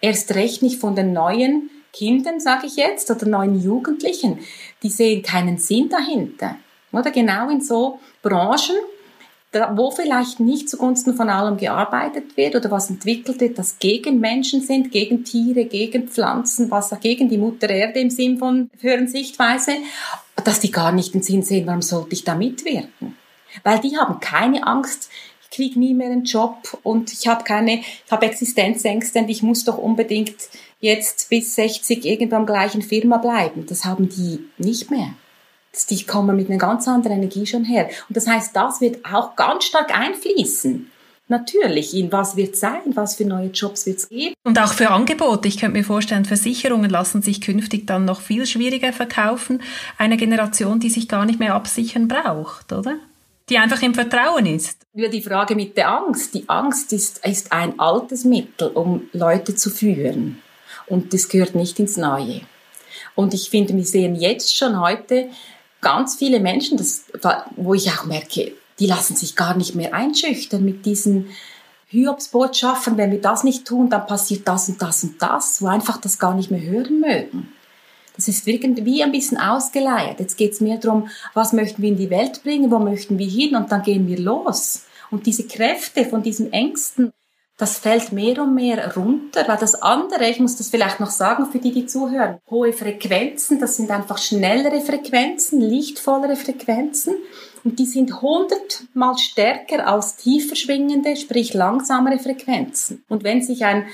erst 0.00 0.34
recht 0.34 0.62
nicht 0.62 0.80
von 0.80 0.94
den 0.94 1.12
neuen 1.12 1.70
Kindern, 1.92 2.40
sage 2.40 2.66
ich 2.66 2.76
jetzt, 2.76 3.10
oder 3.10 3.26
neuen 3.26 3.60
Jugendlichen, 3.60 4.38
die 4.82 4.90
sehen 4.90 5.22
keinen 5.22 5.58
Sinn 5.58 5.88
dahinter. 5.88 6.56
Oder 6.92 7.10
genau 7.10 7.50
in 7.50 7.60
so 7.60 7.98
Branchen, 8.22 8.76
wo 9.72 9.90
vielleicht 9.90 10.38
nicht 10.38 10.68
zugunsten 10.68 11.14
von 11.14 11.28
allem 11.28 11.56
gearbeitet 11.56 12.36
wird 12.36 12.54
oder 12.54 12.70
was 12.70 12.88
entwickelt 12.88 13.40
wird, 13.40 13.58
das 13.58 13.78
gegen 13.80 14.20
Menschen 14.20 14.60
sind, 14.60 14.92
gegen 14.92 15.24
Tiere, 15.24 15.64
gegen 15.64 16.08
Pflanzen, 16.08 16.70
was 16.70 16.94
gegen 17.00 17.28
die 17.28 17.38
Mutter 17.38 17.68
Erde 17.68 17.98
im 17.98 18.10
Sinn 18.10 18.38
von 18.38 18.70
höheren 18.80 19.08
Sichtweise, 19.08 19.72
dass 20.44 20.60
die 20.60 20.70
gar 20.70 20.92
nicht 20.92 21.14
den 21.14 21.22
Sinn 21.22 21.42
sehen, 21.42 21.66
warum 21.66 21.82
sollte 21.82 22.12
ich 22.12 22.24
da 22.24 22.34
mitwirken? 22.34 23.16
Weil 23.64 23.80
die 23.80 23.96
haben 23.96 24.20
keine 24.20 24.66
Angst, 24.66 25.10
kriege 25.50 25.78
nie 25.78 25.94
mehr 25.94 26.10
einen 26.10 26.24
Job 26.24 26.78
und 26.82 27.12
ich 27.12 27.26
habe 27.26 27.44
keine, 27.44 27.80
ich 27.80 28.10
habe 28.10 28.26
Existenzängste 28.26 29.20
und 29.20 29.28
ich 29.28 29.42
muss 29.42 29.64
doch 29.64 29.78
unbedingt 29.78 30.34
jetzt 30.80 31.28
bis 31.28 31.54
60 31.56 32.04
irgendwo 32.04 32.36
am 32.36 32.46
gleichen 32.46 32.82
Firma 32.82 33.18
bleiben. 33.18 33.66
Das 33.66 33.84
haben 33.84 34.08
die 34.08 34.44
nicht 34.58 34.90
mehr. 34.90 35.14
Die 35.88 36.04
kommen 36.04 36.36
mit 36.36 36.48
einer 36.48 36.58
ganz 36.58 36.88
anderen 36.88 37.18
Energie 37.18 37.46
schon 37.46 37.64
her. 37.64 37.88
Und 38.08 38.16
das 38.16 38.26
heißt, 38.26 38.56
das 38.56 38.80
wird 38.80 39.04
auch 39.04 39.36
ganz 39.36 39.64
stark 39.64 39.96
einfließen. 39.96 40.90
Natürlich, 41.28 41.94
in 41.94 42.10
was 42.10 42.34
wird 42.34 42.56
sein, 42.56 42.80
was 42.94 43.14
für 43.14 43.24
neue 43.24 43.50
Jobs 43.50 43.86
wird 43.86 43.98
es 43.98 44.08
geben. 44.08 44.34
Und 44.42 44.58
auch 44.58 44.72
für 44.72 44.90
Angebote. 44.90 45.46
Ich 45.46 45.58
könnte 45.58 45.78
mir 45.78 45.84
vorstellen, 45.84 46.24
Versicherungen 46.24 46.90
lassen 46.90 47.22
sich 47.22 47.40
künftig 47.40 47.86
dann 47.86 48.04
noch 48.04 48.20
viel 48.20 48.46
schwieriger 48.46 48.92
verkaufen. 48.92 49.62
Eine 49.96 50.16
Generation, 50.16 50.80
die 50.80 50.90
sich 50.90 51.06
gar 51.06 51.24
nicht 51.26 51.38
mehr 51.38 51.54
absichern 51.54 52.08
braucht, 52.08 52.72
oder? 52.72 52.96
Die 53.50 53.58
einfach 53.58 53.82
im 53.82 53.94
Vertrauen 53.94 54.46
ist. 54.46 54.86
Die 54.94 55.22
Frage 55.22 55.56
mit 55.56 55.76
der 55.76 55.90
Angst. 55.90 56.34
Die 56.34 56.48
Angst 56.48 56.92
ist, 56.92 57.26
ist 57.26 57.52
ein 57.52 57.78
altes 57.80 58.24
Mittel, 58.24 58.68
um 58.68 59.08
Leute 59.12 59.56
zu 59.56 59.70
führen. 59.70 60.40
Und 60.86 61.12
das 61.12 61.28
gehört 61.28 61.56
nicht 61.56 61.80
ins 61.80 61.96
Neue. 61.96 62.42
Und 63.16 63.34
ich 63.34 63.50
finde, 63.50 63.74
wir 63.74 63.84
sehen 63.84 64.14
jetzt 64.14 64.56
schon 64.56 64.80
heute 64.80 65.30
ganz 65.80 66.14
viele 66.14 66.38
Menschen, 66.38 66.78
das, 66.78 67.04
wo 67.56 67.74
ich 67.74 67.90
auch 67.90 68.04
merke, 68.04 68.52
die 68.78 68.86
lassen 68.86 69.16
sich 69.16 69.34
gar 69.34 69.56
nicht 69.56 69.74
mehr 69.74 69.94
einschüchtern 69.94 70.64
mit 70.64 70.86
diesen 70.86 71.30
Hiobsbotschaften, 71.88 72.96
wenn 72.96 73.10
wir 73.10 73.20
das 73.20 73.42
nicht 73.42 73.66
tun, 73.66 73.90
dann 73.90 74.06
passiert 74.06 74.46
das 74.46 74.68
und 74.68 74.80
das 74.80 75.02
und 75.02 75.20
das, 75.20 75.60
wo 75.60 75.66
einfach 75.66 76.00
das 76.00 76.20
gar 76.20 76.34
nicht 76.34 76.52
mehr 76.52 76.62
hören 76.62 77.00
mögen. 77.00 77.52
Das 78.16 78.28
ist 78.28 78.46
irgendwie 78.46 79.02
ein 79.02 79.12
bisschen 79.12 79.38
ausgeleiert. 79.38 80.20
Jetzt 80.20 80.36
geht 80.36 80.52
es 80.52 80.60
mehr 80.60 80.78
darum, 80.78 81.08
was 81.34 81.52
möchten 81.52 81.82
wir 81.82 81.88
in 81.88 81.96
die 81.96 82.10
Welt 82.10 82.42
bringen, 82.42 82.70
wo 82.70 82.78
möchten 82.78 83.18
wir 83.18 83.28
hin 83.28 83.56
und 83.56 83.72
dann 83.72 83.82
gehen 83.82 84.06
wir 84.06 84.18
los. 84.18 84.84
Und 85.10 85.26
diese 85.26 85.46
Kräfte 85.46 86.04
von 86.04 86.22
diesen 86.22 86.52
Ängsten, 86.52 87.12
das 87.60 87.78
fällt 87.78 88.12
mehr 88.12 88.42
und 88.42 88.54
mehr 88.54 88.96
runter, 88.96 89.46
weil 89.46 89.58
das 89.58 89.74
andere, 89.74 90.30
ich 90.30 90.40
muss 90.40 90.56
das 90.56 90.70
vielleicht 90.70 90.98
noch 90.98 91.10
sagen 91.10 91.44
für 91.52 91.58
die, 91.58 91.72
die 91.72 91.84
zuhören, 91.84 92.38
hohe 92.48 92.72
Frequenzen, 92.72 93.60
das 93.60 93.76
sind 93.76 93.90
einfach 93.90 94.16
schnellere 94.16 94.80
Frequenzen, 94.80 95.60
lichtvollere 95.60 96.36
Frequenzen. 96.36 97.16
Und 97.62 97.78
die 97.78 97.84
sind 97.84 98.22
hundertmal 98.22 99.18
stärker 99.18 99.86
als 99.86 100.16
tiefer 100.16 100.56
schwingende, 100.56 101.16
sprich 101.16 101.52
langsamere 101.52 102.18
Frequenzen. 102.18 103.04
Und 103.10 103.24
wenn 103.24 103.42
sich 103.42 103.66
ein, 103.66 103.84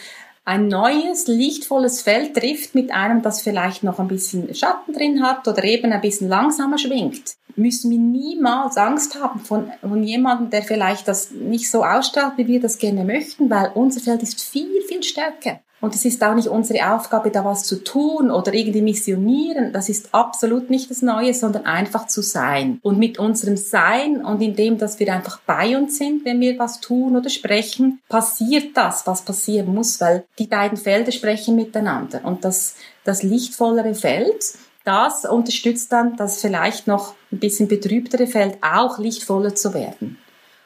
ein 0.47 0.69
neues, 0.69 1.27
lichtvolles 1.27 2.03
Feld 2.03 2.35
trifft 2.35 2.77
mit 2.77 2.93
einem, 2.93 3.21
das 3.21 3.43
vielleicht 3.43 3.83
noch 3.83 3.99
ein 3.99 4.07
bisschen 4.07 4.55
Schatten 4.55 4.93
drin 4.95 5.23
hat 5.23 5.47
oder 5.49 5.65
eben 5.65 5.93
ein 5.93 6.01
bisschen 6.01 6.29
langsamer 6.29 6.79
schwingt, 6.79 7.35
müssen 7.57 7.91
wir 7.91 7.99
niemals 7.99 8.77
Angst 8.77 9.21
haben 9.21 9.41
von, 9.41 9.73
von 9.81 10.05
jemandem, 10.05 10.51
der 10.51 10.63
vielleicht 10.63 11.09
das 11.09 11.33
nicht 11.33 11.69
so 11.69 11.85
ausstrahlt, 11.85 12.35
wie 12.37 12.47
wir 12.47 12.61
das 12.61 12.79
gerne 12.79 13.05
möchten, 13.05 13.51
weil 13.51 13.73
unser 13.75 14.01
Feld 14.01 14.23
ist 14.23 14.41
viel, 14.41 14.83
viel 14.83 15.03
stärker. 15.03 15.61
Und 15.81 15.95
es 15.95 16.07
ist 16.07 16.25
auch 16.25 16.35
nicht 16.35 16.49
unsere 16.49 16.95
Aufgabe, 16.95 17.31
da 17.31 17.45
was 17.45 17.65
zu 17.65 17.85
tun 17.85 18.31
oder 18.31 18.55
irgendwie 18.55 18.81
missionieren. 18.81 19.73
Das 19.73 19.91
ist 19.91 20.15
absolut 20.15 20.71
nicht 20.71 20.91
das 20.91 21.03
Neue, 21.03 21.35
sondern 21.35 21.67
einfach 21.67 22.07
zu 22.07 22.23
sein. 22.23 22.81
Und 22.83 22.99
mit 22.99 23.19
unserem 23.19 23.59
Sein 23.59 24.25
und 24.25 24.41
in 24.41 24.57
dem, 24.57 24.79
dass 24.79 24.99
wir 24.99 25.13
einfach 25.13 25.39
bei 25.47 25.77
uns 25.77 25.99
sind, 25.99 26.25
wenn 26.25 26.41
wir 26.41 26.59
was 26.59 26.81
tun 26.81 27.15
oder 27.15 27.29
sprechen, 27.29 28.01
passiert 28.09 28.75
das, 28.75 29.07
was 29.07 29.23
passieren 29.23 29.75
muss, 29.75 30.01
weil 30.01 30.25
die 30.39 30.47
beiden 30.47 30.79
Felder 30.79 31.13
sprechen 31.13 31.57
miteinander. 31.57 32.25
Und 32.25 32.45
das, 32.45 32.77
das 33.05 33.23
lichtvollere 33.23 33.95
Feld, 33.95 34.55
das 34.85 35.27
unterstützt 35.27 35.93
dann 35.93 36.17
das 36.17 36.41
vielleicht 36.41 36.87
noch 36.87 37.15
ein 37.31 37.39
bisschen 37.39 37.69
betrübtere 37.69 38.27
Feld 38.27 38.59
auch 38.63 38.99
lichtvoller 38.99 39.55
zu 39.55 39.75
werden. 39.75 40.19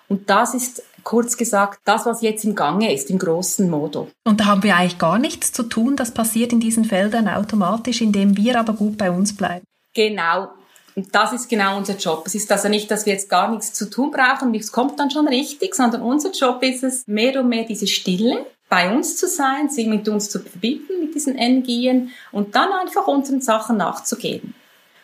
Und 0.08 0.28
das 0.28 0.54
ist 0.54 0.82
kurz 1.04 1.36
gesagt 1.36 1.80
das, 1.84 2.06
was 2.06 2.22
jetzt 2.22 2.44
im 2.44 2.54
Gange 2.54 2.92
ist, 2.92 3.10
im 3.10 3.18
großen 3.18 3.68
Modo. 3.68 4.08
Und 4.24 4.40
da 4.40 4.46
haben 4.46 4.62
wir 4.62 4.76
eigentlich 4.76 4.98
gar 4.98 5.18
nichts 5.18 5.52
zu 5.52 5.64
tun. 5.64 5.96
Das 5.96 6.12
passiert 6.12 6.52
in 6.52 6.60
diesen 6.60 6.84
Feldern 6.84 7.28
automatisch, 7.28 8.00
indem 8.00 8.36
wir 8.36 8.58
aber 8.58 8.72
gut 8.72 8.96
bei 8.98 9.10
uns 9.10 9.36
bleiben. 9.36 9.64
Genau. 9.94 10.48
Und 10.96 11.14
das 11.14 11.32
ist 11.32 11.48
genau 11.48 11.76
unser 11.76 11.96
Job. 11.96 12.24
Es 12.26 12.34
ist 12.34 12.50
also 12.50 12.68
nicht, 12.68 12.90
dass 12.90 13.06
wir 13.06 13.12
jetzt 13.12 13.28
gar 13.28 13.50
nichts 13.50 13.72
zu 13.72 13.88
tun 13.88 14.10
brauchen, 14.10 14.54
es 14.54 14.72
kommt 14.72 14.98
dann 14.98 15.10
schon 15.10 15.28
richtig, 15.28 15.74
sondern 15.74 16.02
unser 16.02 16.32
Job 16.32 16.62
ist 16.62 16.82
es, 16.82 17.06
mehr 17.06 17.40
und 17.40 17.48
mehr 17.48 17.64
diese 17.64 17.86
Stille 17.86 18.44
bei 18.68 18.94
uns 18.94 19.16
zu 19.16 19.26
sein, 19.26 19.68
sie 19.68 19.86
mit 19.86 20.08
uns 20.08 20.30
zu 20.30 20.40
verbinden, 20.40 21.00
mit 21.00 21.14
diesen 21.14 21.36
Energien 21.36 22.10
und 22.32 22.54
dann 22.54 22.72
einfach 22.72 23.06
unseren 23.06 23.40
Sachen 23.40 23.76
nachzugehen. 23.76 24.54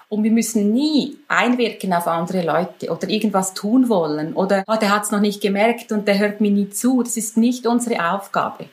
Und 0.09 0.23
wir 0.23 0.31
müssen 0.31 0.73
nie 0.73 1.19
einwirken 1.27 1.93
auf 1.93 2.07
andere 2.07 2.43
Leute 2.43 2.91
oder 2.91 3.09
irgendwas 3.09 3.55
tun 3.55 3.89
wollen 3.89 4.35
oder 4.35 4.63
oh, 4.69 4.77
der 4.81 4.95
hat 4.95 5.05
es 5.05 5.11
noch 5.11 5.21
nicht 5.21 5.41
gemerkt 5.41 5.91
und 5.91 6.07
der 6.07 6.19
hört 6.19 6.41
mir 6.41 6.51
nie 6.51 6.71
zu. 6.71 7.03
Das 7.03 7.17
ist 7.17 7.37
nicht 7.37 7.67
unsere 7.67 8.13
Aufgabe. 8.13 8.67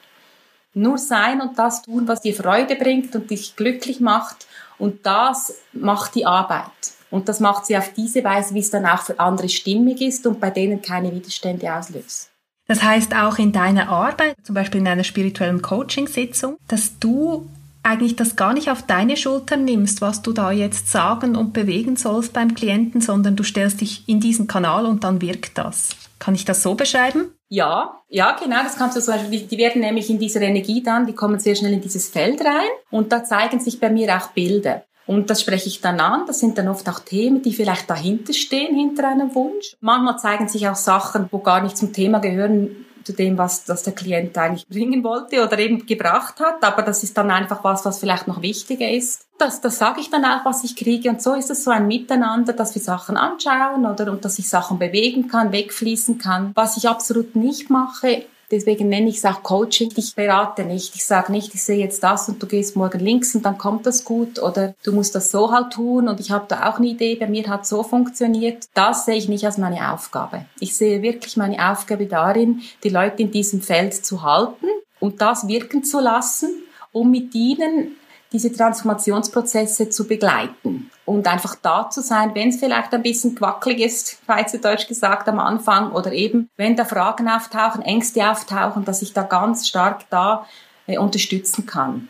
Nur 0.75 0.97
sein 0.97 1.41
und 1.41 1.57
das 1.57 1.81
tun, 1.81 2.07
was 2.07 2.21
dir 2.21 2.35
Freude 2.35 2.75
bringt 2.75 3.15
und 3.15 3.31
dich 3.31 3.55
glücklich 3.55 3.99
macht. 3.99 4.47
Und 4.77 5.05
das 5.05 5.55
macht 5.71 6.15
die 6.15 6.25
Arbeit. 6.25 6.71
Und 7.09 7.29
das 7.29 7.39
macht 7.39 7.67
sie 7.67 7.77
auf 7.77 7.93
diese 7.93 8.23
Weise, 8.23 8.55
wie 8.55 8.59
es 8.59 8.71
dann 8.71 8.85
auch 8.85 9.01
für 9.01 9.19
andere 9.19 9.49
stimmig 9.49 10.01
ist 10.01 10.25
und 10.25 10.39
bei 10.39 10.49
denen 10.49 10.81
keine 10.81 11.13
Widerstände 11.13 11.71
auslöst. 11.71 12.31
Das 12.67 12.81
heißt 12.81 13.15
auch 13.15 13.37
in 13.37 13.51
deiner 13.51 13.89
Arbeit, 13.89 14.35
zum 14.43 14.55
Beispiel 14.55 14.81
in 14.81 14.87
einer 14.87 15.03
spirituellen 15.03 15.61
Coaching-Sitzung, 15.61 16.57
dass 16.67 16.97
du 16.99 17.47
eigentlich 17.83 18.15
das 18.15 18.35
gar 18.35 18.53
nicht 18.53 18.69
auf 18.69 18.81
deine 18.81 19.17
Schultern 19.17 19.65
nimmst, 19.65 20.01
was 20.01 20.21
du 20.21 20.31
da 20.31 20.51
jetzt 20.51 20.89
sagen 20.89 21.35
und 21.35 21.53
bewegen 21.53 21.95
sollst 21.95 22.33
beim 22.33 22.55
Klienten, 22.55 23.01
sondern 23.01 23.35
du 23.35 23.43
stellst 23.43 23.81
dich 23.81 24.07
in 24.07 24.19
diesen 24.19 24.47
Kanal 24.47 24.85
und 24.85 25.03
dann 25.03 25.21
wirkt 25.21 25.57
das. 25.57 25.89
Kann 26.17 26.35
ich 26.35 26.45
das 26.45 26.63
so 26.63 26.75
beschreiben? 26.75 27.33
Ja, 27.49 28.01
ja, 28.07 28.35
genau, 28.41 28.63
das 28.63 28.77
kannst 28.77 28.95
du 28.95 29.01
so, 29.01 29.11
die 29.11 29.57
werden 29.57 29.81
nämlich 29.81 30.09
in 30.09 30.17
dieser 30.17 30.41
Energie 30.41 30.81
dann, 30.81 31.05
die 31.05 31.13
kommen 31.13 31.39
sehr 31.39 31.55
schnell 31.55 31.73
in 31.73 31.81
dieses 31.81 32.07
Feld 32.07 32.39
rein 32.41 32.69
und 32.89 33.11
da 33.11 33.23
zeigen 33.23 33.59
sich 33.59 33.79
bei 33.79 33.89
mir 33.89 34.15
auch 34.15 34.29
Bilder. 34.29 34.83
Und 35.05 35.29
das 35.29 35.41
spreche 35.41 35.67
ich 35.67 35.81
dann 35.81 35.99
an. 35.99 36.23
Das 36.27 36.39
sind 36.39 36.57
dann 36.57 36.69
oft 36.69 36.87
auch 36.87 36.99
Themen, 36.99 37.41
die 37.41 37.53
vielleicht 37.53 37.89
dahinter 37.89 38.33
stehen, 38.33 38.75
hinter 38.75 39.09
einem 39.09 39.35
Wunsch. 39.35 39.75
Manchmal 39.81 40.17
zeigen 40.17 40.47
sich 40.47 40.67
auch 40.69 40.75
Sachen, 40.75 41.27
wo 41.31 41.39
gar 41.39 41.61
nicht 41.61 41.77
zum 41.77 41.91
Thema 41.91 42.19
gehören, 42.19 42.85
zu 43.03 43.13
dem, 43.13 43.37
was 43.37 43.65
das 43.65 43.83
der 43.83 43.93
Klient 43.93 44.37
eigentlich 44.37 44.67
bringen 44.67 45.03
wollte 45.03 45.43
oder 45.43 45.57
eben 45.59 45.85
gebracht 45.85 46.39
hat. 46.39 46.63
Aber 46.63 46.81
das 46.81 47.03
ist 47.03 47.17
dann 47.17 47.31
einfach 47.31 47.63
was, 47.63 47.85
was 47.85 47.99
vielleicht 47.99 48.27
noch 48.27 48.41
wichtiger 48.41 48.89
ist. 48.89 49.25
Das, 49.37 49.61
das 49.61 49.77
sage 49.77 50.01
ich 50.01 50.09
dann 50.09 50.25
auch, 50.25 50.45
was 50.45 50.63
ich 50.63 50.75
kriege. 50.75 51.09
Und 51.09 51.21
so 51.21 51.33
ist 51.33 51.49
es 51.49 51.63
so 51.63 51.71
ein 51.71 51.87
Miteinander, 51.87 52.53
dass 52.53 52.75
wir 52.75 52.81
Sachen 52.81 53.17
anschauen 53.17 53.85
oder 53.85 54.11
und 54.11 54.23
dass 54.25 54.39
ich 54.39 54.47
Sachen 54.47 54.79
bewegen 54.79 55.27
kann, 55.27 55.51
wegfließen 55.51 56.17
kann. 56.17 56.51
Was 56.55 56.77
ich 56.77 56.87
absolut 56.87 57.35
nicht 57.35 57.69
mache, 57.69 58.23
Deswegen 58.53 58.87
nenne 58.87 59.09
ich 59.09 59.17
es 59.17 59.25
auch 59.25 59.41
Coaching. 59.41 59.91
Ich 59.95 60.13
berate 60.13 60.63
nicht. 60.63 60.93
Ich 60.93 61.03
sage 61.05 61.31
nicht, 61.31 61.55
ich 61.55 61.63
sehe 61.63 61.79
jetzt 61.79 62.03
das 62.03 62.29
und 62.29 62.41
du 62.41 62.45
gehst 62.45 62.75
morgen 62.75 62.99
links 62.99 63.33
und 63.33 63.43
dann 63.43 63.57
kommt 63.57 63.87
das 63.87 64.05
gut 64.05 64.37
oder 64.37 64.75
du 64.83 64.91
musst 64.91 65.15
das 65.15 65.31
so 65.31 65.51
halt 65.51 65.73
tun 65.73 66.07
und 66.07 66.19
ich 66.19 66.29
habe 66.29 66.45
da 66.47 66.69
auch 66.69 66.77
eine 66.77 66.85
Idee, 66.85 67.15
bei 67.15 67.25
mir 67.27 67.47
hat 67.47 67.65
so 67.65 67.81
funktioniert. 67.81 68.67
Das 68.75 69.05
sehe 69.05 69.15
ich 69.15 69.27
nicht 69.27 69.43
als 69.43 69.57
meine 69.57 69.91
Aufgabe. 69.91 70.45
Ich 70.59 70.75
sehe 70.75 71.01
wirklich 71.01 71.35
meine 71.35 71.71
Aufgabe 71.71 72.05
darin, 72.05 72.61
die 72.83 72.89
Leute 72.89 73.23
in 73.23 73.31
diesem 73.31 73.59
Feld 73.59 73.95
zu 73.95 74.21
halten 74.21 74.67
und 74.99 75.19
das 75.19 75.47
wirken 75.47 75.83
zu 75.83 75.99
lassen, 75.99 76.51
um 76.91 77.09
mit 77.09 77.33
ihnen 77.33 77.95
diese 78.33 78.51
Transformationsprozesse 78.51 79.89
zu 79.89 80.07
begleiten 80.07 80.89
und 81.05 81.27
einfach 81.27 81.55
da 81.55 81.89
zu 81.89 82.01
sein, 82.01 82.33
wenn 82.33 82.49
es 82.49 82.57
vielleicht 82.57 82.91
ein 82.93 83.03
bisschen 83.03 83.35
quackelig 83.35 83.79
ist, 83.79 84.17
schweizerdeutsch 84.25 84.87
gesagt 84.87 85.29
am 85.29 85.39
Anfang, 85.39 85.91
oder 85.91 86.11
eben, 86.11 86.49
wenn 86.57 86.75
da 86.75 86.83
Fragen 86.83 87.29
auftauchen, 87.29 87.83
Ängste 87.83 88.29
auftauchen, 88.29 88.83
dass 88.85 89.03
ich 89.03 89.13
da 89.13 89.21
ganz 89.21 89.67
stark 89.67 90.09
da 90.09 90.47
äh, 90.87 90.97
unterstützen 90.97 91.67
kann. 91.67 92.09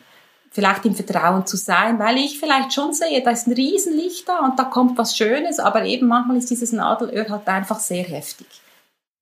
Vielleicht 0.50 0.86
im 0.86 0.96
Vertrauen 0.96 1.46
zu 1.46 1.58
sein, 1.58 2.00
weil 2.00 2.18
ich 2.18 2.40
vielleicht 2.40 2.74
schon 2.74 2.94
sehe, 2.94 3.22
da 3.22 3.32
ist 3.32 3.48
ein 3.48 3.54
Riesenlicht 3.54 4.30
da 4.30 4.46
und 4.46 4.58
da 4.58 4.64
kommt 4.64 4.98
was 4.98 5.18
Schönes, 5.18 5.60
aber 5.60 5.84
eben 5.84 6.08
manchmal 6.08 6.38
ist 6.38 6.50
dieses 6.50 6.72
Nadelöhr 6.72 7.28
halt 7.28 7.48
einfach 7.48 7.80
sehr 7.80 8.04
heftig. 8.04 8.48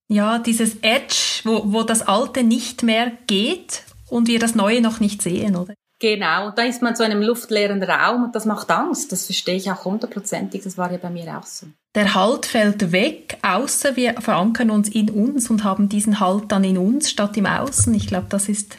Ja, 0.09 0.39
dieses 0.39 0.75
Edge, 0.81 1.41
wo, 1.45 1.63
wo 1.65 1.83
das 1.83 2.05
Alte 2.05 2.43
nicht 2.43 2.83
mehr 2.83 3.13
geht 3.27 3.83
und 4.09 4.27
wir 4.27 4.39
das 4.39 4.55
Neue 4.55 4.81
noch 4.81 4.99
nicht 4.99 5.21
sehen, 5.21 5.55
oder? 5.55 5.73
Genau, 6.01 6.47
und 6.47 6.57
da 6.57 6.63
ist 6.63 6.81
man 6.81 6.95
so 6.95 7.03
in 7.03 7.11
einem 7.11 7.21
luftleeren 7.21 7.83
Raum 7.83 8.23
und 8.23 8.35
das 8.35 8.45
macht 8.45 8.71
Angst. 8.71 9.11
Das 9.11 9.27
verstehe 9.27 9.55
ich 9.55 9.69
auch 9.69 9.85
hundertprozentig. 9.85 10.63
Das 10.63 10.75
war 10.75 10.91
ja 10.91 10.97
bei 10.97 11.11
mir 11.11 11.37
auch 11.37 11.45
so. 11.45 11.67
Der 11.93 12.15
Halt 12.15 12.47
fällt 12.47 12.91
weg, 12.91 13.37
außer 13.43 13.95
wir 13.95 14.19
verankern 14.19 14.71
uns 14.71 14.89
in 14.89 15.11
uns 15.11 15.51
und 15.51 15.63
haben 15.63 15.89
diesen 15.89 16.19
Halt 16.19 16.51
dann 16.51 16.63
in 16.63 16.79
uns 16.79 17.11
statt 17.11 17.37
im 17.37 17.45
Außen. 17.45 17.93
Ich 17.93 18.07
glaube, 18.07 18.25
das 18.29 18.49
ist 18.49 18.77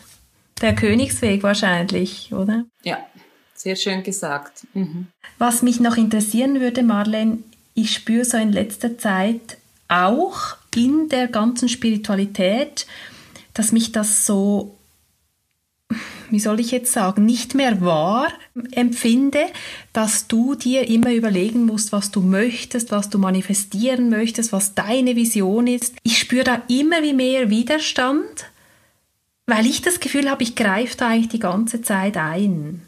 der 0.60 0.74
Königsweg 0.74 1.44
wahrscheinlich, 1.44 2.32
oder? 2.32 2.64
Ja, 2.82 2.98
sehr 3.54 3.76
schön 3.76 4.02
gesagt. 4.02 4.66
Mhm. 4.74 5.06
Was 5.38 5.62
mich 5.62 5.78
noch 5.78 5.96
interessieren 5.96 6.58
würde, 6.58 6.82
Marlene, 6.82 7.38
ich 7.74 7.94
spüre 7.94 8.24
so 8.24 8.36
in 8.36 8.50
letzter 8.50 8.98
Zeit 8.98 9.58
auch 9.86 10.56
in 10.74 11.08
der 11.08 11.28
ganzen 11.28 11.68
Spiritualität, 11.68 12.84
dass 13.54 13.70
mich 13.70 13.92
das 13.92 14.26
so 14.26 14.74
wie 16.32 16.40
soll 16.40 16.60
ich 16.60 16.70
jetzt 16.70 16.92
sagen, 16.92 17.26
nicht 17.26 17.54
mehr 17.54 17.82
wahr 17.82 18.32
empfinde, 18.72 19.44
dass 19.92 20.26
du 20.26 20.54
dir 20.54 20.88
immer 20.88 21.12
überlegen 21.12 21.66
musst, 21.66 21.92
was 21.92 22.10
du 22.10 22.22
möchtest, 22.22 22.90
was 22.90 23.10
du 23.10 23.18
manifestieren 23.18 24.08
möchtest, 24.08 24.50
was 24.52 24.74
deine 24.74 25.14
Vision 25.14 25.66
ist. 25.66 25.94
Ich 26.02 26.18
spüre 26.18 26.44
da 26.44 26.62
immer 26.68 27.02
wie 27.02 27.12
mehr 27.12 27.50
Widerstand, 27.50 28.46
weil 29.46 29.66
ich 29.66 29.82
das 29.82 30.00
Gefühl 30.00 30.30
habe, 30.30 30.42
ich 30.42 30.56
greife 30.56 30.96
da 30.96 31.08
eigentlich 31.08 31.28
die 31.28 31.38
ganze 31.38 31.82
Zeit 31.82 32.16
ein. 32.16 32.80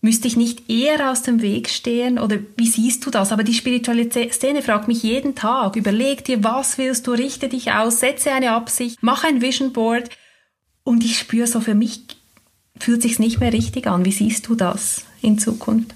Müsste 0.00 0.26
ich 0.26 0.36
nicht 0.36 0.68
eher 0.68 1.10
aus 1.10 1.22
dem 1.22 1.40
Weg 1.40 1.68
stehen 1.68 2.18
oder 2.18 2.38
wie 2.56 2.68
siehst 2.68 3.06
du 3.06 3.10
das? 3.10 3.30
Aber 3.30 3.44
die 3.44 3.54
spirituelle 3.54 4.08
Szene 4.10 4.62
fragt 4.62 4.88
mich 4.88 5.04
jeden 5.04 5.36
Tag. 5.36 5.76
Überleg 5.76 6.24
dir, 6.24 6.42
was 6.42 6.78
willst 6.78 7.06
du, 7.06 7.12
richte 7.12 7.48
dich 7.48 7.72
aus, 7.72 8.00
setze 8.00 8.32
eine 8.32 8.52
Absicht, 8.52 8.98
mach 9.02 9.24
ein 9.24 9.40
Vision 9.40 9.72
Board. 9.72 10.10
Und 10.82 11.04
ich 11.04 11.18
spüre 11.18 11.46
so, 11.46 11.60
für 11.60 11.74
mich 11.74 12.17
fühlt 12.80 13.02
sich's 13.02 13.18
nicht 13.18 13.40
mehr 13.40 13.52
richtig 13.52 13.86
an. 13.86 14.04
Wie 14.04 14.12
siehst 14.12 14.46
du 14.48 14.54
das 14.54 15.04
in 15.22 15.38
Zukunft? 15.38 15.94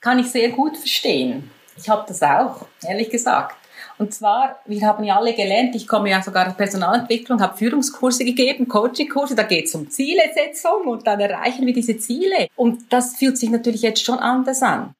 Kann 0.00 0.18
ich 0.18 0.26
sehr 0.26 0.50
gut 0.50 0.76
verstehen. 0.76 1.50
Ich 1.76 1.88
habe 1.88 2.04
das 2.06 2.22
auch, 2.22 2.66
ehrlich 2.82 3.10
gesagt. 3.10 3.56
Und 3.98 4.14
zwar, 4.14 4.60
wir 4.64 4.86
haben 4.86 5.02
ja 5.02 5.16
alle 5.16 5.34
gelernt, 5.34 5.74
ich 5.74 5.88
komme 5.88 6.10
ja 6.10 6.22
sogar 6.22 6.46
aus 6.46 6.56
Personalentwicklung, 6.56 7.40
habe 7.40 7.56
Führungskurse 7.56 8.24
gegeben, 8.24 8.68
Coachingkurse, 8.68 9.34
da 9.34 9.42
geht 9.42 9.66
es 9.66 9.74
um 9.74 9.90
Zielesetzung 9.90 10.86
und 10.86 11.06
dann 11.06 11.18
erreichen 11.18 11.66
wir 11.66 11.74
diese 11.74 11.98
Ziele. 11.98 12.46
Und 12.54 12.92
das 12.92 13.16
fühlt 13.16 13.36
sich 13.38 13.50
natürlich 13.50 13.82
jetzt 13.82 14.04
schon 14.04 14.18
anders 14.18 14.62
an. 14.62 14.94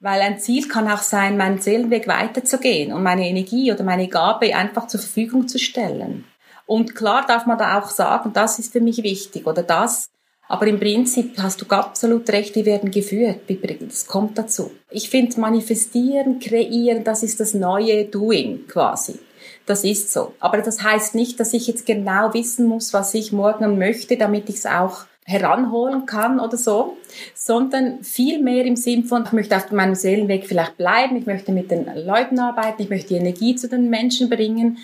Weil 0.00 0.20
ein 0.20 0.38
Ziel 0.38 0.68
kann 0.68 0.90
auch 0.90 1.00
sein, 1.00 1.38
meinen 1.38 1.60
Seelenweg 1.60 2.06
weiterzugehen 2.06 2.92
und 2.92 3.02
meine 3.02 3.26
Energie 3.26 3.72
oder 3.72 3.84
meine 3.84 4.08
Gabe 4.08 4.54
einfach 4.54 4.86
zur 4.88 5.00
Verfügung 5.00 5.48
zu 5.48 5.58
stellen. 5.58 6.26
Und 6.66 6.94
klar 6.94 7.24
darf 7.26 7.46
man 7.46 7.56
da 7.56 7.78
auch 7.78 7.88
sagen, 7.88 8.32
das 8.34 8.58
ist 8.58 8.72
für 8.72 8.80
mich 8.80 9.02
wichtig 9.02 9.46
oder 9.46 9.62
das 9.62 10.10
aber 10.54 10.68
im 10.68 10.78
Prinzip 10.78 11.36
hast 11.42 11.62
du 11.62 11.66
absolut 11.66 12.30
recht, 12.30 12.54
die 12.54 12.64
werden 12.64 12.92
geführt. 12.92 13.40
Das 13.88 14.06
kommt 14.06 14.38
dazu. 14.38 14.70
Ich 14.88 15.10
finde, 15.10 15.40
manifestieren, 15.40 16.38
kreieren, 16.38 17.02
das 17.02 17.24
ist 17.24 17.40
das 17.40 17.54
neue 17.54 18.04
Doing 18.04 18.68
quasi. 18.68 19.18
Das 19.66 19.82
ist 19.82 20.12
so. 20.12 20.32
Aber 20.38 20.58
das 20.58 20.80
heißt 20.80 21.16
nicht, 21.16 21.40
dass 21.40 21.54
ich 21.54 21.66
jetzt 21.66 21.86
genau 21.86 22.32
wissen 22.34 22.66
muss, 22.68 22.92
was 22.92 23.14
ich 23.14 23.32
morgen 23.32 23.78
möchte, 23.78 24.16
damit 24.16 24.48
ich 24.48 24.54
es 24.54 24.66
auch 24.66 25.06
heranholen 25.24 26.06
kann 26.06 26.38
oder 26.38 26.56
so, 26.56 26.98
sondern 27.34 28.04
viel 28.04 28.40
mehr 28.40 28.64
im 28.64 28.76
Sinn 28.76 29.04
von, 29.04 29.24
ich 29.24 29.32
möchte 29.32 29.56
auf 29.56 29.72
meinem 29.72 29.96
Seelenweg 29.96 30.46
vielleicht 30.46 30.76
bleiben, 30.76 31.16
ich 31.16 31.26
möchte 31.26 31.50
mit 31.50 31.72
den 31.72 31.86
Leuten 32.06 32.38
arbeiten, 32.38 32.80
ich 32.80 32.90
möchte 32.90 33.08
die 33.08 33.20
Energie 33.20 33.56
zu 33.56 33.68
den 33.68 33.90
Menschen 33.90 34.30
bringen 34.30 34.78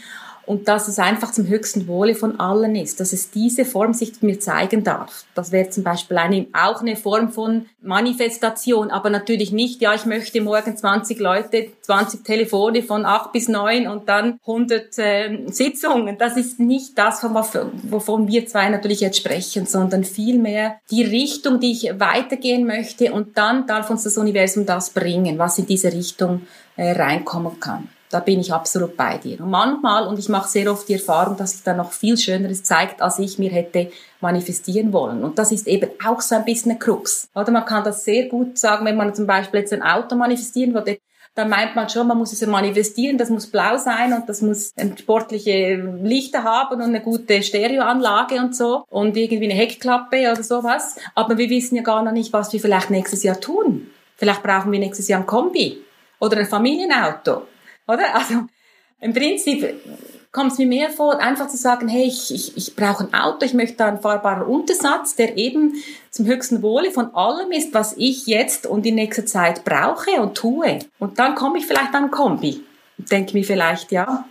und 0.51 0.67
dass 0.67 0.89
es 0.89 0.99
einfach 0.99 1.31
zum 1.31 1.47
höchsten 1.47 1.87
Wohle 1.87 2.17
von 2.17 2.41
allen 2.41 2.75
ist, 2.75 2.99
dass 2.99 3.13
es 3.13 3.31
diese 3.31 3.65
Form 3.65 3.95
sich 3.95 4.21
mir 4.21 4.41
zeigen 4.41 4.83
darf. 4.83 5.25
Das 5.37 5.53
wäre 5.53 5.71
zum 5.71 5.85
Beispiel 5.85 6.19
eine, 6.19 6.49
auch 6.53 6.81
eine 6.81 6.97
Form 6.97 7.31
von 7.31 7.67
Manifestation, 7.81 8.91
aber 8.91 9.11
natürlich 9.11 9.53
nicht, 9.53 9.81
ja, 9.81 9.95
ich 9.95 10.07
möchte 10.07 10.41
morgen 10.41 10.77
20 10.77 11.21
Leute, 11.21 11.69
20 11.83 12.25
Telefone 12.25 12.83
von 12.83 13.07
8 13.07 13.31
bis 13.31 13.47
9 13.47 13.87
und 13.87 14.09
dann 14.09 14.41
100 14.41 14.99
äh, 14.99 15.39
Sitzungen. 15.47 16.19
Das 16.19 16.37
ist 16.37 16.59
nicht 16.59 16.99
das, 16.99 17.23
wovon 17.23 18.27
wir 18.27 18.45
zwei 18.47 18.71
natürlich 18.71 19.03
jetzt 19.03 19.19
sprechen, 19.19 19.67
sondern 19.67 20.03
vielmehr 20.03 20.81
die 20.91 21.05
Richtung, 21.05 21.61
die 21.61 21.71
ich 21.71 22.01
weitergehen 22.01 22.67
möchte 22.67 23.13
und 23.13 23.39
dann 23.39 23.69
darf 23.69 23.89
uns 23.89 24.03
das 24.03 24.19
Universum 24.19 24.67
das 24.67 24.91
bringen, 24.91 25.39
was 25.39 25.61
in 25.61 25.67
diese 25.67 25.93
Richtung 25.93 26.43
äh, 26.77 26.91
reinkommen 26.91 27.61
kann. 27.61 27.89
Da 28.11 28.19
bin 28.19 28.41
ich 28.41 28.53
absolut 28.53 28.97
bei 28.97 29.19
dir. 29.19 29.41
Und 29.41 29.51
manchmal, 29.51 30.09
und 30.09 30.19
ich 30.19 30.29
mache 30.29 30.49
sehr 30.49 30.71
oft 30.71 30.89
die 30.89 30.95
Erfahrung, 30.95 31.37
dass 31.37 31.53
sich 31.53 31.63
da 31.63 31.75
noch 31.75 31.93
viel 31.93 32.17
Schöneres 32.17 32.65
zeigt, 32.65 33.01
als 33.01 33.21
ich 33.21 33.39
mir 33.39 33.51
hätte 33.51 33.91
manifestieren 34.21 34.93
wollen. 34.93 35.23
Und 35.23 35.39
das 35.39 35.53
ist 35.53 35.69
eben 35.69 35.91
auch 36.05 36.21
so 36.21 36.35
ein 36.35 36.45
bisschen 36.45 36.73
ein 36.73 36.81
Krux. 36.81 37.29
Oder 37.37 37.53
man 37.53 37.65
kann 37.65 37.85
das 37.85 38.05
sehr 38.05 38.27
gut 38.27 38.59
sagen, 38.59 38.85
wenn 38.85 38.97
man 38.97 39.15
zum 39.15 39.29
Beispiel 39.29 39.61
jetzt 39.61 39.73
ein 39.73 39.83
Auto 39.83 40.17
manifestieren 40.17 40.75
würde, 40.75 40.99
dann 41.37 41.49
meint 41.49 41.77
man 41.77 41.89
schon, 41.89 42.09
man 42.09 42.19
muss 42.19 42.33
es 42.33 42.45
manifestieren, 42.45 43.17
das 43.17 43.31
muss 43.31 43.47
blau 43.47 43.77
sein 43.79 44.13
und 44.13 44.29
das 44.29 44.43
muss 44.43 44.73
sportliche 44.99 45.77
Lichter 46.03 46.43
haben 46.43 46.75
und 46.75 46.83
eine 46.83 47.01
gute 47.01 47.45
Stereoanlage 47.45 48.41
und 48.41 48.57
so 48.57 48.85
und 48.91 49.17
irgendwie 49.17 49.51
eine 49.51 49.55
Heckklappe 49.59 50.33
oder 50.33 50.43
sowas. 50.43 50.97
Aber 51.15 51.39
wir 51.39 51.49
wissen 51.49 51.77
ja 51.77 51.83
gar 51.83 52.03
noch 52.03 52.11
nicht, 52.11 52.33
was 52.33 52.53
wir 52.53 52.59
vielleicht 52.59 52.91
nächstes 52.91 53.23
Jahr 53.23 53.41
tun. 53.41 53.91
Vielleicht 54.17 54.43
brauchen 54.43 54.73
wir 54.73 54.81
nächstes 54.81 55.07
Jahr 55.07 55.21
ein 55.21 55.27
Kombi 55.27 55.79
oder 56.19 56.37
ein 56.39 56.47
Familienauto 56.47 57.43
oder? 57.93 58.15
Also 58.15 58.45
im 59.01 59.13
Prinzip 59.13 59.81
kommt 60.33 60.53
es 60.53 60.59
mir 60.59 60.67
mehr 60.67 60.91
vor, 60.91 61.19
einfach 61.19 61.49
zu 61.49 61.57
sagen, 61.57 61.89
hey, 61.89 62.05
ich, 62.05 62.33
ich, 62.33 62.57
ich 62.57 62.77
brauche 62.77 63.05
ein 63.05 63.15
Auto, 63.15 63.45
ich 63.45 63.55
möchte 63.55 63.85
einen 63.85 64.01
fahrbaren 64.01 64.43
Untersatz, 64.43 65.17
der 65.17 65.37
eben 65.37 65.75
zum 66.11 66.27
höchsten 66.27 66.63
Wohle 66.63 66.91
von 66.91 67.15
allem 67.15 67.51
ist, 67.51 67.75
was 67.75 67.97
ich 67.97 68.27
jetzt 68.27 68.67
und 68.67 68.87
in 68.87 68.95
nächster 68.95 69.27
Zeit 69.27 69.65
brauche 69.65 70.21
und 70.21 70.37
tue. 70.37 70.79
Und 70.99 71.19
dann 71.19 71.35
komme 71.35 71.59
ich 71.59 71.67
vielleicht 71.67 71.95
an 71.95 72.05
ein 72.05 72.11
Kombi 72.11 72.63
und 72.99 73.11
denke 73.11 73.37
mir 73.37 73.45
vielleicht, 73.45 73.91
ja, 73.91 74.25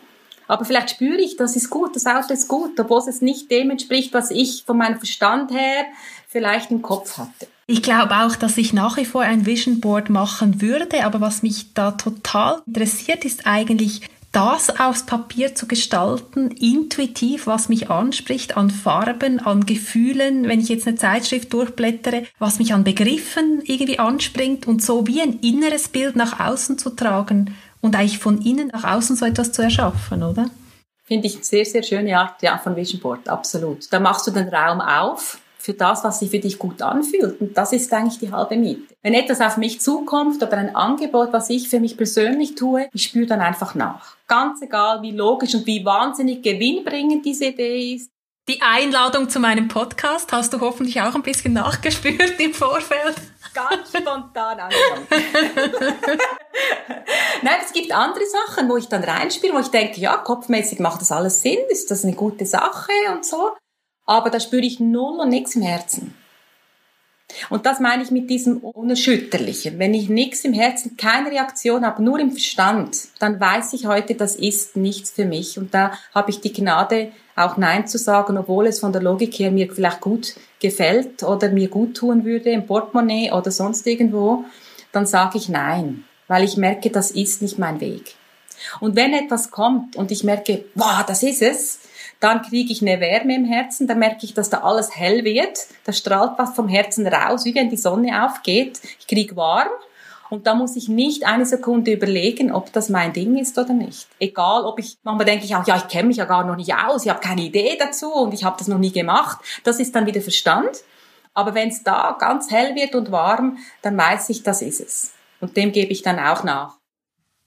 aber 0.47 0.65
vielleicht 0.65 0.89
spüre 0.89 1.19
ich, 1.19 1.35
das 1.35 1.55
ist 1.55 1.69
gut, 1.69 1.95
das 1.95 2.07
Auto 2.07 2.33
ist 2.33 2.47
gut, 2.47 2.79
obwohl 2.79 3.03
es 3.07 3.21
nicht 3.21 3.51
dem 3.51 3.69
entspricht, 3.69 4.13
was 4.13 4.31
ich 4.31 4.63
von 4.65 4.77
meinem 4.77 4.97
Verstand 4.97 5.51
her 5.51 5.85
vielleicht 6.29 6.71
im 6.71 6.81
Kopf 6.81 7.17
hatte. 7.17 7.47
Ich 7.65 7.83
glaube 7.83 8.15
auch, 8.15 8.35
dass 8.35 8.57
ich 8.57 8.71
nach 8.71 8.97
wie 8.97 9.05
vor 9.05 9.21
ein 9.21 9.45
Vision 9.45 9.81
Board 9.81 10.09
machen 10.09 10.61
würde, 10.61 11.03
aber 11.03 11.21
was 11.21 11.43
mich 11.43 11.73
da 11.73 11.91
total 11.91 12.61
interessiert, 12.65 13.25
ist 13.25 13.45
eigentlich 13.45 14.01
das 14.31 14.79
aufs 14.79 15.07
Papier 15.07 15.55
zu 15.55 15.67
gestalten, 15.67 16.51
intuitiv, 16.51 17.47
was 17.47 17.67
mich 17.67 17.89
anspricht, 17.89 18.57
an 18.57 18.69
Farben, 18.69 19.39
an 19.39 19.65
Gefühlen, 19.65 20.47
wenn 20.47 20.59
ich 20.59 20.69
jetzt 20.69 20.87
eine 20.87 20.97
Zeitschrift 20.97 21.51
durchblättere, 21.51 22.25
was 22.37 22.59
mich 22.59 22.73
an 22.73 22.83
Begriffen 22.83 23.61
irgendwie 23.63 23.97
anspringt 23.97 24.67
und 24.67 24.83
so 24.83 25.07
wie 25.07 25.21
ein 25.21 25.39
inneres 25.39 25.87
Bild 25.87 26.15
nach 26.15 26.39
außen 26.39 26.77
zu 26.77 26.91
tragen 26.91 27.55
und 27.81 27.95
eigentlich 27.95 28.19
von 28.19 28.39
innen 28.43 28.67
nach 28.67 28.83
außen 28.83 29.15
so 29.15 29.25
etwas 29.25 29.51
zu 29.51 29.63
erschaffen, 29.63 30.21
oder? 30.21 30.51
Finde 31.05 31.25
ich 31.25 31.35
eine 31.35 31.43
sehr, 31.43 31.65
sehr 31.65 31.81
schöne 31.81 32.19
Art 32.19 32.43
ja, 32.43 32.59
von 32.59 32.75
Vision 32.75 33.01
Board, 33.01 33.27
absolut. 33.27 33.91
Da 33.91 33.99
machst 33.99 34.27
du 34.27 34.31
den 34.31 34.47
Raum 34.49 34.79
auf 34.79 35.39
für 35.69 35.75
das, 35.75 36.03
was 36.03 36.17
sich 36.17 36.31
für 36.31 36.39
dich 36.39 36.57
gut 36.57 36.81
anfühlt. 36.81 37.39
Und 37.39 37.55
das 37.55 37.73
ist 37.73 37.93
eigentlich 37.93 38.17
die 38.17 38.31
halbe 38.31 38.57
Miete. 38.57 38.95
Wenn 39.03 39.13
etwas 39.13 39.39
auf 39.39 39.57
mich 39.57 39.79
zukommt 39.79 40.41
oder 40.41 40.57
ein 40.57 40.75
Angebot, 40.75 41.31
was 41.31 41.51
ich 41.51 41.69
für 41.69 41.79
mich 41.79 41.95
persönlich 41.95 42.55
tue, 42.55 42.89
ich 42.91 43.03
spüre 43.03 43.27
dann 43.27 43.39
einfach 43.39 43.75
nach. 43.75 44.15
Ganz 44.27 44.63
egal, 44.63 45.03
wie 45.03 45.11
logisch 45.11 45.53
und 45.53 45.67
wie 45.67 45.85
wahnsinnig 45.85 46.41
gewinnbringend 46.41 47.23
diese 47.23 47.45
Idee 47.45 47.93
ist. 47.93 48.09
Die 48.47 48.59
Einladung 48.63 49.29
zu 49.29 49.39
meinem 49.39 49.67
Podcast 49.67 50.31
hast 50.31 50.53
du 50.53 50.59
hoffentlich 50.59 50.99
auch 51.01 51.13
ein 51.13 51.21
bisschen 51.21 51.53
nachgespürt 51.53 52.39
im 52.39 52.51
Vorfeld. 52.55 53.15
Ganz 53.53 53.89
spontan 53.89 54.59
angekommen. 54.59 55.07
Nein, 57.43 57.57
es 57.63 57.73
gibt 57.73 57.91
andere 57.91 58.25
Sachen, 58.25 58.67
wo 58.69 58.77
ich 58.77 58.87
dann 58.87 59.03
reinspiele, 59.03 59.53
wo 59.53 59.59
ich 59.59 59.67
denke, 59.67 60.01
ja, 60.01 60.17
kopfmäßig 60.17 60.79
macht 60.79 61.01
das 61.01 61.11
alles 61.11 61.43
Sinn, 61.43 61.59
ist 61.69 61.91
das 61.91 62.03
eine 62.03 62.15
gute 62.15 62.47
Sache 62.47 62.91
und 63.13 63.23
so 63.23 63.51
aber 64.09 64.31
da 64.31 64.39
spüre 64.39 64.65
ich 64.65 64.79
null 64.79 65.19
und 65.19 65.29
nichts 65.29 65.55
im 65.55 65.61
Herzen. 65.61 66.15
Und 67.51 67.67
das 67.67 67.79
meine 67.79 68.01
ich 68.01 68.09
mit 68.09 68.27
diesem 68.27 68.57
Unerschütterlichen. 68.57 69.77
Wenn 69.77 69.93
ich 69.93 70.09
nichts 70.09 70.43
im 70.45 70.53
Herzen, 70.53 70.97
keine 70.97 71.29
Reaktion 71.29 71.85
habe, 71.85 72.01
nur 72.01 72.19
im 72.19 72.31
Verstand, 72.31 72.97
dann 73.19 73.39
weiß 73.39 73.73
ich 73.73 73.85
heute, 73.85 74.15
das 74.15 74.35
ist 74.35 74.75
nichts 74.75 75.11
für 75.11 75.25
mich. 75.25 75.59
Und 75.59 75.75
da 75.75 75.91
habe 76.15 76.31
ich 76.31 76.41
die 76.41 76.51
Gnade, 76.51 77.11
auch 77.35 77.55
Nein 77.55 77.87
zu 77.87 77.99
sagen, 77.99 78.35
obwohl 78.35 78.65
es 78.65 78.79
von 78.79 78.91
der 78.91 79.03
Logik 79.03 79.37
her 79.37 79.51
mir 79.51 79.71
vielleicht 79.71 80.01
gut 80.01 80.33
gefällt 80.59 81.21
oder 81.21 81.49
mir 81.49 81.69
gut 81.69 81.95
tun 81.95 82.25
würde 82.25 82.49
im 82.49 82.65
Portemonnaie 82.65 83.31
oder 83.31 83.51
sonst 83.51 83.85
irgendwo, 83.85 84.43
dann 84.91 85.05
sage 85.05 85.37
ich 85.37 85.49
Nein, 85.49 86.03
weil 86.27 86.43
ich 86.43 86.57
merke, 86.57 86.89
das 86.89 87.11
ist 87.11 87.43
nicht 87.43 87.59
mein 87.59 87.79
Weg. 87.79 88.15
Und 88.79 88.95
wenn 88.95 89.13
etwas 89.13 89.51
kommt 89.51 89.95
und 89.95 90.11
ich 90.11 90.23
merke, 90.23 90.65
wow, 90.73 91.05
das 91.05 91.21
ist 91.21 91.43
es, 91.43 91.79
dann 92.19 92.41
kriege 92.41 92.71
ich 92.71 92.81
eine 92.81 92.99
Wärme 92.99 93.35
im 93.35 93.45
Herzen, 93.45 93.87
dann 93.87 93.99
merke 93.99 94.25
ich, 94.25 94.33
dass 94.33 94.49
da 94.49 94.59
alles 94.59 94.95
hell 94.95 95.23
wird, 95.23 95.67
da 95.85 95.93
strahlt 95.93 96.33
was 96.37 96.53
vom 96.53 96.67
Herzen 96.67 97.07
raus, 97.07 97.45
wie 97.45 97.55
wenn 97.55 97.69
die 97.69 97.77
Sonne 97.77 98.25
aufgeht. 98.25 98.79
Ich 98.99 99.07
kriege 99.07 99.35
warm 99.35 99.69
und 100.29 100.45
da 100.45 100.53
muss 100.53 100.75
ich 100.75 100.89
nicht 100.89 101.25
eine 101.25 101.45
Sekunde 101.45 101.93
überlegen, 101.93 102.51
ob 102.51 102.71
das 102.73 102.89
mein 102.89 103.13
Ding 103.13 103.37
ist 103.37 103.57
oder 103.57 103.73
nicht. 103.73 104.07
Egal, 104.19 104.65
ob 104.65 104.79
ich, 104.79 104.97
manchmal 105.03 105.25
denke 105.25 105.45
ich 105.45 105.55
auch, 105.55 105.65
ja, 105.65 105.77
ich 105.77 105.87
kenne 105.87 106.09
mich 106.09 106.17
ja 106.17 106.25
gar 106.25 106.43
noch 106.43 106.55
nicht 106.55 106.73
aus, 106.73 107.05
ich 107.05 107.09
habe 107.09 107.19
keine 107.19 107.41
Idee 107.41 107.77
dazu 107.79 108.13
und 108.13 108.33
ich 108.33 108.43
habe 108.43 108.57
das 108.57 108.67
noch 108.67 108.77
nie 108.77 108.91
gemacht. 108.91 109.39
Das 109.63 109.79
ist 109.79 109.95
dann 109.95 110.05
wieder 110.05 110.21
Verstand. 110.21 110.83
Aber 111.33 111.53
wenn 111.53 111.69
es 111.69 111.83
da 111.83 112.17
ganz 112.19 112.51
hell 112.51 112.75
wird 112.75 112.95
und 112.95 113.11
warm, 113.11 113.57
dann 113.81 113.97
weiß 113.97 114.29
ich, 114.29 114.43
das 114.43 114.61
ist 114.61 114.81
es. 114.81 115.13
Und 115.39 115.55
dem 115.55 115.71
gebe 115.71 115.91
ich 115.91 116.01
dann 116.01 116.19
auch 116.19 116.43
nach. 116.43 116.78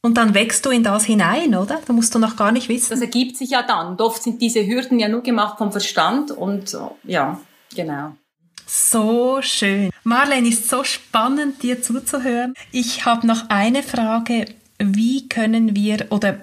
Und 0.04 0.16
dann 0.16 0.34
wächst 0.34 0.66
du 0.66 0.70
in 0.70 0.82
das 0.82 1.04
hinein, 1.04 1.54
oder? 1.54 1.80
Da 1.86 1.92
musst 1.92 2.12
du 2.14 2.18
noch 2.18 2.34
gar 2.34 2.50
nicht 2.50 2.68
wissen. 2.68 2.90
Das 2.90 3.00
ergibt 3.00 3.36
sich 3.36 3.50
ja 3.50 3.62
dann. 3.62 3.86
Und 3.86 4.00
oft 4.00 4.20
sind 4.20 4.42
diese 4.42 4.66
Hürden 4.66 4.98
ja 4.98 5.08
nur 5.08 5.22
gemacht 5.22 5.58
vom 5.58 5.70
Verstand 5.70 6.32
und 6.32 6.76
ja, 7.04 7.40
genau. 7.74 8.16
So 8.66 9.40
schön. 9.42 9.90
Marlene, 10.02 10.48
ist 10.48 10.68
so 10.68 10.82
spannend, 10.82 11.62
dir 11.62 11.82
zuzuhören. 11.82 12.54
Ich 12.72 13.04
habe 13.04 13.26
noch 13.26 13.48
eine 13.48 13.82
Frage. 13.82 14.46
Wie 14.78 15.28
können 15.28 15.76
wir 15.76 16.06
oder 16.10 16.40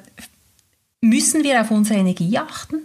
müssen 1.01 1.43
wir 1.43 1.59
auf 1.59 1.71
unsere 1.71 1.99
Energie 1.99 2.37
achten 2.37 2.77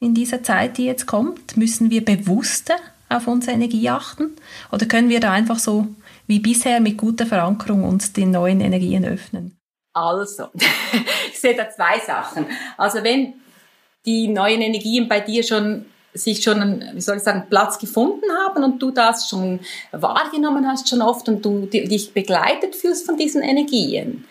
in 0.00 0.14
dieser 0.14 0.42
Zeit, 0.42 0.76
die 0.76 0.84
jetzt 0.84 1.06
kommt? 1.06 1.56
Müssen 1.56 1.90
wir 1.90 2.04
bewusster 2.04 2.76
auf 3.08 3.26
unsere 3.26 3.52
Energie 3.52 3.88
achten? 3.88 4.32
Oder 4.72 4.84
können 4.84 5.08
wir 5.08 5.20
da 5.20 5.32
einfach 5.32 5.58
so 5.58 5.86
wie 6.26 6.40
bisher 6.40 6.80
mit 6.80 6.98
guter 6.98 7.24
Verankerung 7.24 7.84
uns 7.84 8.12
den 8.12 8.32
neuen 8.32 8.60
Energien 8.60 9.06
öffnen? 9.06 9.57
Also, 9.92 10.48
ich 11.32 11.38
sehe 11.38 11.56
da 11.56 11.68
zwei 11.70 11.98
Sachen. 12.00 12.46
Also 12.76 13.02
wenn 13.02 13.34
die 14.06 14.28
neuen 14.28 14.60
Energien 14.60 15.08
bei 15.08 15.20
dir 15.20 15.42
schon 15.42 15.86
sich 16.14 16.42
schon, 16.42 16.82
wie 16.94 17.00
soll 17.00 17.18
ich 17.18 17.22
sagen, 17.22 17.46
Platz 17.48 17.78
gefunden 17.78 18.24
haben 18.44 18.64
und 18.64 18.82
du 18.82 18.90
das 18.90 19.28
schon 19.28 19.60
wahrgenommen 19.92 20.66
hast 20.66 20.88
schon 20.88 21.02
oft 21.02 21.28
und 21.28 21.44
du 21.44 21.66
dich 21.66 22.12
begleitet 22.12 22.74
fühlst 22.74 23.06
von 23.06 23.16
diesen 23.16 23.42
Energien 23.42 24.24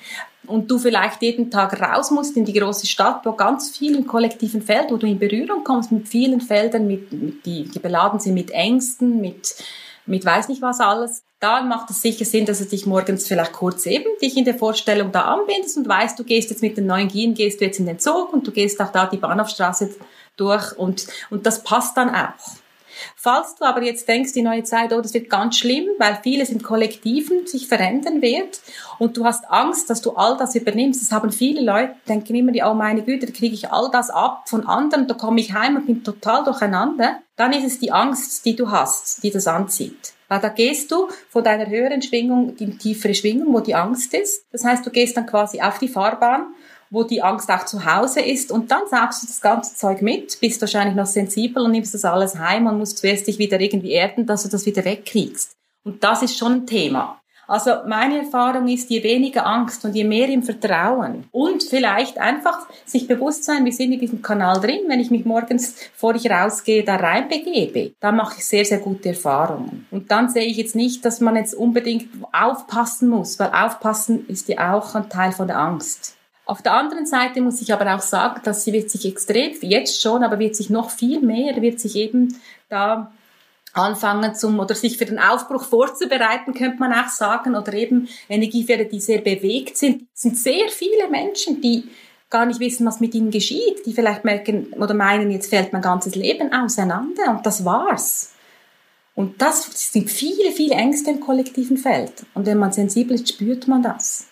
und 0.48 0.70
du 0.72 0.80
vielleicht 0.80 1.22
jeden 1.22 1.52
Tag 1.52 1.80
raus 1.80 2.10
musst 2.12 2.36
in 2.36 2.46
die 2.46 2.54
große 2.54 2.88
Stadt, 2.88 3.26
wo 3.26 3.34
ganz 3.34 3.70
viel 3.70 3.96
im 3.96 4.08
kollektiven 4.08 4.62
Feld, 4.62 4.92
wo 4.92 4.98
du 4.98 5.06
in 5.06 5.20
Berührung 5.20 5.64
kommst 5.64 5.92
mit 5.92 6.08
vielen 6.08 6.42
Feldern, 6.42 6.88
mit, 6.88 7.12
mit 7.14 7.46
die, 7.46 7.66
die 7.66 7.80
beladen 7.80 8.20
sind 8.20 8.34
mit 8.34 8.52
Ängsten, 8.52 9.22
mit 9.22 9.56
mit 10.08 10.26
weiß 10.26 10.48
nicht 10.48 10.62
was 10.62 10.80
alles, 10.80 11.24
dann 11.40 11.68
macht 11.68 11.90
es 11.90 12.02
sicher 12.02 12.26
Sinn, 12.26 12.46
dass 12.46 12.60
du 12.60 12.66
dich 12.66 12.86
morgens 12.86 13.28
vielleicht 13.28 13.54
kurz 13.54 13.86
eben 13.86 14.10
dich 14.22 14.38
in 14.38 14.46
der 14.46 14.56
Vorstellung 14.56 15.12
da 15.12 15.22
anbindest 15.22 15.78
und 15.78 15.88
weißt, 15.88 16.18
du 16.18 16.24
gehst 16.24 16.50
jetzt 16.50 16.64
mit 16.64 16.78
den 16.78 16.88
neuen 16.88 17.08
Gien, 17.08 17.36
gehst 17.36 17.62
du 17.62 17.66
jetzt 17.66 17.80
in 17.80 17.86
den 17.86 18.00
Zug 18.00 18.34
und 18.34 18.48
du 18.48 18.52
gehst 18.52 18.82
auch 18.82 18.92
da 18.92 19.06
die 19.06 19.18
Bahnhofstraße 19.18 19.96
durch 20.36 20.78
und, 20.78 21.08
und 21.30 21.46
das 21.46 21.64
passt 21.64 21.96
dann 21.98 22.10
auch. 22.10 22.34
Falls 23.16 23.56
du 23.56 23.66
aber 23.66 23.84
jetzt 23.84 24.08
denkst, 24.08 24.34
die 24.34 24.42
neue 24.42 24.64
Zeit, 24.64 24.94
oh, 24.94 25.02
das 25.02 25.14
wird 25.14 25.30
ganz 25.30 25.58
schlimm, 25.58 25.86
weil 25.98 26.20
vieles 26.24 26.50
im 26.50 26.62
Kollektiven 26.62 27.48
sich 27.48 27.68
verändern 27.68 28.22
wird 28.22 28.62
und 29.00 29.18
du 29.18 29.26
hast 29.26 29.50
Angst, 29.50 29.90
dass 29.90 30.02
du 30.02 30.12
all 30.12 30.38
das 30.38 30.56
übernimmst, 30.56 31.02
das 31.02 31.12
haben 31.12 31.32
viele 31.32 31.62
Leute, 31.62 31.96
denken 32.08 32.36
immer, 32.36 32.52
oh 32.70 32.74
meine 32.74 33.04
Güte, 33.04 33.26
da 33.26 33.32
kriege 33.32 33.56
ich 33.56 33.72
all 33.72 33.90
das 33.92 34.10
ab 34.10 34.44
von 34.48 34.66
anderen, 34.66 35.08
da 35.08 35.14
komme 35.14 35.40
ich 35.40 35.54
heim 35.54 35.76
und 35.76 35.86
bin 35.86 36.04
total 36.04 36.44
durcheinander, 36.44 37.20
dann 37.36 37.54
ist 37.54 37.66
es 37.66 37.80
die 37.80 37.92
Angst, 37.92 38.46
die 38.46 38.56
du 38.56 38.72
hast, 38.72 39.24
die 39.24 39.32
das 39.32 39.48
anzieht. 39.48 40.14
Weil 40.28 40.42
da 40.42 40.50
gehst 40.50 40.92
du 40.92 41.08
von 41.30 41.44
deiner 41.44 41.68
höheren 41.68 42.02
Schwingung 42.02 42.56
in 42.58 42.78
tiefere 42.78 43.14
Schwingung, 43.14 43.54
wo 43.54 43.62
die 43.62 43.76
Angst 43.76 44.14
ist. 44.14 44.46
Das 44.52 44.66
heißt, 44.66 44.86
du 44.86 44.90
gehst 44.90 45.16
dann 45.16 45.26
quasi 45.26 45.62
auf 45.62 45.80
die 45.80 45.88
Fahrbahn 45.88 46.48
wo 46.90 47.04
die 47.04 47.22
Angst 47.22 47.50
auch 47.50 47.66
zu 47.66 47.86
Hause 47.86 48.22
ist 48.22 48.52
und 48.52 48.72
dann 48.72 48.88
sagst 48.90 49.24
du 49.24 49.28
das 49.28 49.42
ganze 49.42 49.76
Zeug 49.76 50.02
mit, 50.02 50.40
bist 50.40 50.62
wahrscheinlich 50.62 50.96
noch 50.96 51.06
sensibel 51.06 51.64
und 51.64 51.72
nimmst 51.72 51.94
das 51.94 52.06
alles 52.06 52.38
heim 52.38 52.68
und 52.68 52.78
musst 52.78 52.98
zuerst 53.00 53.28
dich 53.28 53.40
wieder 53.40 53.60
irgendwie 53.60 53.92
erden, 53.92 54.26
dass 54.26 54.44
du 54.44 54.50
das 54.50 54.66
wieder 54.66 54.86
wegkriegst. 54.86 55.52
Und 55.84 56.04
das 56.04 56.22
ist 56.22 56.38
schon 56.38 56.54
ein 56.54 56.68
Thema. 56.68 57.20
Also 57.48 57.72
meine 57.88 58.20
Erfahrung 58.20 58.68
ist, 58.68 58.90
je 58.90 59.02
weniger 59.04 59.46
Angst 59.46 59.86
und 59.86 59.96
je 59.96 60.04
mehr 60.04 60.28
im 60.28 60.44
Vertrauen 60.44 61.24
und 61.32 61.64
vielleicht 61.64 62.18
einfach 62.18 62.68
sich 62.86 63.08
bewusst 63.08 63.46
sein, 63.46 63.64
wir 63.64 63.72
sind 63.72 63.94
in 63.94 64.02
diesem 64.02 64.22
Kanal 64.22 64.60
drin, 64.60 64.82
wenn 64.88 65.00
ich 65.00 65.12
mich 65.12 65.24
morgens, 65.24 65.74
bevor 65.94 66.14
ich 66.16 66.30
rausgehe, 66.30 66.84
da 66.84 66.98
reinbegebe, 66.98 67.94
dann 68.02 68.18
mache 68.18 68.36
ich 68.38 68.46
sehr, 68.46 68.66
sehr 68.66 68.80
gute 68.80 69.10
Erfahrungen. 69.10 69.88
Und 69.92 70.12
dann 70.12 70.28
sehe 70.28 70.46
ich 70.46 70.58
jetzt 70.58 70.76
nicht, 70.76 71.06
dass 71.06 71.22
man 71.22 71.38
jetzt 71.38 71.56
unbedingt 71.56 72.10
aufpassen 72.34 73.08
muss, 73.08 73.40
weil 73.40 73.52
aufpassen 73.54 74.28
ist 74.28 74.50
ja 74.50 74.74
auch 74.74 74.94
ein 74.94 75.10
Teil 75.10 75.32
von 75.32 75.48
der 75.48 75.58
Angst. 75.58 76.17
Auf 76.48 76.62
der 76.62 76.74
anderen 76.74 77.06
Seite 77.06 77.42
muss 77.42 77.62
ich 77.62 77.74
aber 77.74 77.94
auch 77.94 78.02
sagen, 78.02 78.42
dass 78.46 78.64
sie 78.64 78.72
wird 78.72 78.90
sich 78.90 79.06
extrem, 79.06 79.54
jetzt 79.62 80.02
schon, 80.02 80.24
aber 80.24 80.40
wird 80.40 80.56
sich 80.56 80.70
noch 80.70 80.90
viel 80.90 81.20
mehr, 81.20 81.62
wird 81.62 81.80
sich 81.80 81.98
eben 81.98 82.40
da 82.70 83.12
anfangen 83.74 84.34
zum, 84.34 84.58
oder 84.58 84.74
sich 84.74 84.98
für 84.98 85.06
den 85.06 85.20
Aufbruch 85.20 85.66
vorzubereiten, 85.66 86.54
könnte 86.54 86.80
man 86.80 86.94
auch 86.94 87.10
sagen, 87.10 87.54
oder 87.54 87.74
eben 87.74 88.08
Energiefelder, 88.30 88.86
die 88.86 89.02
sehr 89.02 89.20
bewegt 89.20 89.76
sind. 89.76 90.08
Sind 90.14 90.38
sehr 90.38 90.70
viele 90.70 91.10
Menschen, 91.10 91.60
die 91.62 91.84
gar 92.30 92.46
nicht 92.46 92.62
wissen, 92.62 92.88
was 92.88 93.02
mit 93.02 93.14
ihnen 93.14 93.30
geschieht, 93.30 93.86
die 93.86 93.94
vielleicht 93.94 94.24
merken 94.24 94.74
oder 94.74 94.94
meinen, 94.94 95.32
jetzt 95.32 95.50
fällt 95.50 95.74
mein 95.74 95.82
ganzes 95.82 96.16
Leben 96.16 96.54
auseinander 96.54 97.30
und 97.30 97.46
das 97.46 97.66
war's. 97.66 98.34
Und 99.16 99.42
das 99.42 99.92
sind 99.92 100.10
viele, 100.10 100.52
viele 100.52 100.76
Ängste 100.76 101.12
im 101.12 101.20
kollektiven 101.20 101.78
Feld. 101.78 102.26
Und 102.34 102.46
wenn 102.46 102.58
man 102.58 102.72
sensibel 102.72 103.16
ist, 103.16 103.28
spürt 103.30 103.68
man 103.68 103.82
das. 103.82 104.28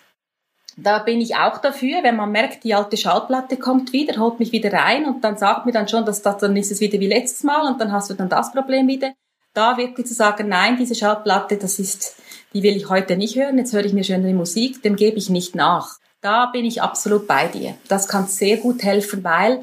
Da 0.78 0.98
bin 0.98 1.22
ich 1.22 1.36
auch 1.36 1.56
dafür, 1.58 2.02
wenn 2.02 2.16
man 2.16 2.30
merkt, 2.30 2.62
die 2.62 2.74
alte 2.74 2.98
Schallplatte 2.98 3.56
kommt 3.56 3.94
wieder, 3.94 4.20
holt 4.20 4.38
mich 4.38 4.52
wieder 4.52 4.72
rein 4.74 5.06
und 5.06 5.24
dann 5.24 5.38
sagt 5.38 5.64
mir 5.64 5.72
dann 5.72 5.88
schon, 5.88 6.04
dass 6.04 6.20
das, 6.20 6.36
dann 6.36 6.54
ist 6.54 6.70
es 6.70 6.80
wieder 6.80 7.00
wie 7.00 7.06
letztes 7.06 7.44
Mal 7.44 7.66
und 7.66 7.80
dann 7.80 7.92
hast 7.92 8.10
du 8.10 8.14
dann 8.14 8.28
das 8.28 8.52
Problem 8.52 8.86
wieder. 8.86 9.14
Da 9.54 9.78
wirklich 9.78 10.06
zu 10.06 10.12
sagen, 10.12 10.48
nein, 10.48 10.76
diese 10.76 10.94
Schallplatte, 10.94 11.56
das 11.56 11.78
ist, 11.78 12.16
die 12.52 12.62
will 12.62 12.76
ich 12.76 12.90
heute 12.90 13.16
nicht 13.16 13.36
hören, 13.36 13.56
jetzt 13.56 13.72
höre 13.72 13.86
ich 13.86 13.94
mir 13.94 14.04
schönere 14.04 14.34
Musik, 14.34 14.82
dem 14.82 14.96
gebe 14.96 15.16
ich 15.16 15.30
nicht 15.30 15.54
nach. 15.54 15.96
Da 16.20 16.46
bin 16.46 16.66
ich 16.66 16.82
absolut 16.82 17.26
bei 17.26 17.46
dir. 17.46 17.74
Das 17.88 18.06
kann 18.06 18.26
sehr 18.26 18.58
gut 18.58 18.82
helfen, 18.82 19.24
weil 19.24 19.62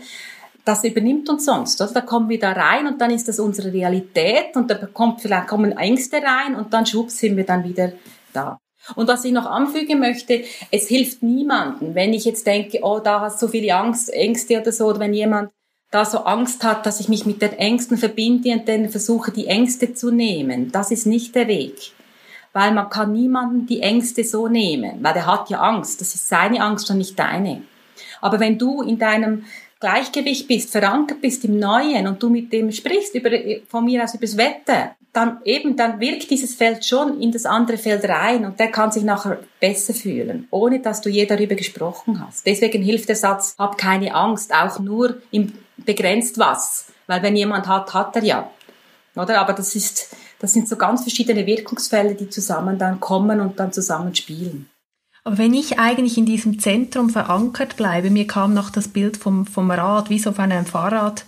das 0.66 0.84
übernimmt 0.84 1.30
uns 1.30 1.46
sonst. 1.46 1.80
Oder? 1.80 1.92
Da 1.92 2.02
kommen 2.02 2.30
wir 2.30 2.40
da 2.40 2.54
rein 2.54 2.88
und 2.88 3.00
dann 3.02 3.12
ist 3.12 3.28
das 3.28 3.40
unsere 3.40 3.72
Realität 3.72 4.56
und 4.56 4.72
da 4.72 4.76
kommt, 4.88 5.22
vielleicht 5.22 5.48
kommen 5.48 5.78
Ängste 5.78 6.18
rein 6.24 6.56
und 6.56 6.74
dann 6.74 6.88
schwupps 6.88 7.20
sind 7.20 7.38
wir 7.38 7.46
dann 7.46 7.64
wieder 7.64 7.92
da. 8.32 8.58
Und 8.96 9.08
was 9.08 9.24
ich 9.24 9.32
noch 9.32 9.46
anfügen 9.46 10.00
möchte, 10.00 10.44
es 10.72 10.88
hilft 10.88 11.24
niemandem, 11.24 11.96
wenn 11.96 12.14
ich 12.14 12.26
jetzt 12.26 12.46
denke, 12.46 12.80
oh, 12.82 13.00
da 13.00 13.22
hast 13.22 13.42
du 13.42 13.48
so 13.48 13.52
viele 13.52 13.76
Angst, 13.76 14.12
Ängste 14.14 14.60
oder 14.60 14.72
so, 14.72 14.88
oder 14.88 15.00
wenn 15.00 15.14
jemand 15.14 15.52
da 15.94 16.06
so 16.06 16.20
Angst 16.20 16.64
hat, 16.64 16.86
dass 16.86 17.00
ich 17.00 17.08
mich 17.08 17.26
mit 17.26 17.42
den 17.42 17.54
Ängsten 17.54 17.98
verbinde 17.98 18.52
und 18.52 18.68
dann 18.68 18.90
versuche, 18.90 19.32
die 19.32 19.48
Ängste 19.48 19.94
zu 19.94 20.12
nehmen. 20.12 20.72
Das 20.72 20.90
ist 20.90 21.06
nicht 21.06 21.36
der 21.36 21.48
Weg. 21.48 21.92
Weil 22.52 22.74
man 22.74 22.90
kann 22.90 23.14
niemanden 23.14 23.68
die 23.68 23.82
Ängste 23.82 24.24
so 24.24 24.48
nehmen, 24.48 25.00
weil 25.02 25.14
der 25.14 25.28
hat 25.28 25.50
ja 25.50 25.60
Angst. 25.60 26.02
Das 26.02 26.16
ist 26.16 26.28
seine 26.28 26.62
Angst 26.62 26.90
und 26.90 26.98
nicht 26.98 27.18
deine. 27.18 27.62
Aber 28.22 28.40
wenn 28.40 28.58
du 28.58 28.82
in 28.82 28.98
deinem 28.98 29.46
Gleichgewicht 29.84 30.48
bist, 30.48 30.72
verankert 30.72 31.20
bist 31.20 31.44
im 31.44 31.60
Neuen 31.60 32.08
und 32.08 32.24
du 32.24 32.30
mit 32.30 32.54
dem 32.54 32.72
sprichst, 32.72 33.14
über, 33.16 33.30
von 33.68 33.84
mir 33.84 34.02
aus 34.02 34.16
übers 34.16 34.38
Wetter, 34.38 34.96
dann 35.12 35.40
eben, 35.44 35.76
dann 35.76 36.00
wirkt 36.00 36.32
dieses 36.32 36.56
Feld 36.56 36.86
schon 36.86 37.20
in 37.20 37.34
das 37.34 37.46
andere 37.46 37.78
Feld 37.78 38.08
rein 38.08 38.46
und 38.46 38.58
der 38.62 38.72
kann 38.72 38.94
sich 38.94 39.04
nachher 39.04 39.40
besser 39.60 39.94
fühlen, 39.94 40.48
ohne 40.52 40.80
dass 40.80 41.02
du 41.02 41.10
je 41.10 41.26
darüber 41.26 41.56
gesprochen 41.56 42.26
hast. 42.26 42.46
Deswegen 42.46 42.82
hilft 42.82 43.10
der 43.10 43.18
Satz, 43.18 43.56
hab 43.60 43.78
keine 43.78 44.16
Angst, 44.16 44.54
auch 44.54 44.80
nur 44.80 45.18
im 45.32 45.52
begrenzt 45.76 46.38
was. 46.38 46.88
Weil 47.08 47.22
wenn 47.22 47.36
jemand 47.36 47.68
hat, 47.68 47.94
hat 47.94 48.16
er 48.16 48.24
ja. 48.24 48.52
Oder? 49.18 49.42
Aber 49.42 49.52
das 49.52 49.76
ist, 49.76 50.16
das 50.40 50.54
sind 50.54 50.70
so 50.70 50.78
ganz 50.78 51.02
verschiedene 51.02 51.46
Wirkungsfälle, 51.46 52.16
die 52.16 52.30
zusammen 52.30 52.78
dann 52.78 53.02
kommen 53.02 53.42
und 53.42 53.60
dann 53.60 53.74
zusammen 53.74 54.16
spielen. 54.16 54.70
Aber 55.24 55.38
wenn 55.38 55.54
ich 55.54 55.80
eigentlich 55.80 56.18
in 56.18 56.26
diesem 56.26 56.60
Zentrum 56.60 57.10
verankert 57.10 57.78
bleibe, 57.78 58.10
mir 58.10 58.28
kam 58.28 58.54
noch 58.54 58.70
das 58.70 58.90
Bild 58.90 59.18
vom, 59.18 59.46
vom 59.46 59.72
Rad, 59.72 60.10
wie 60.10 60.20
so 60.20 60.32
auf 60.32 60.40
einem 60.40 60.66
Fahrrad, 60.66 61.24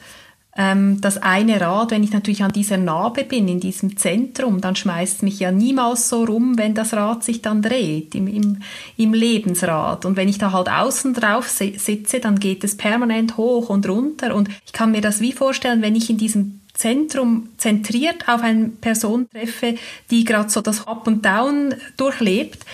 ähm, 0.57 0.99
das 1.01 1.17
eine 1.17 1.59
Rad, 1.59 1.91
wenn 1.91 2.03
ich 2.03 2.11
natürlich 2.11 2.43
an 2.43 2.51
dieser 2.51 2.77
Narbe 2.77 3.23
bin, 3.23 3.47
in 3.47 3.59
diesem 3.59 3.97
Zentrum, 3.97 4.61
dann 4.61 4.75
schmeißt 4.75 5.23
mich 5.23 5.39
ja 5.39 5.51
niemals 5.51 6.09
so 6.09 6.23
rum, 6.23 6.57
wenn 6.57 6.73
das 6.73 6.93
Rad 6.93 7.23
sich 7.23 7.41
dann 7.41 7.61
dreht, 7.61 8.15
im, 8.15 8.27
im, 8.27 8.57
im 8.97 9.13
Lebensrad. 9.13 10.05
Und 10.05 10.15
wenn 10.15 10.29
ich 10.29 10.37
da 10.37 10.51
halt 10.51 10.69
außen 10.69 11.13
drauf 11.13 11.47
sitze, 11.49 12.19
dann 12.19 12.39
geht 12.39 12.63
es 12.63 12.77
permanent 12.77 13.37
hoch 13.37 13.69
und 13.69 13.87
runter. 13.87 14.33
Und 14.33 14.49
ich 14.65 14.73
kann 14.73 14.91
mir 14.91 15.01
das 15.01 15.19
wie 15.19 15.33
vorstellen, 15.33 15.81
wenn 15.81 15.95
ich 15.95 16.09
in 16.09 16.17
diesem 16.17 16.61
Zentrum 16.73 17.49
zentriert 17.57 18.27
auf 18.27 18.41
eine 18.41 18.69
Person 18.69 19.29
treffe, 19.29 19.75
die 20.11 20.25
gerade 20.25 20.49
so 20.49 20.61
das 20.61 20.87
Up 20.87 21.07
und 21.07 21.25
Down 21.25 21.75
durchlebt, 21.97 22.65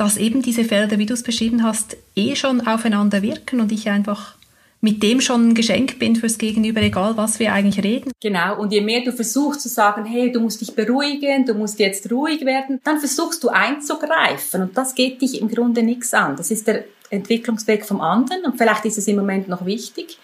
dass 0.00 0.16
eben 0.16 0.40
diese 0.40 0.64
Felder, 0.64 0.98
wie 0.98 1.04
du 1.04 1.12
es 1.12 1.22
beschrieben 1.22 1.62
hast, 1.62 1.98
eh 2.16 2.34
schon 2.34 2.66
aufeinander 2.66 3.20
wirken 3.20 3.60
und 3.60 3.70
ich 3.70 3.90
einfach 3.90 4.34
mit 4.80 5.02
dem 5.02 5.20
schon 5.20 5.48
ein 5.48 5.54
Geschenk 5.54 5.98
bin 5.98 6.16
fürs 6.16 6.38
Gegenüber, 6.38 6.80
egal 6.80 7.18
was 7.18 7.38
wir 7.38 7.52
eigentlich 7.52 7.84
reden. 7.84 8.12
Genau, 8.18 8.58
und 8.58 8.72
je 8.72 8.80
mehr 8.80 9.02
du 9.02 9.12
versuchst 9.12 9.60
zu 9.60 9.68
sagen, 9.68 10.06
hey, 10.06 10.32
du 10.32 10.40
musst 10.40 10.62
dich 10.62 10.74
beruhigen, 10.74 11.44
du 11.44 11.52
musst 11.52 11.78
jetzt 11.78 12.10
ruhig 12.10 12.46
werden, 12.46 12.80
dann 12.82 12.98
versuchst 12.98 13.44
du 13.44 13.50
einzugreifen 13.50 14.62
und 14.62 14.78
das 14.78 14.94
geht 14.94 15.20
dich 15.20 15.38
im 15.38 15.48
Grunde 15.48 15.82
nichts 15.82 16.14
an. 16.14 16.34
Das 16.34 16.50
ist 16.50 16.66
der 16.66 16.84
Entwicklungsweg 17.10 17.84
vom 17.84 18.00
anderen 18.00 18.44
und 18.46 18.56
vielleicht 18.56 18.86
ist 18.86 18.96
es 18.96 19.06
im 19.06 19.16
Moment 19.16 19.48
noch 19.48 19.66
wichtig. 19.66 20.16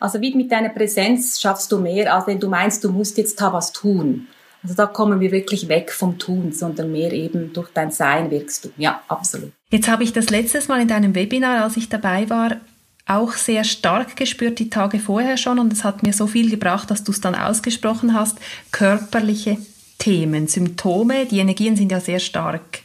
Also 0.00 0.22
wie 0.22 0.34
mit 0.34 0.50
deiner 0.50 0.70
Präsenz 0.70 1.38
schaffst 1.38 1.70
du 1.70 1.78
mehr, 1.78 2.14
als 2.14 2.26
wenn 2.26 2.40
du 2.40 2.48
meinst, 2.48 2.82
du 2.82 2.90
musst 2.90 3.18
jetzt 3.18 3.38
da 3.38 3.52
was 3.52 3.72
tun. 3.72 4.28
Also 4.62 4.74
da 4.74 4.86
kommen 4.86 5.20
wir 5.20 5.30
wirklich 5.30 5.68
weg 5.68 5.92
vom 5.92 6.18
Tun, 6.18 6.52
sondern 6.52 6.90
mehr 6.90 7.12
eben 7.12 7.52
durch 7.52 7.68
dein 7.72 7.90
Sein 7.90 8.30
wirkst 8.30 8.64
du. 8.64 8.70
Ja, 8.76 9.02
absolut. 9.08 9.52
Jetzt 9.70 9.88
habe 9.88 10.02
ich 10.02 10.12
das 10.12 10.30
letztes 10.30 10.68
Mal 10.68 10.80
in 10.80 10.88
deinem 10.88 11.14
Webinar, 11.14 11.62
als 11.62 11.76
ich 11.76 11.88
dabei 11.88 12.28
war, 12.28 12.56
auch 13.06 13.32
sehr 13.32 13.64
stark 13.64 14.16
gespürt, 14.16 14.58
die 14.58 14.68
Tage 14.68 14.98
vorher 14.98 15.36
schon, 15.36 15.58
und 15.58 15.72
es 15.72 15.84
hat 15.84 16.02
mir 16.02 16.12
so 16.12 16.26
viel 16.26 16.50
gebracht, 16.50 16.90
dass 16.90 17.04
du 17.04 17.12
es 17.12 17.20
dann 17.20 17.34
ausgesprochen 17.34 18.14
hast, 18.14 18.38
körperliche 18.70 19.56
Themen, 19.98 20.46
Symptome, 20.46 21.26
die 21.26 21.38
Energien 21.38 21.74
sind 21.76 21.90
ja 21.90 22.00
sehr 22.00 22.18
stark. 22.18 22.80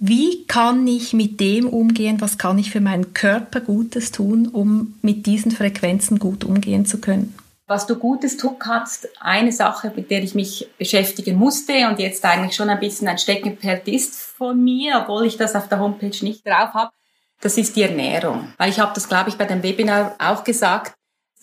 Wie 0.00 0.44
kann 0.46 0.86
ich 0.86 1.12
mit 1.12 1.40
dem 1.40 1.66
umgehen? 1.66 2.20
Was 2.20 2.38
kann 2.38 2.58
ich 2.58 2.70
für 2.70 2.80
meinen 2.80 3.14
Körper 3.14 3.60
Gutes 3.60 4.12
tun, 4.12 4.46
um 4.46 4.94
mit 5.02 5.26
diesen 5.26 5.50
Frequenzen 5.50 6.18
gut 6.18 6.44
umgehen 6.44 6.86
zu 6.86 6.98
können? 6.98 7.34
Was 7.68 7.86
du 7.86 7.96
Gutes 7.96 8.38
tun 8.38 8.58
kannst, 8.58 9.08
eine 9.20 9.52
Sache, 9.52 9.92
mit 9.94 10.10
der 10.10 10.22
ich 10.22 10.34
mich 10.34 10.70
beschäftigen 10.78 11.36
musste 11.36 11.86
und 11.86 11.98
jetzt 11.98 12.24
eigentlich 12.24 12.56
schon 12.56 12.70
ein 12.70 12.80
bisschen 12.80 13.08
ein 13.08 13.18
Steckenpferd 13.18 13.86
ist 13.88 14.14
von 14.16 14.64
mir, 14.64 15.02
obwohl 15.02 15.26
ich 15.26 15.36
das 15.36 15.54
auf 15.54 15.68
der 15.68 15.78
Homepage 15.78 16.24
nicht 16.24 16.46
drauf 16.46 16.72
habe, 16.72 16.92
das 17.42 17.58
ist 17.58 17.76
die 17.76 17.82
Ernährung. 17.82 18.54
Weil 18.56 18.70
ich 18.70 18.80
habe 18.80 18.92
das, 18.94 19.06
glaube 19.06 19.28
ich, 19.28 19.36
bei 19.36 19.44
dem 19.44 19.62
Webinar 19.62 20.16
auch 20.18 20.44
gesagt. 20.44 20.94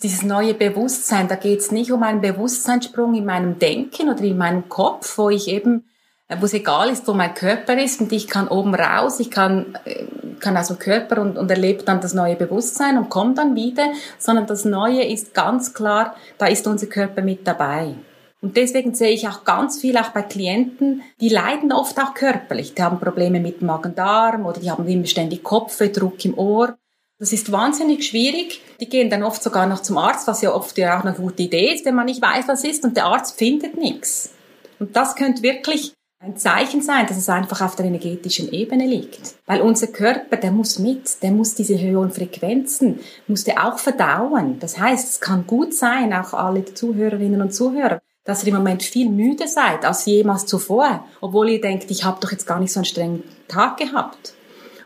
Dieses 0.02 0.24
neue 0.24 0.52
Bewusstsein, 0.52 1.28
da 1.28 1.36
geht 1.36 1.60
es 1.60 1.70
nicht 1.70 1.92
um 1.92 2.02
einen 2.02 2.20
Bewusstseinssprung 2.20 3.14
in 3.14 3.24
meinem 3.24 3.60
Denken 3.60 4.10
oder 4.10 4.22
in 4.22 4.36
meinem 4.36 4.68
Kopf, 4.68 5.16
wo 5.16 5.30
ich 5.30 5.46
eben, 5.46 5.88
wo 6.28 6.44
es 6.44 6.54
egal 6.54 6.90
ist, 6.90 7.06
wo 7.06 7.14
mein 7.14 7.34
Körper 7.34 7.80
ist 7.80 8.00
und 8.00 8.12
ich 8.12 8.26
kann 8.26 8.48
oben 8.48 8.74
raus, 8.74 9.20
ich 9.20 9.30
kann, 9.30 9.78
äh, 9.84 10.04
kann 10.40 10.56
also 10.56 10.74
Körper 10.74 11.20
und, 11.20 11.38
und 11.38 11.50
erlebe 11.50 11.84
dann 11.84 12.00
das 12.00 12.14
neue 12.14 12.34
Bewusstsein 12.34 12.98
und 12.98 13.10
komme 13.10 13.34
dann 13.34 13.54
wieder, 13.54 13.92
sondern 14.18 14.46
das 14.46 14.64
Neue 14.64 15.04
ist 15.04 15.34
ganz 15.34 15.72
klar, 15.72 16.16
da 16.38 16.46
ist 16.46 16.66
unser 16.66 16.86
Körper 16.86 17.22
mit 17.22 17.46
dabei. 17.46 17.94
Und 18.42 18.56
deswegen 18.56 18.94
sehe 18.94 19.10
ich 19.10 19.28
auch 19.28 19.44
ganz 19.44 19.80
viel 19.80 19.96
auch 19.96 20.10
bei 20.10 20.22
Klienten, 20.22 21.02
die 21.20 21.28
leiden 21.28 21.72
oft 21.72 21.98
auch 21.98 22.14
körperlich. 22.14 22.74
Die 22.74 22.82
haben 22.82 23.00
Probleme 23.00 23.40
mit 23.40 23.62
Magen-Darm 23.62 24.44
oder 24.44 24.60
die 24.60 24.70
haben 24.70 24.86
immer 24.86 25.06
ständig 25.06 25.42
Kopfweh, 25.42 25.90
Druck 25.90 26.22
im 26.24 26.36
Ohr. 26.36 26.76
Das 27.18 27.32
ist 27.32 27.50
wahnsinnig 27.50 28.06
schwierig. 28.06 28.60
Die 28.78 28.88
gehen 28.88 29.08
dann 29.08 29.22
oft 29.22 29.42
sogar 29.42 29.66
noch 29.66 29.80
zum 29.80 29.96
Arzt, 29.96 30.28
was 30.28 30.42
ja 30.42 30.52
oft 30.52 30.76
ja 30.76 30.98
auch 30.98 31.04
eine 31.04 31.14
gute 31.14 31.44
Idee 31.44 31.72
ist, 31.72 31.86
wenn 31.86 31.94
man 31.94 32.06
nicht 32.06 32.20
weiß, 32.20 32.46
was 32.46 32.62
ist 32.62 32.84
und 32.84 32.96
der 32.96 33.06
Arzt 33.06 33.38
findet 33.38 33.78
nichts. 33.78 34.34
Und 34.78 34.94
das 34.94 35.16
könnte 35.16 35.42
wirklich 35.42 35.95
ein 36.18 36.36
Zeichen 36.36 36.80
sein, 36.80 37.06
dass 37.06 37.18
es 37.18 37.28
einfach 37.28 37.60
auf 37.60 37.76
der 37.76 37.86
energetischen 37.86 38.50
Ebene 38.50 38.86
liegt. 38.86 39.34
Weil 39.46 39.60
unser 39.60 39.88
Körper, 39.88 40.36
der 40.36 40.50
muss 40.50 40.78
mit, 40.78 41.22
der 41.22 41.30
muss 41.30 41.54
diese 41.54 41.78
höheren 41.78 42.10
Frequenzen, 42.10 43.00
muss 43.26 43.44
der 43.44 43.66
auch 43.66 43.78
verdauen. 43.78 44.58
Das 44.58 44.78
heißt, 44.78 45.08
es 45.08 45.20
kann 45.20 45.46
gut 45.46 45.74
sein, 45.74 46.14
auch 46.14 46.32
alle 46.32 46.64
Zuhörerinnen 46.64 47.42
und 47.42 47.54
Zuhörer, 47.54 48.00
dass 48.24 48.44
ihr 48.44 48.48
im 48.48 48.56
Moment 48.56 48.82
viel 48.82 49.10
müde 49.10 49.46
seid 49.46 49.84
als 49.84 50.06
jemals 50.06 50.46
zuvor, 50.46 51.04
obwohl 51.20 51.50
ihr 51.50 51.60
denkt, 51.60 51.90
ich 51.90 52.04
habe 52.04 52.18
doch 52.20 52.32
jetzt 52.32 52.46
gar 52.46 52.60
nicht 52.60 52.72
so 52.72 52.80
einen 52.80 52.86
strengen 52.86 53.22
Tag 53.46 53.76
gehabt. 53.76 54.34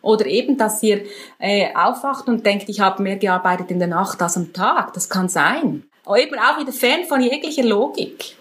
Oder 0.03 0.27
eben, 0.27 0.57
dass 0.57 0.83
ihr 0.83 1.05
äh, 1.39 1.75
aufwacht 1.75 2.27
und 2.27 2.45
denkt, 2.45 2.69
ich 2.69 2.81
habe 2.81 3.03
mehr 3.03 3.17
gearbeitet 3.17 3.71
in 3.71 3.79
der 3.79 3.89
Nacht 3.89 4.21
als 4.21 4.37
am 4.37 4.53
Tag. 4.53 4.95
Das 4.95 5.09
kann 5.09 5.29
sein. 5.29 5.85
Aber 6.05 6.19
eben 6.19 6.39
auch 6.39 6.59
wieder 6.59 6.73
Fan 6.73 7.05
von 7.07 7.21
jeglicher 7.21 7.63
Logik. 7.63 8.37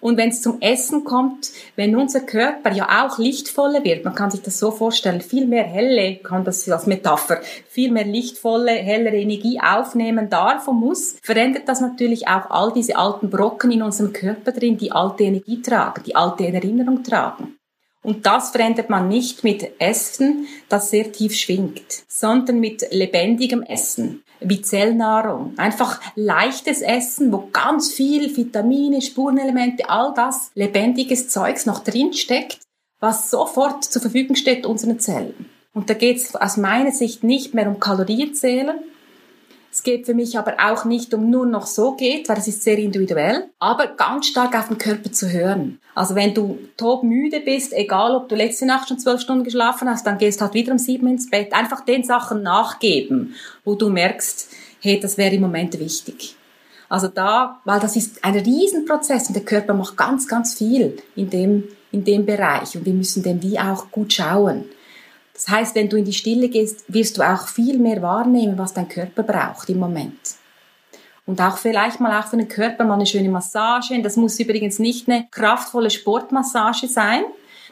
Und 0.00 0.16
wenn 0.16 0.30
es 0.30 0.42
zum 0.42 0.60
Essen 0.60 1.04
kommt, 1.04 1.50
wenn 1.76 1.96
unser 1.96 2.20
Körper 2.20 2.72
ja 2.72 3.06
auch 3.06 3.18
lichtvoller 3.18 3.84
wird, 3.84 4.04
man 4.04 4.14
kann 4.14 4.30
sich 4.30 4.42
das 4.42 4.58
so 4.58 4.70
vorstellen, 4.70 5.20
viel 5.20 5.46
mehr 5.46 5.64
helle, 5.64 6.16
kann 6.16 6.44
das 6.44 6.68
als 6.68 6.86
Metapher, 6.86 7.40
viel 7.68 7.90
mehr 7.90 8.04
lichtvolle, 8.04 8.72
hellere 8.72 9.16
Energie 9.16 9.60
aufnehmen 9.60 10.30
darf 10.30 10.68
und 10.68 10.80
muss, 10.80 11.16
verändert 11.22 11.68
das 11.68 11.80
natürlich 11.80 12.28
auch 12.28 12.50
all 12.50 12.72
diese 12.72 12.96
alten 12.96 13.30
Brocken 13.30 13.70
in 13.70 13.82
unserem 13.82 14.12
Körper 14.12 14.52
drin, 14.52 14.76
die 14.76 14.92
alte 14.92 15.24
Energie 15.24 15.62
tragen, 15.62 16.02
die 16.04 16.16
alte 16.16 16.46
Erinnerung 16.46 17.02
tragen. 17.02 17.56
Und 18.06 18.24
das 18.24 18.50
verändert 18.50 18.88
man 18.88 19.08
nicht 19.08 19.42
mit 19.42 19.80
Essen, 19.80 20.46
das 20.68 20.90
sehr 20.90 21.10
tief 21.10 21.34
schwingt, 21.34 22.04
sondern 22.06 22.60
mit 22.60 22.86
lebendigem 22.92 23.64
Essen, 23.64 24.22
wie 24.40 24.62
Zellnahrung. 24.62 25.54
Einfach 25.56 26.00
leichtes 26.14 26.82
Essen, 26.82 27.32
wo 27.32 27.48
ganz 27.52 27.92
viel 27.92 28.36
Vitamine, 28.36 29.02
Spurenelemente, 29.02 29.88
all 29.88 30.12
das 30.14 30.50
lebendiges 30.54 31.28
Zeugs 31.28 31.66
noch 31.66 31.84
drin 31.84 32.12
steckt, 32.12 32.60
was 33.00 33.30
sofort 33.30 33.84
zur 33.84 34.02
Verfügung 34.02 34.36
steht 34.36 34.66
unseren 34.66 34.98
Zellen. 34.98 35.50
Und 35.72 35.90
da 35.90 35.94
geht 35.94 36.16
es 36.16 36.34
aus 36.34 36.56
meiner 36.56 36.92
Sicht 36.92 37.22
nicht 37.22 37.52
mehr 37.52 37.68
um 37.68 37.78
Kalorienzählen, 37.78 38.78
es 39.76 39.82
geht 39.82 40.06
für 40.06 40.14
mich 40.14 40.38
aber 40.38 40.54
auch 40.58 40.86
nicht 40.86 41.12
um 41.12 41.28
nur 41.28 41.44
noch 41.44 41.66
so 41.66 41.92
geht, 41.92 42.30
weil 42.30 42.36
das 42.36 42.48
ist 42.48 42.62
sehr 42.62 42.78
individuell, 42.78 43.50
aber 43.58 43.88
ganz 43.88 44.26
stark 44.26 44.58
auf 44.58 44.68
den 44.68 44.78
Körper 44.78 45.12
zu 45.12 45.30
hören. 45.30 45.78
Also 45.94 46.14
wenn 46.14 46.32
du 46.32 46.58
todmüde 46.78 47.40
bist, 47.40 47.74
egal 47.74 48.16
ob 48.16 48.30
du 48.30 48.36
letzte 48.36 48.64
Nacht 48.64 48.88
schon 48.88 48.98
zwölf 48.98 49.20
Stunden 49.20 49.44
geschlafen 49.44 49.86
hast, 49.86 50.06
dann 50.06 50.16
gehst 50.16 50.40
halt 50.40 50.54
wieder 50.54 50.72
um 50.72 50.78
sieben 50.78 51.08
ins 51.08 51.28
Bett. 51.28 51.52
Einfach 51.52 51.84
den 51.84 52.04
Sachen 52.04 52.42
nachgeben, 52.42 53.34
wo 53.66 53.74
du 53.74 53.90
merkst, 53.90 54.48
hey, 54.80 54.98
das 54.98 55.18
wäre 55.18 55.34
im 55.34 55.42
Moment 55.42 55.78
wichtig. 55.78 56.36
Also 56.88 57.08
da, 57.08 57.60
weil 57.66 57.78
das 57.78 57.96
ist 57.96 58.24
ein 58.24 58.34
Riesenprozess 58.34 59.28
und 59.28 59.34
der 59.34 59.44
Körper 59.44 59.74
macht 59.74 59.98
ganz, 59.98 60.26
ganz 60.26 60.54
viel 60.54 60.96
in 61.16 61.28
dem, 61.28 61.64
in 61.92 62.02
dem 62.02 62.24
Bereich 62.24 62.78
und 62.78 62.86
wir 62.86 62.94
müssen 62.94 63.22
dem 63.22 63.42
wie 63.42 63.58
auch 63.58 63.90
gut 63.90 64.14
schauen. 64.14 64.64
Das 65.36 65.48
heißt, 65.48 65.74
wenn 65.74 65.90
du 65.90 65.98
in 65.98 66.06
die 66.06 66.14
Stille 66.14 66.48
gehst, 66.48 66.84
wirst 66.88 67.18
du 67.18 67.22
auch 67.22 67.46
viel 67.46 67.78
mehr 67.78 68.00
wahrnehmen, 68.00 68.56
was 68.56 68.72
dein 68.72 68.88
Körper 68.88 69.22
braucht 69.22 69.68
im 69.68 69.78
Moment. 69.78 70.18
Und 71.26 71.42
auch 71.42 71.58
vielleicht 71.58 72.00
mal 72.00 72.18
auch 72.18 72.26
für 72.26 72.38
den 72.38 72.48
Körper 72.48 72.84
mal 72.84 72.94
eine 72.94 73.04
schöne 73.04 73.28
Massage. 73.28 74.00
Das 74.00 74.16
muss 74.16 74.40
übrigens 74.40 74.78
nicht 74.78 75.08
eine 75.08 75.26
kraftvolle 75.30 75.90
Sportmassage 75.90 76.88
sein. 76.88 77.24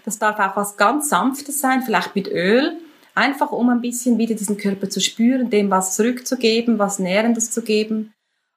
Das 0.05 0.19
darf 0.19 0.39
auch 0.39 0.57
was 0.57 0.77
ganz 0.77 1.09
Sanftes 1.09 1.61
sein, 1.61 1.83
vielleicht 1.83 2.15
mit 2.15 2.29
Öl. 2.29 2.77
Einfach 3.15 3.51
um 3.51 3.71
ein 3.71 3.81
bisschen 3.81 4.19
wieder 4.19 4.35
diesen 4.35 4.59
Körper 4.59 4.91
zu 4.91 5.01
spüren, 5.01 5.49
dem 5.49 5.71
was 5.71 5.95
zurückzugeben, 5.95 6.79
was 6.79 6.99
Nährendes 6.99 7.51
zu 7.51 7.63
geben. 7.63 8.13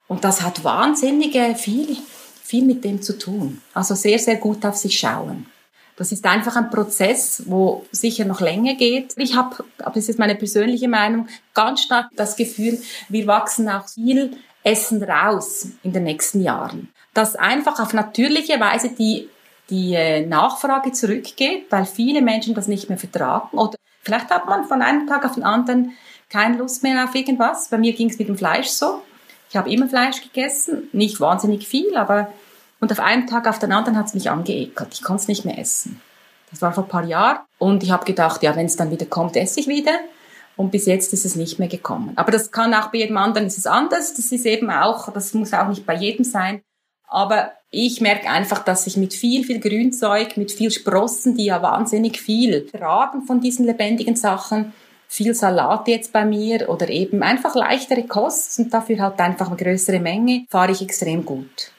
Und 0.08 0.26
das 0.26 0.42
hat 0.42 0.66
wahnsinnige 0.66 1.56
viel, 1.56 1.96
viel 2.44 2.66
mit 2.66 2.84
dem 2.84 3.02
zu 3.02 3.18
tun. 3.18 3.62
Also 3.74 3.96
sehr, 3.96 4.20
sehr 4.20 4.36
gut 4.36 4.66
auf 4.66 4.76
sich 4.76 5.00
schauen. 5.00 5.46
Das 5.98 6.12
ist 6.12 6.24
einfach 6.26 6.56
ein 6.56 6.70
Prozess, 6.70 7.44
wo 7.48 7.86
sicher 7.92 8.24
noch 8.24 8.40
länger 8.40 8.76
geht. 8.76 9.14
Ich 9.18 9.36
habe, 9.36 9.66
aber 9.80 9.96
das 9.96 10.08
ist 10.08 10.20
meine 10.20 10.36
persönliche 10.36 10.88
Meinung, 10.88 11.28
ganz 11.56 11.82
stark 11.82 12.10
das 12.16 12.36
Gefühl, 12.36 12.80
wir 13.10 13.26
wachsen 13.26 13.68
auch 13.68 13.90
viel 13.90 14.38
Essen 14.64 15.02
raus 15.04 15.70
in 15.82 15.94
den 15.94 16.04
nächsten 16.04 16.42
Jahren. 16.42 16.90
Dass 17.16 17.36
einfach 17.36 17.80
auf 17.80 17.94
natürliche 17.94 18.60
Weise 18.60 18.90
die, 18.90 19.28
die 19.72 19.96
äh, 19.96 20.26
Nachfrage 20.26 20.92
zurückgeht, 20.92 21.66
weil 21.72 21.86
viele 21.86 22.22
Menschen 22.22 22.54
das 22.54 22.68
nicht 22.68 22.90
mehr 22.90 23.00
vertragen. 23.00 23.58
Oder 23.58 23.78
vielleicht 24.04 24.30
hat 24.30 24.46
man 24.46 24.66
von 24.66 24.84
einem 24.84 25.08
Tag 25.08 25.26
auf 25.26 25.34
den 25.34 25.44
anderen 25.44 25.94
keine 26.30 26.58
Lust 26.58 26.84
mehr 26.84 27.04
auf 27.06 27.16
irgendwas. 27.16 27.70
Bei 27.70 27.80
mir 27.80 27.94
ging 27.94 28.10
es 28.10 28.20
mit 28.20 28.28
dem 28.28 28.38
Fleisch 28.38 28.68
so. 28.68 29.02
Ich 29.50 29.56
habe 29.56 29.72
immer 29.72 29.88
Fleisch 29.88 30.22
gegessen, 30.22 30.90
nicht 30.92 31.20
wahnsinnig 31.20 31.68
viel, 31.68 31.96
aber 31.96 32.32
und 32.80 32.92
auf 32.92 33.00
einen 33.00 33.28
Tag 33.28 33.48
auf 33.48 33.60
den 33.60 33.72
anderen 33.72 33.98
hat 33.98 34.08
es 34.08 34.14
mich 34.14 34.30
angeekelt. 34.30 34.90
Ich 34.94 35.02
konnte 35.02 35.22
es 35.22 35.28
nicht 35.28 35.46
mehr 35.46 35.58
essen. 35.58 36.02
Das 36.52 36.62
war 36.62 36.74
vor 36.74 36.84
ein 36.84 36.90
paar 36.90 37.06
Jahren. 37.06 37.40
Und 37.58 37.84
ich 37.84 37.92
habe 37.92 38.06
gedacht, 38.06 38.44
ja, 38.44 38.56
wenn 38.56 38.68
es 38.68 38.76
dann 38.76 38.92
wieder 38.92 39.06
kommt, 39.06 39.36
esse 39.36 39.60
ich 39.60 39.68
wieder. 39.68 40.00
Und 40.56 40.72
bis 40.72 40.86
jetzt 40.86 41.14
ist 41.14 41.26
es 41.26 41.36
nicht 41.36 41.60
mehr 41.60 41.68
gekommen. 41.68 42.14
Aber 42.16 42.32
das 42.32 42.52
kann 42.52 42.74
auch 42.74 42.88
bei 42.88 43.00
jedem 43.00 43.18
anderen 43.18 43.48
ist 43.48 43.58
es 43.58 43.68
anders. 43.68 44.14
Das 44.16 44.32
ist 44.32 44.46
eben 44.46 44.70
auch, 44.70 45.12
das 45.12 45.34
muss 45.34 45.54
auch 45.54 45.68
nicht 45.68 45.86
bei 45.86 45.96
jedem 45.96 46.24
sein. 46.24 46.62
Aber 47.08 47.52
ich 47.70 48.02
merke 48.02 48.30
einfach, 48.30 48.64
dass 48.64 48.88
ich 48.88 48.98
mit 48.98 49.14
viel, 49.14 49.44
viel 49.44 49.60
Grünzeug, 49.60 50.38
mit 50.38 50.52
viel 50.52 50.72
Sprossen, 50.72 51.36
die 51.36 51.46
ja 51.46 51.62
wahnsinnig 51.62 52.20
viel 52.20 52.66
tragen 52.66 53.24
von 53.24 53.40
diesen 53.40 53.66
lebendigen 53.66 54.16
Sachen, 54.16 54.74
viel 55.08 55.34
Salat 55.34 55.88
jetzt 55.88 56.12
bei 56.12 56.26
mir 56.26 56.70
oder 56.70 56.90
eben 56.90 57.24
einfach 57.24 57.56
leichtere 57.56 58.04
Kost 58.04 58.60
und 58.60 58.74
dafür 58.74 59.00
halt 59.00 59.20
einfach 59.20 59.48
eine 59.48 59.58
größere 59.58 60.00
Menge, 60.00 60.46
fahre 60.50 60.72
ich 60.72 60.82
extrem 60.82 61.24
gut. 61.24 61.72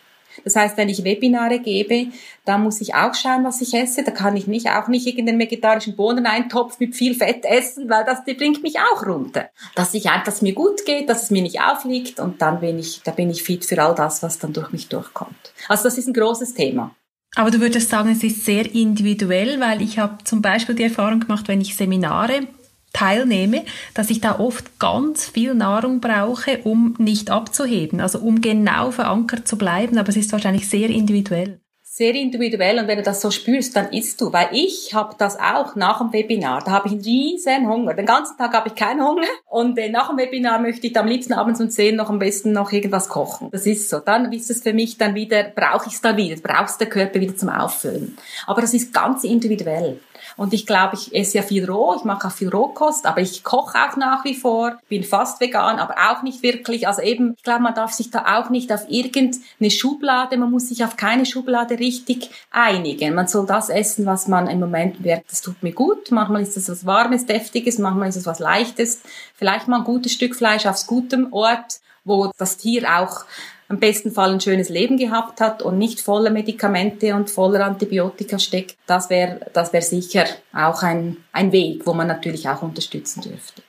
Das 0.45 0.57
heißt, 0.57 0.77
wenn 0.77 0.89
ich 0.89 1.05
Webinare 1.05 1.59
gebe, 1.59 2.09
da 2.45 2.59
muss 2.59 2.81
ich 2.81 2.95
auch 2.95 3.15
schauen, 3.15 3.45
was 3.45 3.61
ich 3.61 3.75
esse. 3.75 4.03
Da 4.03 4.11
kann 4.11 4.37
ich 4.37 4.47
nicht 4.47 4.69
auch 4.69 4.89
nicht 4.89 5.07
irgendeinen 5.07 5.39
vegetarischen 5.39 5.97
Bohneneintopf 5.97 6.81
mit 6.81 6.95
viel 6.95 7.15
Fett 7.15 7.45
essen, 7.45 7.89
weil 7.89 8.05
das 8.05 8.25
die 8.25 8.35
bringt 8.35 8.63
mich 8.63 8.77
auch 8.79 9.07
runter. 9.07 9.51
Dass 9.75 9.95
ich 9.95 10.07
einfach, 10.07 10.25
dass 10.25 10.37
es 10.37 10.43
mir 10.43 10.55
gut 10.55 10.85
geht, 10.85 11.09
dass 11.09 11.25
es 11.25 11.31
mir 11.31 11.43
nicht 11.43 11.61
aufliegt 11.61 12.21
und 12.21 12.43
dann 12.43 12.61
bin 12.61 12.79
ich, 12.79 13.03
da 13.05 13.11
bin 13.11 13.31
ich 13.31 13.43
fit 13.43 13.65
für 13.65 13.83
all 13.83 13.95
das, 13.95 14.23
was 14.23 14.39
dann 14.39 14.53
durch 14.53 14.73
mich 14.73 14.89
durchkommt. 14.89 15.53
Also 15.69 15.85
das 15.85 15.99
ist 15.99 16.07
ein 16.07 16.15
großes 16.15 16.55
Thema. 16.55 16.95
Aber 17.37 17.51
du 17.51 17.61
würdest 17.61 17.91
sagen, 17.91 18.11
es 18.11 18.25
ist 18.25 18.45
sehr 18.45 18.75
individuell, 18.75 19.61
weil 19.61 19.83
ich 19.83 19.99
habe 19.99 20.25
zum 20.25 20.43
Beispiel 20.43 20.75
die 20.75 20.85
Erfahrung 20.85 21.21
gemacht, 21.21 21.47
wenn 21.49 21.61
ich 21.61 21.77
Seminare 21.77 22.49
teilnehme, 22.93 23.65
dass 23.95 24.11
ich 24.11 24.21
da 24.21 24.39
oft 24.39 24.79
ganz 24.79 25.27
viel 25.29 25.55
Nahrung 25.55 26.01
brauche, 26.01 26.59
um 26.65 26.95
nicht 26.99 27.31
abzuheben, 27.31 28.01
also 28.01 28.19
um 28.19 28.41
genau 28.41 28.91
verankert 28.91 29.47
zu 29.47 29.59
bleiben, 29.59 29.99
aber 29.99 30.09
es 30.09 30.17
ist 30.17 30.33
wahrscheinlich 30.33 30.69
sehr 30.69 30.89
individuell. 30.89 31.61
Sehr 31.83 32.15
individuell 32.15 32.79
und 32.79 32.87
wenn 32.87 32.99
du 32.99 33.03
das 33.03 33.21
so 33.21 33.33
spürst, 33.33 33.75
dann 33.75 33.93
isst 33.93 34.21
du, 34.21 34.33
weil 34.33 34.51
ich 34.53 34.95
habe 34.95 35.17
das 35.19 35.37
auch 35.37 35.75
nach 35.75 35.99
dem 35.99 36.13
Webinar, 36.13 36.63
da 36.65 36.71
habe 36.71 36.87
ich 36.87 36.93
einen 36.93 37.03
riesen 37.03 37.69
Hunger, 37.69 37.93
den 37.95 38.07
ganzen 38.07 38.37
Tag 38.39 38.53
habe 38.53 38.69
ich 38.69 38.77
keinen 38.77 39.05
Hunger 39.05 39.27
und 39.47 39.77
äh, 39.79 39.89
nach 39.89 40.09
dem 40.09 40.19
Webinar 40.19 40.61
möchte 40.61 40.87
ich 40.87 40.97
am 40.97 41.09
liebsten 41.09 41.33
abends 41.33 41.61
um 41.61 41.69
10 41.69 41.97
noch 41.97 42.09
am 42.09 42.21
besten 42.21 42.53
noch 42.53 42.71
irgendwas 42.71 43.09
kochen. 43.09 43.49
Das 43.51 43.67
ist 43.67 43.89
so, 43.89 43.99
dann 43.99 44.33
ist 44.33 44.49
es 44.49 44.63
für 44.63 44.73
mich 44.73 44.97
dann 44.97 45.17
wieder, 45.17 45.43
brauche 45.43 45.89
ich 45.89 45.95
es 45.95 46.01
dann 46.01 46.17
wieder, 46.17 46.41
brauchst 46.41 46.81
der 46.81 46.89
Körper 46.89 47.21
wieder 47.21 47.37
zum 47.37 47.49
Auffüllen. 47.49 48.17
Aber 48.47 48.61
das 48.61 48.75
ist 48.75 48.95
ganz 48.95 49.25
individuell. 49.25 49.99
Und 50.39 50.55
ich 50.55 50.67
glaube, 50.67 50.95
ich 50.95 51.13
esse 51.13 51.39
ja 51.39 51.43
viel 51.43 51.69
roh, 51.69 51.97
ich 51.97 52.05
mache 52.05 52.29
auch 52.29 52.33
viel 52.33 52.49
Rohkost, 52.49 53.07
aber 53.07 53.21
ich 53.21 53.43
koche 53.43 53.77
auch 53.77 53.97
nach 53.97 54.25
wie 54.25 54.37
vor, 54.37 54.79
bin 54.89 55.03
fast 55.03 55.41
vegan, 55.41 55.81
aber 55.81 55.97
auch 56.13 56.23
nicht 56.23 56.45
wirklich. 56.45 56.87
Also 56.87 57.03
eben, 57.03 57.35
ich 57.37 57.43
glaube, 57.43 57.65
man 57.65 57.75
darf 57.75 57.91
sich 57.91 58.13
da 58.13 58.39
auch 58.39 58.49
nicht 58.49 58.73
auf 58.73 58.85
irgendeine 58.89 59.71
Schublade, 59.73 60.37
man 60.37 60.53
muss 60.53 60.69
sich 60.69 60.85
auf 60.85 60.97
keine 60.97 61.27
Schublade 61.27 61.81
richtig 61.81 62.31
einigen. 62.53 63.17
Man 63.17 63.27
soll 63.27 63.47
das 63.47 63.69
essen, 63.69 64.07
was 64.07 64.29
man 64.29 64.47
im 64.47 64.61
Moment 64.61 65.01
merkt, 65.01 65.29
das 65.29 65.43
tut 65.43 65.61
mir 65.65 65.73
gut. 65.73 66.13
Manchmal 66.13 66.43
ist 66.43 66.57
es 66.57 66.69
was 66.69 66.87
Warmes, 66.87 67.27
Deftiges, 67.27 67.79
manchmal 67.79 68.09
ist 68.09 68.17
es 68.17 68.27
was 68.27 68.39
Leichtes. 68.39 69.03
Vielleicht 69.35 69.67
mal 69.67 69.79
ein 69.79 69.85
gutes 69.85 70.13
Stück 70.13 70.37
Fleisch 70.37 70.67
aufs 70.67 70.87
gutem 70.87 71.33
Ort, 71.33 71.81
wo 72.05 72.31
das 72.39 72.57
Tier 72.59 73.01
auch 73.01 73.25
am 73.69 73.79
besten 73.79 74.11
Fall 74.11 74.33
ein 74.33 74.41
schönes 74.41 74.69
Leben 74.69 74.97
gehabt 74.97 75.41
hat 75.41 75.63
und 75.63 75.79
nicht 75.79 76.01
voller 76.01 76.31
Medikamente 76.31 77.15
und 77.15 77.31
voller 77.31 77.65
Antibiotika 77.65 78.39
steckt, 78.39 78.77
das 78.87 79.11
wäre 79.11 79.41
das 79.53 79.73
wäre 79.73 79.85
sicher 79.85 80.25
auch 80.53 80.83
ein, 80.83 81.19
ein 81.33 81.53
Weg, 81.53 81.87
wo 81.87 81.93
man 81.93 82.09
natürlich 82.09 82.49
auch 82.49 82.63
unterstützen 82.63 83.21
dürfte. 83.21 83.63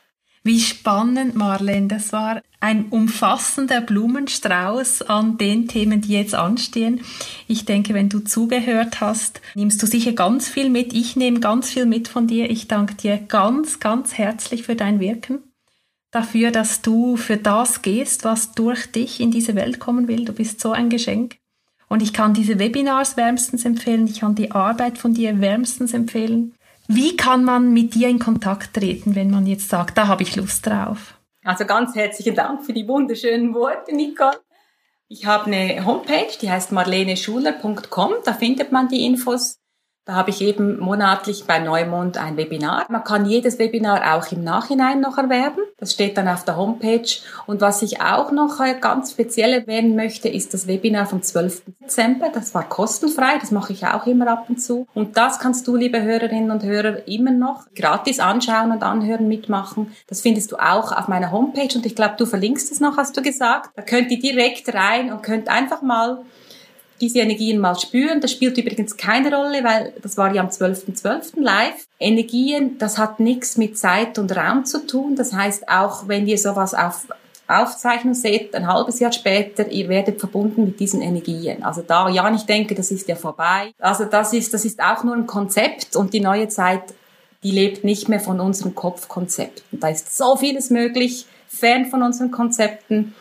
Wie 0.43 0.61
spannend, 0.61 1.35
Marlene. 1.35 1.87
Das 1.87 2.13
war 2.13 2.41
ein 2.61 2.87
umfassender 2.89 3.81
Blumenstrauß 3.81 5.01
an 5.03 5.37
den 5.37 5.67
Themen, 5.67 5.99
die 6.01 6.13
jetzt 6.13 6.33
anstehen. 6.33 7.01
Ich 7.47 7.65
denke, 7.65 7.93
wenn 7.93 8.07
du 8.07 8.19
zugehört 8.19 9.01
hast, 9.01 9.41
nimmst 9.53 9.83
du 9.83 9.85
sicher 9.85 10.13
ganz 10.13 10.47
viel 10.47 10.69
mit. 10.69 10.93
Ich 10.93 11.17
nehme 11.17 11.41
ganz 11.41 11.69
viel 11.69 11.85
mit 11.85 12.07
von 12.07 12.25
dir. 12.25 12.49
Ich 12.49 12.69
danke 12.69 12.95
dir 12.95 13.17
ganz, 13.17 13.81
ganz 13.81 14.13
herzlich 14.13 14.63
für 14.63 14.75
dein 14.75 15.01
Wirken. 15.01 15.39
Dafür, 16.11 16.51
dass 16.51 16.81
du 16.81 17.17
für 17.17 17.37
das 17.37 17.81
gehst, 17.81 18.23
was 18.23 18.53
durch 18.53 18.91
dich 18.91 19.19
in 19.19 19.29
diese 19.29 19.55
Welt 19.55 19.79
kommen 19.79 20.07
will. 20.07 20.25
Du 20.25 20.33
bist 20.33 20.59
so 20.59 20.71
ein 20.71 20.89
Geschenk. 20.89 21.37
Und 21.87 22.01
ich 22.01 22.13
kann 22.13 22.33
diese 22.33 22.59
Webinars 22.59 23.17
wärmstens 23.17 23.65
empfehlen. 23.65 24.07
Ich 24.07 24.21
kann 24.21 24.35
die 24.35 24.51
Arbeit 24.51 24.97
von 24.97 25.13
dir 25.13 25.39
wärmstens 25.39 25.93
empfehlen. 25.93 26.55
Wie 26.87 27.15
kann 27.15 27.43
man 27.43 27.71
mit 27.71 27.93
dir 27.93 28.09
in 28.09 28.17
Kontakt 28.17 28.73
treten, 28.73 29.13
wenn 29.13 29.29
man 29.29 29.45
jetzt 29.45 29.69
sagt, 29.69 29.97
da 29.97 30.07
habe 30.07 30.23
ich 30.23 30.35
Lust 30.35 30.65
drauf? 30.65 31.13
Also 31.43 31.65
ganz 31.65 31.93
herzlichen 31.95 32.35
Dank 32.35 32.65
für 32.65 32.73
die 32.73 32.87
wunderschönen 32.87 33.53
Worte, 33.53 33.95
Nicole. 33.95 34.39
Ich 35.07 35.25
habe 35.25 35.45
eine 35.45 35.85
Homepage, 35.85 36.31
die 36.41 36.49
heißt 36.49 36.71
marleneschuler.com. 36.71 38.13
Da 38.25 38.33
findet 38.33 38.71
man 38.71 38.87
die 38.87 39.05
Infos 39.05 39.58
da 40.09 40.15
habe 40.15 40.31
ich 40.31 40.41
eben 40.41 40.79
monatlich 40.79 41.43
bei 41.45 41.59
Neumond 41.59 42.17
ein 42.17 42.35
Webinar. 42.35 42.87
Man 42.89 43.03
kann 43.03 43.27
jedes 43.27 43.59
Webinar 43.59 44.15
auch 44.15 44.31
im 44.31 44.43
Nachhinein 44.43 45.01
noch 45.01 45.19
erwerben. 45.19 45.61
Das 45.77 45.93
steht 45.93 46.17
dann 46.17 46.27
auf 46.27 46.43
der 46.43 46.57
Homepage. 46.57 47.07
Und 47.45 47.61
was 47.61 47.83
ich 47.83 48.01
auch 48.01 48.31
noch 48.31 48.59
äh, 48.59 48.73
ganz 48.81 49.11
speziell 49.11 49.53
erwähnen 49.53 49.95
möchte, 49.95 50.27
ist 50.27 50.55
das 50.55 50.65
Webinar 50.65 51.05
vom 51.05 51.21
12. 51.21 51.61
Dezember. 51.83 52.31
Das 52.33 52.55
war 52.55 52.67
kostenfrei. 52.67 53.37
Das 53.39 53.51
mache 53.51 53.71
ich 53.71 53.85
auch 53.85 54.07
immer 54.07 54.27
ab 54.29 54.45
und 54.49 54.59
zu. 54.59 54.87
Und 54.95 55.15
das 55.15 55.37
kannst 55.37 55.67
du, 55.67 55.75
liebe 55.75 56.01
Hörerinnen 56.01 56.49
und 56.49 56.63
Hörer, 56.63 57.07
immer 57.07 57.29
noch 57.29 57.65
gratis 57.75 58.19
anschauen 58.19 58.71
und 58.71 58.81
anhören, 58.81 59.27
mitmachen. 59.27 59.93
Das 60.07 60.21
findest 60.21 60.51
du 60.51 60.55
auch 60.55 60.91
auf 60.91 61.07
meiner 61.07 61.31
Homepage. 61.31 61.75
Und 61.75 61.85
ich 61.85 61.95
glaube, 61.95 62.15
du 62.17 62.25
verlinkst 62.25 62.71
es 62.71 62.79
noch, 62.79 62.97
hast 62.97 63.15
du 63.15 63.21
gesagt. 63.21 63.69
Da 63.75 63.83
könnt 63.83 64.09
ihr 64.09 64.19
direkt 64.19 64.73
rein 64.73 65.13
und 65.13 65.21
könnt 65.21 65.49
einfach 65.49 65.83
mal 65.83 66.23
diese 67.01 67.19
Energien 67.19 67.59
mal 67.59 67.77
spüren. 67.77 68.21
Das 68.21 68.31
spielt 68.31 68.57
übrigens 68.57 68.97
keine 68.97 69.35
Rolle, 69.35 69.63
weil 69.63 69.93
das 70.01 70.17
war 70.17 70.33
ja 70.33 70.41
am 70.41 70.49
12.12. 70.49 71.01
.12. 71.01 71.41
live. 71.41 71.87
Energien, 71.99 72.77
das 72.77 72.97
hat 72.97 73.19
nichts 73.19 73.57
mit 73.57 73.77
Zeit 73.77 74.17
und 74.17 74.35
Raum 74.35 74.65
zu 74.65 74.85
tun. 74.85 75.15
Das 75.15 75.33
heißt, 75.33 75.69
auch 75.69 76.07
wenn 76.07 76.27
ihr 76.27 76.37
sowas 76.37 76.73
auf 76.73 77.07
Aufzeichnung 77.49 78.13
seht, 78.13 78.53
ein 78.53 78.67
halbes 78.67 78.99
Jahr 78.99 79.11
später, 79.11 79.67
ihr 79.71 79.89
werdet 79.89 80.19
verbunden 80.19 80.65
mit 80.65 80.79
diesen 80.79 81.01
Energien. 81.01 81.63
Also 81.63 81.81
da, 81.81 82.07
ja, 82.07 82.31
ich 82.33 82.43
denke, 82.43 82.75
das 82.75 82.91
ist 82.91 83.07
ja 83.07 83.15
vorbei. 83.15 83.73
Also 83.79 84.05
das 84.05 84.33
ist, 84.33 84.53
das 84.53 84.65
ist 84.65 84.79
auch 84.79 85.03
nur 85.03 85.15
ein 85.15 85.25
Konzept 85.25 85.95
und 85.95 86.13
die 86.13 86.19
neue 86.19 86.47
Zeit, 86.47 86.83
die 87.41 87.51
lebt 87.51 87.83
nicht 87.83 88.07
mehr 88.07 88.19
von 88.19 88.39
unseren 88.39 88.75
Kopfkonzepten. 88.75 89.79
Da 89.79 89.89
ist 89.89 90.15
so 90.15 90.35
vieles 90.35 90.69
möglich, 90.69 91.25
fern 91.47 91.87
von 91.87 92.03
unseren 92.03 92.29
Konzepten 92.29 93.15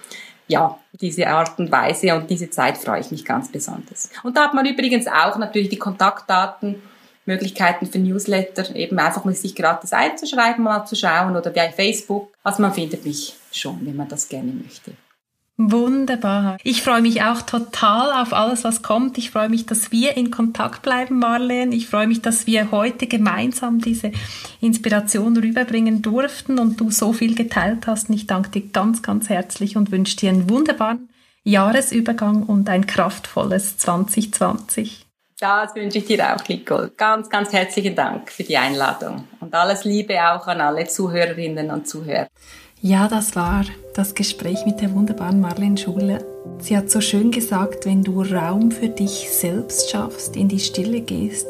ja, 0.48 0.78
diese 1.00 1.28
Art 1.28 1.58
und 1.58 1.70
Weise 1.70 2.14
und 2.14 2.28
diese 2.28 2.50
Zeit 2.50 2.76
freue 2.78 3.00
ich 3.00 3.10
mich 3.10 3.24
ganz 3.24 3.52
besonders. 3.52 4.10
Und 4.22 4.36
da 4.36 4.44
hat 4.44 4.54
man 4.54 4.66
übrigens 4.66 5.06
auch 5.06 5.36
natürlich 5.38 5.68
die 5.68 5.78
Kontaktdaten, 5.78 6.82
Möglichkeiten 7.26 7.86
für 7.86 7.98
Newsletter, 7.98 8.74
eben 8.74 8.98
einfach 8.98 9.24
mal 9.24 9.34
sich 9.34 9.54
gratis 9.54 9.92
einzuschreiben, 9.92 10.64
mal 10.64 10.86
zu 10.86 10.96
schauen 10.96 11.36
oder 11.36 11.50
bei 11.50 11.70
Facebook. 11.70 12.32
Also 12.42 12.62
man 12.62 12.72
findet 12.72 13.04
mich 13.04 13.36
schon, 13.52 13.78
wenn 13.84 13.96
man 13.96 14.08
das 14.08 14.28
gerne 14.28 14.50
möchte. 14.50 14.92
Wunderbar. 15.60 16.56
Ich 16.62 16.82
freue 16.82 17.02
mich 17.02 17.22
auch 17.24 17.42
total 17.42 18.22
auf 18.22 18.32
alles, 18.32 18.62
was 18.62 18.80
kommt. 18.82 19.18
Ich 19.18 19.32
freue 19.32 19.48
mich, 19.48 19.66
dass 19.66 19.90
wir 19.90 20.16
in 20.16 20.30
Kontakt 20.30 20.82
bleiben, 20.82 21.18
Marlene. 21.18 21.74
Ich 21.74 21.88
freue 21.88 22.06
mich, 22.06 22.22
dass 22.22 22.46
wir 22.46 22.70
heute 22.70 23.08
gemeinsam 23.08 23.80
diese 23.80 24.12
Inspiration 24.60 25.36
rüberbringen 25.36 26.00
durften 26.00 26.60
und 26.60 26.80
du 26.80 26.92
so 26.92 27.12
viel 27.12 27.34
geteilt 27.34 27.88
hast. 27.88 28.08
Und 28.08 28.14
ich 28.14 28.28
danke 28.28 28.50
dir 28.50 28.68
ganz, 28.68 29.02
ganz 29.02 29.28
herzlich 29.28 29.76
und 29.76 29.90
wünsche 29.90 30.16
dir 30.16 30.30
einen 30.30 30.48
wunderbaren 30.48 31.08
Jahresübergang 31.42 32.44
und 32.44 32.68
ein 32.68 32.86
kraftvolles 32.86 33.78
2020. 33.78 35.06
Das 35.40 35.74
wünsche 35.74 35.98
ich 35.98 36.04
dir 36.04 36.34
auch, 36.36 36.48
Nicole. 36.48 36.92
Ganz, 36.96 37.28
ganz 37.28 37.52
herzlichen 37.52 37.96
Dank 37.96 38.30
für 38.30 38.44
die 38.44 38.56
Einladung 38.56 39.26
und 39.40 39.52
alles 39.54 39.82
Liebe 39.84 40.20
auch 40.20 40.46
an 40.46 40.60
alle 40.60 40.86
Zuhörerinnen 40.86 41.72
und 41.72 41.88
Zuhörer. 41.88 42.28
Ja, 42.80 43.08
das 43.08 43.34
war 43.34 43.64
das 43.94 44.14
Gespräch 44.14 44.64
mit 44.64 44.80
der 44.80 44.94
wunderbaren 44.94 45.40
Marlene 45.40 45.76
Schule. 45.76 46.24
Sie 46.60 46.76
hat 46.76 46.88
so 46.90 47.00
schön 47.00 47.32
gesagt, 47.32 47.86
wenn 47.86 48.04
du 48.04 48.22
Raum 48.22 48.70
für 48.70 48.88
dich 48.88 49.28
selbst 49.32 49.90
schaffst, 49.90 50.36
in 50.36 50.46
die 50.46 50.60
Stille 50.60 51.00
gehst, 51.00 51.48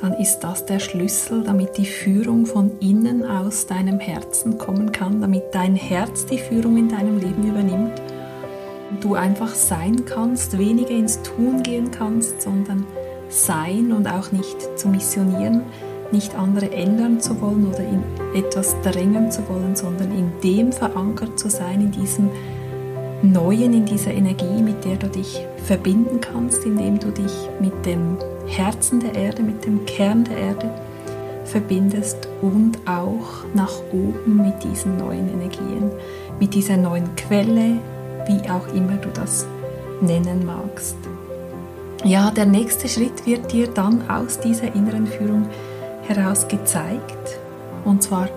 dann 0.00 0.14
ist 0.14 0.40
das 0.40 0.64
der 0.64 0.78
Schlüssel, 0.78 1.44
damit 1.44 1.76
die 1.76 1.84
Führung 1.84 2.46
von 2.46 2.70
innen 2.80 3.22
aus 3.22 3.66
deinem 3.66 4.00
Herzen 4.00 4.56
kommen 4.56 4.92
kann, 4.92 5.20
damit 5.20 5.42
dein 5.52 5.76
Herz 5.76 6.24
die 6.24 6.38
Führung 6.38 6.78
in 6.78 6.88
deinem 6.88 7.18
Leben 7.18 7.46
übernimmt 7.46 8.00
und 8.90 9.04
du 9.04 9.14
einfach 9.14 9.54
sein 9.54 10.06
kannst, 10.06 10.56
weniger 10.56 10.92
ins 10.92 11.20
Tun 11.20 11.62
gehen 11.62 11.90
kannst, 11.90 12.40
sondern 12.40 12.86
sein 13.28 13.92
und 13.92 14.06
auch 14.08 14.32
nicht 14.32 14.78
zu 14.78 14.88
missionieren, 14.88 15.64
nicht 16.12 16.34
andere 16.34 16.70
ändern 16.72 17.20
zu 17.20 17.40
wollen 17.40 17.66
oder 17.66 17.80
in 17.80 18.02
etwas 18.34 18.74
drängen 18.82 19.30
zu 19.30 19.48
wollen, 19.48 19.74
sondern 19.74 20.12
in 20.12 20.32
dem 20.42 20.72
verankert 20.72 21.38
zu 21.38 21.50
sein, 21.50 21.80
in 21.80 21.90
diesem 21.90 22.30
Neuen, 23.22 23.72
in 23.72 23.84
dieser 23.84 24.12
Energie, 24.12 24.62
mit 24.62 24.84
der 24.84 24.96
du 24.96 25.08
dich 25.08 25.46
verbinden 25.64 26.20
kannst, 26.20 26.64
indem 26.64 26.98
du 26.98 27.10
dich 27.10 27.32
mit 27.60 27.86
dem 27.86 28.18
Herzen 28.46 29.00
der 29.00 29.14
Erde, 29.14 29.42
mit 29.42 29.64
dem 29.64 29.84
Kern 29.86 30.24
der 30.24 30.36
Erde 30.36 30.70
verbindest 31.44 32.28
und 32.40 32.78
auch 32.86 33.44
nach 33.54 33.72
oben 33.92 34.38
mit 34.44 34.62
diesen 34.64 34.96
neuen 34.96 35.28
Energien, 35.32 35.90
mit 36.40 36.54
dieser 36.54 36.76
neuen 36.76 37.14
Quelle, 37.16 37.78
wie 38.26 38.50
auch 38.50 38.72
immer 38.74 38.96
du 38.96 39.08
das 39.14 39.46
nennen 40.00 40.44
magst. 40.44 40.96
Ja, 42.04 42.32
der 42.32 42.46
nächste 42.46 42.88
Schritt 42.88 43.26
wird 43.26 43.52
dir 43.52 43.68
dann 43.68 44.10
aus 44.10 44.40
dieser 44.40 44.74
inneren 44.74 45.06
Führung 45.06 45.46
heraus 46.14 46.48
gezeigt. 46.48 47.38
Und 47.84 48.02
zwar 48.02 48.28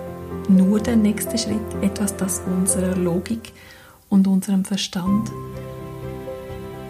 nur 0.48 0.80
der 0.80 0.96
nächste 0.96 1.38
Schritt, 1.38 1.82
etwas, 1.82 2.16
das 2.16 2.42
unserer 2.46 2.96
Logik 2.96 3.52
und 4.08 4.26
unserem 4.26 4.64
Verstand 4.64 5.30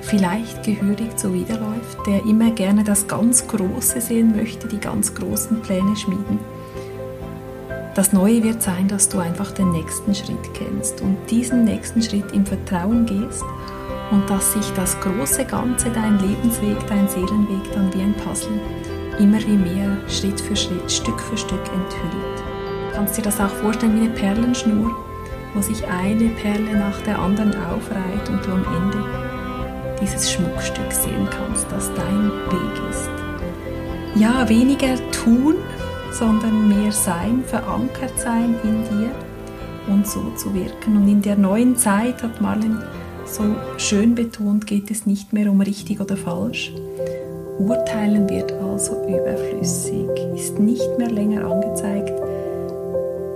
vielleicht 0.02 0.62
gehörig 0.62 1.16
zuwiderläuft, 1.16 2.06
der 2.06 2.24
immer 2.24 2.52
gerne 2.52 2.84
das 2.84 3.08
ganz 3.08 3.46
Große 3.48 4.00
sehen 4.00 4.36
möchte, 4.36 4.68
die 4.68 4.78
ganz 4.78 5.14
großen 5.14 5.60
Pläne 5.62 5.96
schmieden. 5.96 6.38
Das 7.96 8.12
Neue 8.12 8.42
wird 8.44 8.62
sein, 8.62 8.88
dass 8.88 9.08
du 9.08 9.18
einfach 9.18 9.50
den 9.52 9.72
nächsten 9.72 10.14
Schritt 10.14 10.54
kennst 10.54 11.00
und 11.00 11.16
diesen 11.30 11.64
nächsten 11.64 12.02
Schritt 12.02 12.30
im 12.32 12.46
Vertrauen 12.46 13.06
gehst 13.06 13.42
und 14.12 14.28
dass 14.30 14.52
sich 14.52 14.70
das 14.76 15.00
große 15.00 15.44
Ganze, 15.46 15.90
dein 15.90 16.18
Lebensweg, 16.20 16.76
dein 16.88 17.08
Seelenweg 17.08 17.72
dann 17.74 17.92
wie 17.94 18.02
ein 18.02 18.14
Puzzle 18.14 18.60
immer 19.18 19.38
mehr 19.38 19.96
Schritt 20.08 20.40
für 20.40 20.56
Schritt, 20.56 20.90
Stück 20.90 21.20
für 21.20 21.36
Stück 21.36 21.60
enthüllt. 21.60 22.38
Du 22.90 22.96
kannst 22.96 23.16
dir 23.16 23.22
das 23.22 23.40
auch 23.40 23.50
vorstellen 23.50 23.96
wie 23.96 24.06
eine 24.06 24.14
Perlenschnur, 24.14 24.94
wo 25.54 25.60
sich 25.60 25.86
eine 25.86 26.28
Perle 26.30 26.78
nach 26.78 27.00
der 27.02 27.18
anderen 27.18 27.54
aufreiht 27.54 28.28
und 28.28 28.44
du 28.44 28.52
am 28.52 28.64
Ende 28.82 29.04
dieses 30.00 30.30
Schmuckstück 30.30 30.92
sehen 30.92 31.28
kannst, 31.30 31.66
das 31.70 31.90
dein 31.94 32.30
Weg 32.30 32.90
ist. 32.90 33.08
Ja, 34.14 34.48
weniger 34.48 34.96
tun, 35.10 35.56
sondern 36.10 36.68
mehr 36.68 36.92
sein, 36.92 37.42
verankert 37.46 38.18
sein 38.18 38.54
in 38.62 38.82
dir 38.84 39.10
und 39.88 40.06
so 40.06 40.30
zu 40.36 40.54
wirken. 40.54 40.96
Und 40.96 41.08
in 41.08 41.22
der 41.22 41.36
neuen 41.36 41.76
Zeit, 41.76 42.22
hat 42.22 42.40
Marlene 42.40 42.82
so 43.24 43.42
schön 43.78 44.14
betont, 44.14 44.66
geht 44.66 44.90
es 44.90 45.06
nicht 45.06 45.32
mehr 45.32 45.50
um 45.50 45.60
richtig 45.60 46.00
oder 46.00 46.16
falsch, 46.16 46.72
Urteilen 47.58 48.28
wird 48.28 48.52
also 48.52 48.92
überflüssig, 49.08 50.08
ist 50.34 50.58
nicht 50.58 50.98
mehr 50.98 51.10
länger 51.10 51.50
angezeigt. 51.50 52.12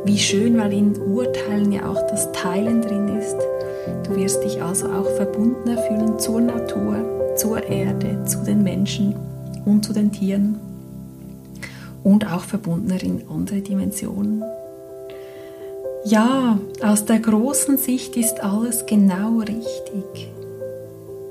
Wie 0.05 0.19
schön, 0.19 0.59
weil 0.59 0.73
in 0.73 0.97
Urteilen 1.01 1.73
ja 1.73 1.89
auch 1.89 2.01
das 2.09 2.31
Teilen 2.33 2.83
drin 2.83 3.17
ist. 3.19 3.37
Du 4.05 4.17
wirst 4.17 4.43
dich 4.45 4.63
also 4.63 4.87
auch 4.89 5.09
verbundener 5.17 5.79
fühlen 5.79 6.19
zur 6.19 6.41
Natur, 6.41 6.97
zur 7.37 7.63
Erde, 7.63 8.25
zu 8.25 8.39
den 8.45 8.63
Menschen 8.63 9.15
und 9.65 9.85
zu 9.85 9.93
den 9.93 10.13
Tieren 10.13 10.59
und 12.05 12.31
auch 12.31 12.43
verbundener 12.43 13.03
in 13.03 13.23
andere 13.29 13.61
Dimensionen. 13.61 14.43
Ja, 16.05 16.59
aus 16.83 17.05
der 17.05 17.19
großen 17.19 17.77
Sicht 17.77 18.17
ist 18.17 18.43
alles 18.43 18.87
genau 18.87 19.39
richtig. 19.39 20.31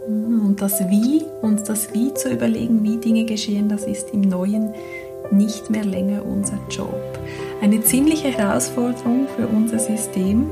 Und 0.10 0.56
das 0.60 0.80
Wie, 0.90 1.24
uns 1.44 1.64
das 1.64 1.94
Wie 1.94 2.12
zu 2.16 2.32
überlegen, 2.32 2.84
wie 2.84 2.98
Dinge 2.98 3.26
geschehen, 3.26 3.70
das 3.70 3.84
ist 3.84 4.12
im 4.12 4.22
Neuen 4.22 4.74
nicht 5.30 5.70
mehr 5.70 5.86
länger 5.86 6.26
unser 6.26 6.58
Job. 6.68 7.20
Eine 7.62 7.84
ziemliche 7.84 8.30
Herausforderung 8.30 9.28
für 9.38 9.48
unser 9.48 9.78
System. 9.78 10.50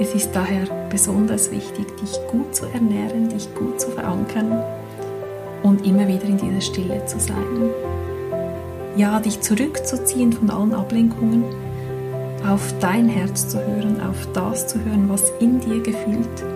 Es 0.00 0.14
ist 0.14 0.30
daher 0.32 0.66
besonders 0.88 1.50
wichtig, 1.50 1.84
dich 2.00 2.18
gut 2.30 2.54
zu 2.54 2.64
ernähren, 2.72 3.28
dich 3.28 3.54
gut 3.54 3.78
zu 3.78 3.90
verankern 3.90 4.62
und 5.62 5.86
immer 5.86 6.08
wieder 6.08 6.24
in 6.24 6.38
dieser 6.38 6.62
Stille 6.62 7.04
zu 7.04 7.20
sein. 7.20 7.70
Ja, 8.96 9.20
dich 9.20 9.42
zurückzuziehen 9.42 10.32
von 10.32 10.48
allen 10.48 10.72
Ablenkungen, 10.72 11.44
auf 12.48 12.72
dein 12.80 13.10
Herz 13.10 13.46
zu 13.46 13.58
hören, 13.58 14.00
auf 14.00 14.26
das 14.32 14.68
zu 14.68 14.82
hören, 14.82 15.06
was 15.10 15.30
in 15.40 15.60
dir 15.60 15.82
gefühlt 15.82 16.53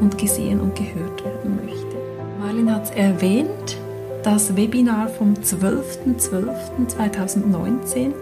und 0.00 0.18
gesehen 0.18 0.60
und 0.60 0.74
gehört 0.74 1.24
werden 1.24 1.60
möchte. 1.64 1.96
Marlin 2.40 2.74
hat 2.74 2.84
es 2.84 2.90
erwähnt, 2.90 3.78
das 4.22 4.56
Webinar 4.56 5.08
vom 5.08 5.34
12.12.2019, 5.34 8.12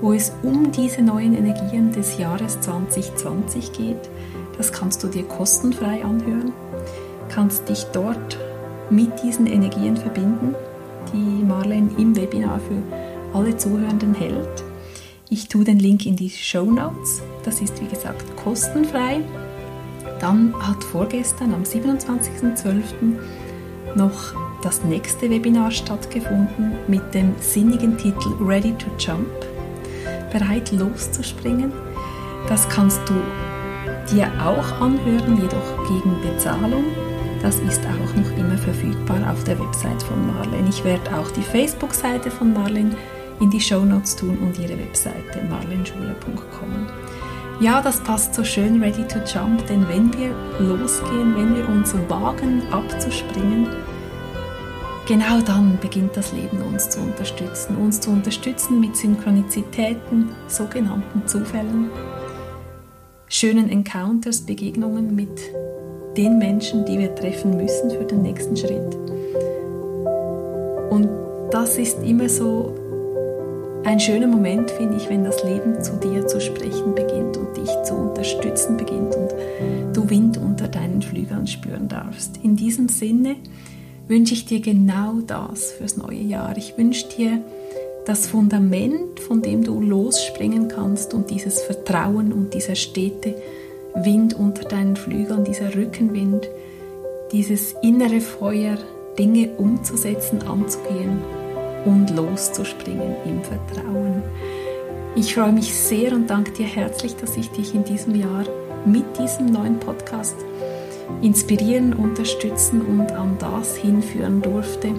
wo 0.00 0.12
es 0.12 0.32
um 0.42 0.72
diese 0.72 1.02
neuen 1.02 1.36
Energien 1.36 1.92
des 1.92 2.18
Jahres 2.18 2.60
2020 2.60 3.72
geht. 3.72 4.10
Das 4.56 4.72
kannst 4.72 5.04
du 5.04 5.08
dir 5.08 5.24
kostenfrei 5.24 6.02
anhören, 6.04 6.52
kannst 7.28 7.68
dich 7.68 7.84
dort 7.92 8.38
mit 8.90 9.22
diesen 9.22 9.46
Energien 9.46 9.96
verbinden, 9.96 10.54
die 11.12 11.44
Marlene 11.44 11.90
im 11.98 12.16
Webinar 12.16 12.58
für 12.60 12.82
alle 13.36 13.56
Zuhörenden 13.56 14.14
hält. 14.14 14.64
Ich 15.28 15.48
tue 15.48 15.64
den 15.64 15.78
Link 15.78 16.06
in 16.06 16.16
die 16.16 16.30
Show 16.30 16.64
Notes. 16.64 17.22
Das 17.44 17.60
ist 17.60 17.80
wie 17.80 17.88
gesagt 17.88 18.24
kostenfrei. 18.36 19.20
Dann 20.20 20.54
hat 20.58 20.82
vorgestern 20.82 21.52
am 21.52 21.62
27.12. 21.62 23.18
noch 23.94 24.34
das 24.62 24.82
nächste 24.84 25.30
Webinar 25.30 25.70
stattgefunden 25.70 26.72
mit 26.88 27.14
dem 27.14 27.34
sinnigen 27.40 27.96
Titel 27.98 28.30
Ready 28.40 28.72
to 28.72 28.86
Jump. 28.98 29.28
Bereit 30.32 30.72
loszuspringen. 30.72 31.72
Das 32.48 32.68
kannst 32.68 33.00
du 33.08 33.14
dir 34.12 34.30
auch 34.42 34.80
anhören, 34.80 35.40
jedoch 35.40 35.88
gegen 35.88 36.20
Bezahlung. 36.22 36.84
Das 37.42 37.56
ist 37.60 37.80
auch 37.82 38.16
noch 38.16 38.38
immer 38.38 38.56
verfügbar 38.56 39.30
auf 39.30 39.44
der 39.44 39.58
Website 39.58 40.02
von 40.02 40.26
Marlene. 40.26 40.68
Ich 40.68 40.82
werde 40.84 41.16
auch 41.16 41.30
die 41.30 41.42
Facebook-Seite 41.42 42.30
von 42.30 42.52
Marlene 42.52 42.96
in 43.40 43.50
die 43.50 43.60
Show 43.60 43.84
Notes 43.84 44.16
tun 44.16 44.38
und 44.38 44.58
ihre 44.58 44.78
Webseite 44.78 45.42
marlenschule.com. 45.48 47.05
Ja, 47.58 47.80
das 47.80 48.00
passt 48.00 48.34
so 48.34 48.44
schön, 48.44 48.82
Ready 48.82 49.02
to 49.08 49.18
Jump, 49.20 49.66
denn 49.66 49.88
wenn 49.88 50.12
wir 50.12 50.28
losgehen, 50.58 51.34
wenn 51.36 51.56
wir 51.56 51.66
uns 51.66 51.94
wagen 52.06 52.62
abzuspringen, 52.70 53.66
genau 55.08 55.40
dann 55.40 55.78
beginnt 55.80 56.14
das 56.18 56.32
Leben 56.32 56.60
uns 56.60 56.90
zu 56.90 57.00
unterstützen, 57.00 57.76
uns 57.76 57.98
zu 57.98 58.10
unterstützen 58.10 58.78
mit 58.78 58.94
Synchronizitäten, 58.94 60.28
sogenannten 60.48 61.26
Zufällen, 61.26 61.88
schönen 63.28 63.70
Encounters, 63.70 64.42
Begegnungen 64.42 65.14
mit 65.14 65.40
den 66.14 66.36
Menschen, 66.36 66.84
die 66.84 66.98
wir 66.98 67.14
treffen 67.14 67.56
müssen 67.56 67.88
für 67.90 68.04
den 68.04 68.20
nächsten 68.20 68.54
Schritt. 68.54 68.94
Und 70.90 71.08
das 71.50 71.78
ist 71.78 72.02
immer 72.02 72.28
so 72.28 72.74
ein 73.86 74.00
schöner 74.00 74.26
Moment, 74.26 74.72
finde 74.72 74.96
ich, 74.96 75.08
wenn 75.08 75.22
das 75.22 75.44
Leben 75.44 75.80
zu 75.80 75.92
dir 75.92 76.26
zu 76.26 76.40
sprechen 76.40 76.96
beginnt 76.96 77.36
und 77.36 77.56
dich 77.56 77.70
zu 77.84 77.94
unterstützen 77.94 78.76
beginnt 78.76 79.14
und 79.14 79.32
du 79.94 80.10
Wind 80.10 80.38
unter 80.38 80.66
deinen 80.66 81.02
Flügeln 81.02 81.46
spüren 81.46 81.86
darfst. 81.86 82.40
In 82.42 82.56
diesem 82.56 82.88
Sinne 82.88 83.36
wünsche 84.08 84.34
ich 84.34 84.44
dir 84.44 84.60
genau 84.60 85.20
das 85.24 85.70
fürs 85.70 85.96
neue 85.96 86.18
Jahr. 86.18 86.56
Ich 86.56 86.76
wünsche 86.76 87.06
dir 87.16 87.40
das 88.06 88.26
Fundament, 88.26 89.20
von 89.20 89.40
dem 89.40 89.62
du 89.62 89.80
losspringen 89.80 90.66
kannst 90.66 91.14
und 91.14 91.30
dieses 91.30 91.62
Vertrauen 91.62 92.32
und 92.32 92.54
dieser 92.54 92.74
stete 92.74 93.36
Wind 93.94 94.34
unter 94.34 94.64
deinen 94.64 94.96
Flügeln, 94.96 95.44
dieser 95.44 95.76
Rückenwind, 95.76 96.48
dieses 97.30 97.76
innere 97.82 98.20
Feuer, 98.20 98.78
Dinge 99.16 99.50
umzusetzen, 99.56 100.42
anzugehen 100.42 101.20
und 101.86 102.10
loszuspringen 102.14 103.16
im 103.24 103.42
Vertrauen. 103.42 104.22
Ich 105.14 105.34
freue 105.34 105.52
mich 105.52 105.74
sehr 105.74 106.12
und 106.12 106.28
danke 106.28 106.50
dir 106.50 106.66
herzlich, 106.66 107.16
dass 107.16 107.36
ich 107.38 107.50
dich 107.50 107.74
in 107.74 107.84
diesem 107.84 108.14
Jahr 108.14 108.44
mit 108.84 109.04
diesem 109.18 109.46
neuen 109.46 109.80
Podcast 109.80 110.36
inspirieren, 111.22 111.94
unterstützen 111.94 112.82
und 112.82 113.10
an 113.12 113.36
das 113.38 113.76
hinführen 113.76 114.42
durfte, 114.42 114.90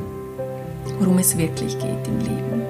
worum 1.00 1.20
es 1.20 1.38
wirklich 1.38 1.78
geht 1.78 2.08
im 2.08 2.20
Leben. 2.20 2.62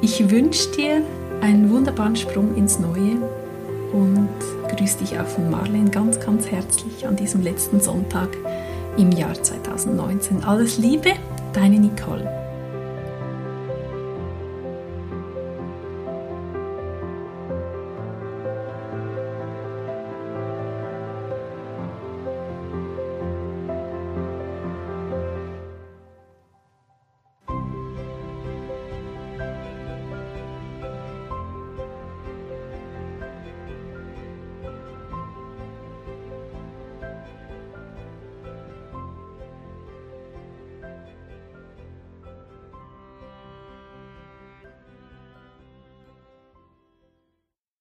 Ich 0.00 0.30
wünsche 0.30 0.70
dir 0.72 1.02
einen 1.40 1.70
wunderbaren 1.70 2.16
Sprung 2.16 2.56
ins 2.56 2.78
Neue 2.78 3.18
und 3.92 4.28
grüße 4.76 4.98
dich 4.98 5.18
auch 5.18 5.26
von 5.26 5.50
Marlene 5.50 5.90
ganz, 5.90 6.18
ganz 6.20 6.46
herzlich 6.50 7.06
an 7.06 7.16
diesem 7.16 7.42
letzten 7.42 7.80
Sonntag 7.80 8.28
im 8.96 9.12
Jahr 9.12 9.34
2019. 9.34 10.44
Alles 10.44 10.78
Liebe! 10.78 11.10
Deine 11.52 11.78
Nicole. 11.78 12.37